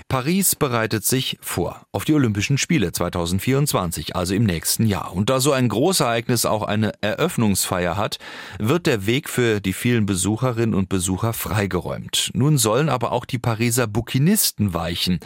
Paris 0.07 0.55
bereitet 0.55 1.03
sich 1.03 1.37
vor 1.41 1.85
auf 1.91 2.05
die 2.05 2.13
Olympischen 2.13 2.57
Spiele 2.57 2.93
2024, 2.93 4.15
also 4.15 4.33
im 4.33 4.45
nächsten 4.45 4.85
Jahr. 4.85 5.13
Und 5.13 5.29
da 5.29 5.41
so 5.41 5.51
ein 5.51 5.67
Großereignis 5.67 6.45
auch 6.45 6.63
eine 6.63 6.93
Eröffnungsfeier 7.01 7.97
hat, 7.97 8.17
wird 8.59 8.85
der 8.85 9.07
Weg 9.07 9.27
für 9.27 9.59
die 9.59 9.73
vielen 9.73 10.05
Besucherinnen 10.05 10.73
und 10.73 10.87
Besucher 10.87 11.33
freigeräumt. 11.33 12.31
Nun 12.33 12.57
sollen 12.57 12.87
aber 12.87 13.11
auch 13.11 13.25
die 13.25 13.37
Pariser 13.37 13.87
Bukinisten 13.87 14.73
weichen. 14.73 15.19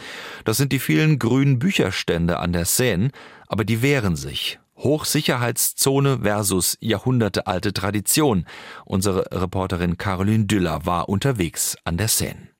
Das 0.44 0.56
sind 0.56 0.72
die 0.72 0.80
vielen 0.80 1.20
grünen 1.20 1.60
Bücherstände 1.60 2.40
an 2.40 2.52
der 2.52 2.64
Seine, 2.64 3.12
aber 3.46 3.64
die 3.64 3.80
wehren 3.80 4.16
sich. 4.16 4.58
Hochsicherheitszone 4.82 6.20
versus 6.22 6.76
jahrhundertealte 6.80 7.72
Tradition. 7.72 8.46
Unsere 8.84 9.26
Reporterin 9.30 9.96
Caroline 9.96 10.46
Düller 10.46 10.84
war 10.84 11.08
unterwegs 11.08 11.76
an 11.84 11.96
der 11.96 12.08
Seine. 12.08 12.52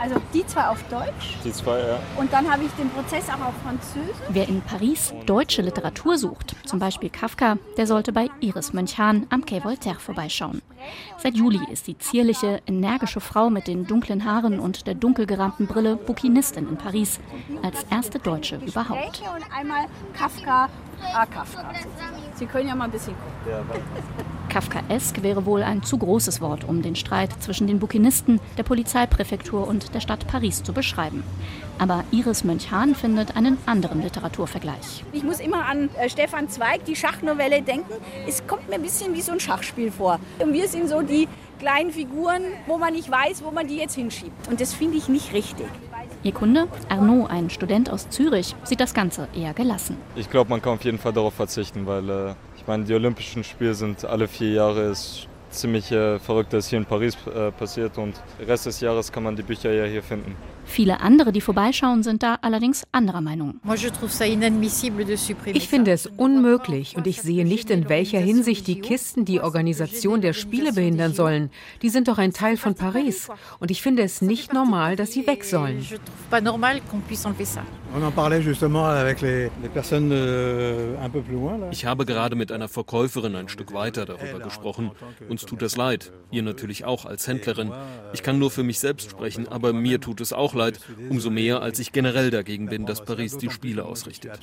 Also 0.00 0.20
die 0.32 0.46
zwei 0.46 0.68
auf 0.68 0.80
Deutsch. 0.84 1.36
Die 1.44 1.52
zwei, 1.52 1.80
ja. 1.80 1.98
Und 2.16 2.32
dann 2.32 2.48
habe 2.48 2.64
ich 2.64 2.70
den 2.72 2.88
Prozess 2.90 3.28
auch 3.28 3.48
auf 3.48 3.54
Französisch. 3.64 4.14
Wer 4.28 4.48
in 4.48 4.60
Paris 4.60 5.12
deutsche 5.26 5.60
Literatur 5.60 6.16
sucht, 6.16 6.54
zum 6.64 6.78
Beispiel 6.78 7.10
Kafka, 7.10 7.58
der 7.76 7.86
sollte 7.88 8.12
bei 8.12 8.28
Iris 8.40 8.72
Mönchhahn 8.72 9.26
am 9.30 9.44
Quai 9.44 9.64
Voltaire 9.64 9.98
vorbeischauen. 9.98 10.62
Seit 11.18 11.34
Juli 11.34 11.60
ist 11.72 11.88
die 11.88 11.98
zierliche, 11.98 12.62
energische 12.66 13.20
Frau 13.20 13.50
mit 13.50 13.66
den 13.66 13.86
dunklen 13.86 14.24
Haaren 14.24 14.60
und 14.60 14.86
der 14.86 14.94
dunkel 14.94 15.26
gerahmten 15.26 15.66
Brille 15.66 15.96
Bukinistin 15.96 16.68
in 16.68 16.76
Paris, 16.76 17.18
als 17.62 17.84
erste 17.90 18.20
Deutsche 18.20 18.56
überhaupt. 18.64 19.20
Und 19.34 19.52
einmal 19.52 19.86
Kafka, 20.16 20.68
ah, 21.02 21.26
Kafka. 21.26 21.72
Sie 22.34 22.46
können 22.46 22.68
ja 22.68 22.74
mal 22.74 22.84
ein 22.84 22.90
bisschen 22.90 23.14
gucken. 23.14 23.64
Kafkaesk 24.48 25.22
wäre 25.22 25.44
wohl 25.44 25.62
ein 25.62 25.82
zu 25.82 25.98
großes 25.98 26.40
Wort, 26.40 26.64
um 26.64 26.82
den 26.82 26.96
Streit 26.96 27.30
zwischen 27.40 27.66
den 27.66 27.78
Bukinisten, 27.78 28.40
der 28.56 28.62
Polizeipräfektur 28.62 29.66
und 29.66 29.94
der 29.94 30.00
Stadt 30.00 30.26
Paris 30.26 30.62
zu 30.62 30.72
beschreiben. 30.72 31.22
Aber 31.78 32.04
Iris 32.10 32.44
Mönchhahn 32.44 32.94
findet 32.94 33.36
einen 33.36 33.58
anderen 33.66 34.02
Literaturvergleich. 34.02 35.04
Ich 35.12 35.22
muss 35.22 35.40
immer 35.40 35.66
an 35.66 35.90
äh, 35.96 36.08
Stefan 36.08 36.48
Zweig, 36.48 36.84
die 36.86 36.96
Schachnovelle, 36.96 37.62
denken. 37.62 37.92
Es 38.26 38.46
kommt 38.46 38.68
mir 38.68 38.76
ein 38.76 38.82
bisschen 38.82 39.14
wie 39.14 39.20
so 39.20 39.32
ein 39.32 39.40
Schachspiel 39.40 39.92
vor. 39.92 40.18
Und 40.38 40.52
wir 40.52 40.68
sind 40.68 40.88
so 40.88 41.02
die 41.02 41.28
kleinen 41.58 41.92
Figuren, 41.92 42.42
wo 42.66 42.78
man 42.78 42.94
nicht 42.94 43.10
weiß, 43.10 43.44
wo 43.44 43.50
man 43.50 43.66
die 43.68 43.76
jetzt 43.76 43.94
hinschiebt. 43.94 44.48
Und 44.48 44.60
das 44.60 44.74
finde 44.74 44.96
ich 44.96 45.08
nicht 45.08 45.32
richtig. 45.32 45.66
Ihr 46.24 46.32
Kunde, 46.32 46.66
Arnaud, 46.88 47.30
ein 47.30 47.48
Student 47.48 47.90
aus 47.90 48.08
Zürich, 48.10 48.56
sieht 48.64 48.80
das 48.80 48.92
Ganze 48.92 49.28
eher 49.34 49.54
gelassen. 49.54 49.96
Ich 50.16 50.28
glaube, 50.28 50.50
man 50.50 50.60
kann 50.60 50.74
auf 50.74 50.84
jeden 50.84 50.98
Fall 50.98 51.12
darauf 51.12 51.34
verzichten, 51.34 51.86
weil 51.86 52.10
äh, 52.10 52.34
ich 52.56 52.66
meine, 52.66 52.84
die 52.84 52.94
Olympischen 52.94 53.44
Spiele 53.44 53.74
sind 53.74 54.04
alle 54.04 54.26
vier 54.26 54.52
Jahre. 54.52 54.82
Ist 54.90 55.28
ziemlich 55.50 55.90
äh, 55.92 56.18
verrückt, 56.18 56.52
dass 56.52 56.68
hier 56.68 56.78
in 56.78 56.84
Paris 56.84 57.16
äh, 57.26 57.50
passiert 57.52 57.98
und 57.98 58.14
den 58.38 58.46
Rest 58.46 58.66
des 58.66 58.80
Jahres 58.80 59.10
kann 59.12 59.22
man 59.22 59.36
die 59.36 59.42
Bücher 59.42 59.72
ja 59.72 59.84
hier 59.84 60.02
finden. 60.02 60.34
Viele 60.68 61.00
andere, 61.00 61.32
die 61.32 61.40
vorbeischauen, 61.40 62.02
sind 62.02 62.22
da 62.22 62.38
allerdings 62.42 62.84
anderer 62.92 63.22
Meinung. 63.22 63.58
Ich 65.46 65.68
finde 65.68 65.92
es 65.92 66.06
unmöglich 66.06 66.96
und 66.96 67.06
ich 67.06 67.22
sehe 67.22 67.46
nicht, 67.46 67.70
in 67.70 67.88
welcher 67.88 68.18
Hinsicht 68.20 68.66
die 68.66 68.80
Kisten 68.80 69.24
die 69.24 69.40
Organisation 69.40 70.20
der 70.20 70.34
Spiele 70.34 70.74
behindern 70.74 71.14
sollen. 71.14 71.50
Die 71.80 71.88
sind 71.88 72.06
doch 72.06 72.18
ein 72.18 72.34
Teil 72.34 72.58
von 72.58 72.74
Paris 72.74 73.28
und 73.60 73.70
ich 73.70 73.80
finde 73.80 74.02
es 74.02 74.20
nicht 74.20 74.52
normal, 74.52 74.94
dass 74.94 75.12
sie 75.12 75.26
weg 75.26 75.44
sollen. 75.44 75.86
Ich 81.70 81.86
habe 81.86 82.04
gerade 82.04 82.36
mit 82.36 82.52
einer 82.52 82.68
Verkäuferin 82.68 83.34
ein 83.34 83.48
Stück 83.48 83.72
weiter 83.72 84.04
darüber 84.04 84.40
gesprochen. 84.40 84.90
Uns 85.28 85.46
tut 85.46 85.62
das 85.62 85.76
leid. 85.76 86.12
Ihr 86.30 86.42
natürlich 86.42 86.84
auch 86.84 87.06
als 87.06 87.26
Händlerin. 87.26 87.72
Ich 88.12 88.22
kann 88.22 88.38
nur 88.38 88.50
für 88.50 88.62
mich 88.62 88.78
selbst 88.78 89.10
sprechen, 89.10 89.48
aber 89.48 89.72
mir 89.72 90.00
tut 90.00 90.20
es 90.20 90.32
auch 90.32 90.54
leid. 90.54 90.80
Umso 91.08 91.30
mehr, 91.30 91.62
als 91.62 91.78
ich 91.78 91.92
generell 91.92 92.30
dagegen 92.30 92.66
bin, 92.66 92.84
dass 92.84 93.04
Paris 93.04 93.38
die 93.38 93.50
Spiele 93.50 93.84
ausrichtet. 93.84 94.38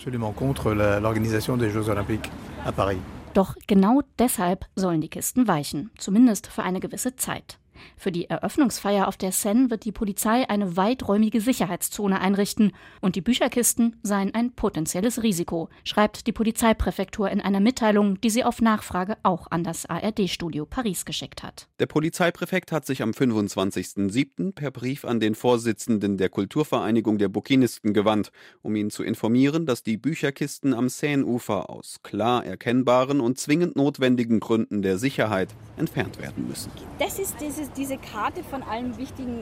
Doch 3.34 3.56
genau 3.68 4.02
deshalb 4.18 4.66
sollen 4.76 5.02
die 5.02 5.10
Kisten 5.10 5.48
weichen, 5.48 5.92
zumindest 5.98 6.48
für 6.48 6.64
eine 6.64 6.80
gewisse 6.80 7.16
Zeit. 7.16 7.60
Für 7.98 8.12
die 8.12 8.30
Eröffnungsfeier 8.30 9.08
auf 9.08 9.18
der 9.18 9.32
Seine 9.32 9.70
wird 9.70 9.86
die 9.86 9.92
Polizei 9.92 10.50
eine 10.50 10.78
weiträumige 10.78 11.42
Sicherheitszone 11.42 12.20
einrichten 12.20 12.72
und 13.02 13.16
die 13.16 13.22
Bücherkisten 13.22 13.96
seien 14.04 14.34
ein 14.34 14.52
potenzielles 14.54 15.24
Risiko, 15.24 15.70
schreibt 15.84 16.28
die 16.28 16.32
Polizeipräfektur 16.32 17.30
in 17.30 17.42
einer 17.42 17.60
Mitteilung, 17.60 18.20
die 18.22 18.30
sie 18.30 18.44
auf 18.44 18.62
Nachfrage 18.62 19.18
auch 19.24 19.52
an 19.52 19.64
das 19.64 19.86
ARD-Studio 19.86 20.66
Paris 20.66 21.06
geschickt 21.06 21.44
hat. 21.44 21.68
Der 21.80 21.86
Polizeipräfekt 21.86 22.72
hat 22.72 22.86
sich 22.86 23.02
am 23.02 23.12
25.07. 23.12 24.54
per 24.54 24.72
Brief 24.72 25.06
an 25.06 25.20
den 25.20 25.36
Vorsitzenden 25.36 26.18
der 26.18 26.30
Kulturvereinigung 26.30 27.18
der 27.18 27.30
Bukinisten 27.30 27.94
gewandt, 27.94 28.32
um 28.62 28.76
ihn 28.76 28.90
zu 28.90 29.04
informieren, 29.04 29.66
dass 29.66 29.84
die 29.84 29.98
Bücherkisten 29.98 30.74
am 30.74 30.90
Seineufer 30.90 31.70
aus 31.70 32.00
klar 32.04 32.46
erkennbaren 32.46 33.20
und 33.20 33.40
zwingend 33.40 33.76
notwendigen 33.76 34.40
Gründen 34.40 34.82
der 34.82 34.98
Sicherheit 34.98 35.50
entfernt 35.78 36.22
werden 36.22 36.48
müssen. 36.48 36.72
Das 37.00 37.20
ist 37.20 37.40
diese, 37.66 37.96
diese 37.96 37.98
Karte 37.98 38.44
von 38.44 38.64
allen 38.64 38.98
wichtigen 38.98 39.40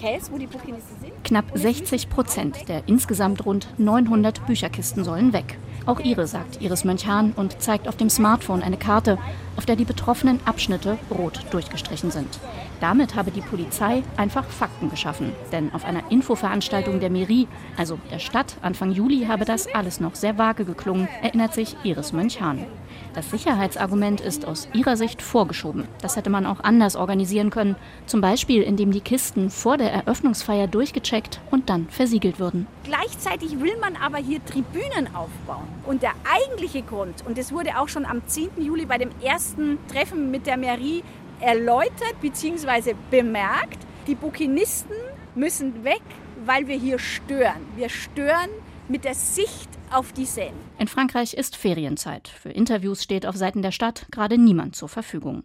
Case, 0.00 0.30
wo 0.30 0.38
die 0.38 0.46
Bukinisten 0.46 0.98
sind. 1.00 1.12
Knapp 1.24 1.44
60 1.54 2.08
Prozent 2.08 2.68
der 2.68 2.82
insgesamt 2.86 3.44
rund 3.44 3.68
900 3.78 4.46
Bücherkisten 4.46 5.04
sollen 5.04 5.32
weg. 5.32 5.58
Auch 5.86 6.00
ihre, 6.00 6.26
sagt 6.26 6.60
Iris 6.60 6.84
Mönchhahn 6.84 7.32
und 7.36 7.60
zeigt 7.62 7.86
auf 7.86 7.96
dem 7.96 8.10
Smartphone 8.10 8.62
eine 8.62 8.76
Karte, 8.76 9.18
auf 9.56 9.66
der 9.66 9.76
die 9.76 9.84
betroffenen 9.84 10.40
Abschnitte 10.44 10.98
rot 11.10 11.44
durchgestrichen 11.50 12.10
sind. 12.10 12.40
Damit 12.80 13.14
habe 13.14 13.30
die 13.30 13.40
Polizei 13.40 14.02
einfach 14.16 14.44
Fakten 14.44 14.90
geschaffen. 14.90 15.32
Denn 15.52 15.72
auf 15.72 15.84
einer 15.84 16.10
Infoveranstaltung 16.10 17.00
der 17.00 17.10
Mairie, 17.10 17.48
also 17.76 17.98
der 18.10 18.18
Stadt, 18.18 18.56
Anfang 18.62 18.90
Juli 18.92 19.26
habe 19.26 19.44
das 19.44 19.72
alles 19.72 20.00
noch 20.00 20.14
sehr 20.14 20.38
vage 20.38 20.64
geklungen, 20.64 21.08
erinnert 21.22 21.54
sich 21.54 21.76
Iris 21.84 22.12
Mönchhahn. 22.12 22.66
Das 23.16 23.30
Sicherheitsargument 23.30 24.20
ist 24.20 24.46
aus 24.46 24.68
ihrer 24.74 24.96
Sicht 24.96 25.22
vorgeschoben. 25.22 25.88
Das 26.02 26.16
hätte 26.16 26.28
man 26.28 26.44
auch 26.44 26.60
anders 26.60 26.96
organisieren 26.96 27.48
können. 27.48 27.65
Zum 28.06 28.20
Beispiel, 28.20 28.62
indem 28.62 28.92
die 28.92 29.00
Kisten 29.00 29.50
vor 29.50 29.78
der 29.78 29.92
Eröffnungsfeier 29.92 30.68
durchgecheckt 30.68 31.40
und 31.50 31.68
dann 31.68 31.88
versiegelt 31.88 32.38
würden. 32.38 32.68
Gleichzeitig 32.84 33.60
will 33.60 33.76
man 33.80 33.96
aber 33.96 34.18
hier 34.18 34.44
Tribünen 34.44 35.14
aufbauen. 35.14 35.66
Und 35.86 36.02
der 36.02 36.12
eigentliche 36.30 36.82
Grund, 36.82 37.24
und 37.26 37.36
das 37.36 37.50
wurde 37.50 37.78
auch 37.78 37.88
schon 37.88 38.04
am 38.04 38.24
10. 38.26 38.50
Juli 38.58 38.86
bei 38.86 38.98
dem 38.98 39.10
ersten 39.20 39.78
Treffen 39.92 40.30
mit 40.30 40.46
der 40.46 40.56
Mairie 40.56 41.02
erläutert 41.40 42.20
bzw. 42.20 42.94
bemerkt, 43.10 43.78
die 44.06 44.14
Bukinisten 44.14 44.94
müssen 45.34 45.82
weg, 45.82 46.02
weil 46.44 46.68
wir 46.68 46.76
hier 46.76 46.98
stören. 46.98 47.62
Wir 47.74 47.88
stören 47.88 48.50
mit 48.88 49.04
der 49.04 49.14
Sicht 49.14 49.68
auf 49.90 50.12
die 50.12 50.24
Seine. 50.24 50.52
In 50.78 50.88
Frankreich 50.88 51.34
ist 51.34 51.56
Ferienzeit. 51.56 52.28
Für 52.28 52.50
Interviews 52.50 53.02
steht 53.02 53.26
auf 53.26 53.36
Seiten 53.36 53.62
der 53.62 53.72
Stadt 53.72 54.06
gerade 54.10 54.38
niemand 54.38 54.76
zur 54.76 54.88
Verfügung. 54.88 55.42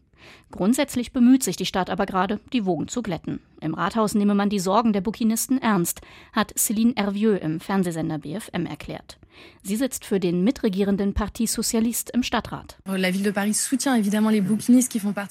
Grundsätzlich 0.51 1.11
bemüht 1.11 1.43
sich 1.43 1.55
die 1.55 1.65
Stadt 1.65 1.89
aber 1.89 2.05
gerade, 2.05 2.39
die 2.53 2.65
Wogen 2.65 2.87
zu 2.87 3.01
glätten. 3.01 3.39
Im 3.59 3.73
Rathaus 3.73 4.15
nehme 4.15 4.35
man 4.35 4.49
die 4.49 4.59
Sorgen 4.59 4.93
der 4.93 5.01
Bukinisten 5.01 5.57
ernst, 5.57 6.01
hat 6.33 6.53
Céline 6.53 6.97
Hervieux 6.97 7.39
im 7.41 7.59
Fernsehsender 7.59 8.17
BFM 8.17 8.65
erklärt. 8.65 9.17
Sie 9.63 9.75
sitzt 9.75 10.05
für 10.05 10.19
den 10.19 10.43
mitregierenden 10.43 11.13
Parti 11.13 11.45
Socialiste 11.45 12.11
im 12.13 12.23
Stadtrat. 12.23 12.77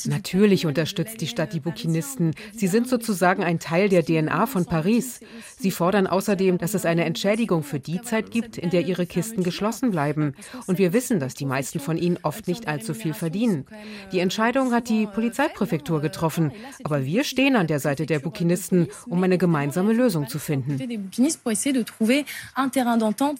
Natürlich 0.06 0.66
unterstützt 0.66 1.20
die 1.20 1.26
Stadt 1.26 1.52
die 1.52 1.58
Bukinisten. 1.60 2.34
Sie 2.54 2.68
sind 2.68 2.88
sozusagen 2.88 3.42
ein 3.42 3.58
Teil 3.58 3.88
der 3.88 4.04
DNA 4.04 4.46
von 4.46 4.66
Paris. 4.66 5.20
Sie 5.58 5.72
fordern 5.72 6.06
außerdem, 6.06 6.58
dass 6.58 6.74
es 6.74 6.84
eine 6.86 7.06
Entschädigung 7.06 7.64
für 7.64 7.80
die 7.80 8.00
Zeit 8.02 8.30
gibt, 8.30 8.56
in 8.56 8.70
der 8.70 8.86
ihre 8.86 9.04
Kisten 9.04 9.42
geschlossen 9.42 9.90
bleiben. 9.90 10.34
Und 10.66 10.78
wir 10.78 10.92
wissen, 10.92 11.18
dass 11.18 11.34
die 11.34 11.46
meisten 11.46 11.80
von 11.80 11.98
ihnen 11.98 12.18
oft 12.22 12.46
nicht 12.46 12.68
allzu 12.68 12.94
viel 12.94 13.14
verdienen. 13.14 13.66
Die 14.12 14.20
Entscheidung 14.20 14.72
hat 14.72 14.88
die 14.88 15.06
Polizeipräfektur 15.06 16.00
getroffen. 16.00 16.52
Aber 16.84 17.04
wir 17.04 17.24
stehen 17.24 17.56
an 17.56 17.66
der 17.66 17.80
Seite 17.80 18.06
der 18.06 18.20
Bukinisten, 18.20 18.86
um 19.06 19.22
eine 19.24 19.38
gemeinsame 19.38 19.92
Lösung 19.92 20.28
zu 20.28 20.38
finden. 20.38 20.78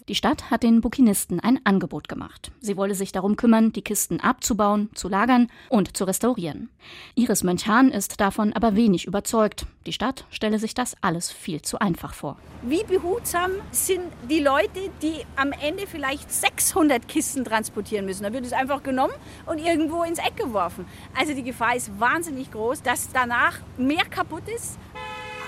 Die 0.09 0.15
Stadt 0.15 0.51
hat 0.51 0.65
Bukinisten 0.81 1.41
ein 1.41 1.61
Angebot 1.65 2.09
gemacht. 2.09 2.53
Sie 2.61 2.77
wolle 2.77 2.95
sich 2.95 3.13
darum 3.13 3.37
kümmern, 3.37 3.73
die 3.73 3.83
Kisten 3.83 4.21
abzubauen, 4.21 4.91
zu 4.95 5.09
lagern 5.09 5.49
und 5.69 5.97
zu 5.97 6.05
restaurieren. 6.05 6.69
Iris 7.15 7.43
Mönchhahn 7.43 7.91
ist 7.91 8.21
davon 8.21 8.53
aber 8.53 8.77
wenig 8.77 9.07
überzeugt. 9.07 9.67
Die 9.87 9.93
Stadt 9.93 10.25
stelle 10.31 10.59
sich 10.59 10.75
das 10.75 10.95
alles 11.01 11.31
viel 11.31 11.63
zu 11.63 11.79
einfach 11.79 12.15
vor. 12.15 12.37
Wie 12.63 12.85
behutsam 12.85 13.53
sind 13.71 14.05
die 14.29 14.41
Leute, 14.41 14.91
die 15.03 15.25
am 15.37 15.53
Ende 15.53 15.87
vielleicht 15.87 16.31
600 16.31 17.09
Kisten 17.09 17.45
transportieren 17.45 18.05
müssen? 18.05 18.23
Da 18.23 18.33
wird 18.33 18.45
es 18.45 18.53
einfach 18.53 18.83
genommen 18.83 19.15
und 19.47 19.59
irgendwo 19.59 20.03
ins 20.03 20.19
Eck 20.19 20.37
geworfen. 20.37 20.85
Also 21.19 21.35
die 21.35 21.43
Gefahr 21.43 21.77
ist 21.77 21.99
wahnsinnig 21.99 22.51
groß, 22.51 22.83
dass 22.83 23.09
danach 23.13 23.59
mehr 23.77 24.05
kaputt 24.05 24.49
ist 24.55 24.79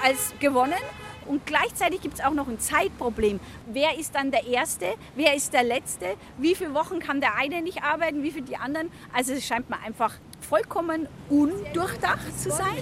als 0.02 0.34
gewonnen. 0.40 0.72
Und 1.26 1.46
gleichzeitig 1.46 2.00
gibt 2.00 2.14
es 2.14 2.24
auch 2.24 2.34
noch 2.34 2.48
ein 2.48 2.58
Zeitproblem. 2.58 3.40
Wer 3.66 3.98
ist 3.98 4.14
dann 4.14 4.30
der 4.30 4.46
Erste? 4.46 4.86
Wer 5.14 5.34
ist 5.34 5.52
der 5.52 5.62
Letzte? 5.62 6.14
Wie 6.38 6.54
viele 6.54 6.74
Wochen 6.74 6.98
kann 6.98 7.20
der 7.20 7.36
eine 7.36 7.62
nicht 7.62 7.82
arbeiten? 7.82 8.22
Wie 8.22 8.30
viele 8.30 8.44
die 8.44 8.56
anderen? 8.56 8.90
Also 9.12 9.32
es 9.32 9.46
scheint 9.46 9.70
mir 9.70 9.80
einfach 9.80 10.14
vollkommen 10.40 11.08
undurchdacht 11.28 12.38
zu 12.38 12.50
sein. 12.50 12.76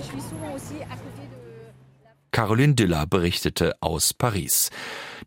Caroline 2.32 2.74
Diller 2.74 3.06
berichtete 3.06 3.74
aus 3.80 4.14
Paris. 4.14 4.70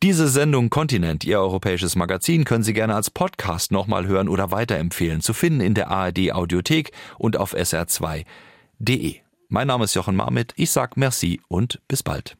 Diese 0.01 0.28
Sendung 0.28 0.70
Kontinent, 0.70 1.24
Ihr 1.24 1.39
europäisches 1.39 1.95
Magazin, 1.95 2.43
können 2.43 2.64
Sie 2.64 2.74
gerne 2.74 2.95
als 2.95 3.09
Podcast 3.09 3.72
nochmal 3.72 4.07
hören 4.07 4.28
oder 4.28 4.51
weiterempfehlen. 4.51 5.22
Zu 5.22 5.34
finden 5.34 5.61
in 5.61 5.74
der 5.76 5.89
ARD 5.89 6.32
Audiothek 6.34 6.91
und 7.18 7.38
auf 7.38 7.53
sr2.de. 7.53 9.16
Mein 9.49 9.68
Name 9.68 9.84
ist 9.84 9.93
Jochen 9.93 10.16
Marmit. 10.16 10.53
Ich 10.55 10.72
sag 10.72 10.97
Merci 10.97 11.39
und 11.47 11.82
bis 11.88 12.03
bald. 12.03 12.36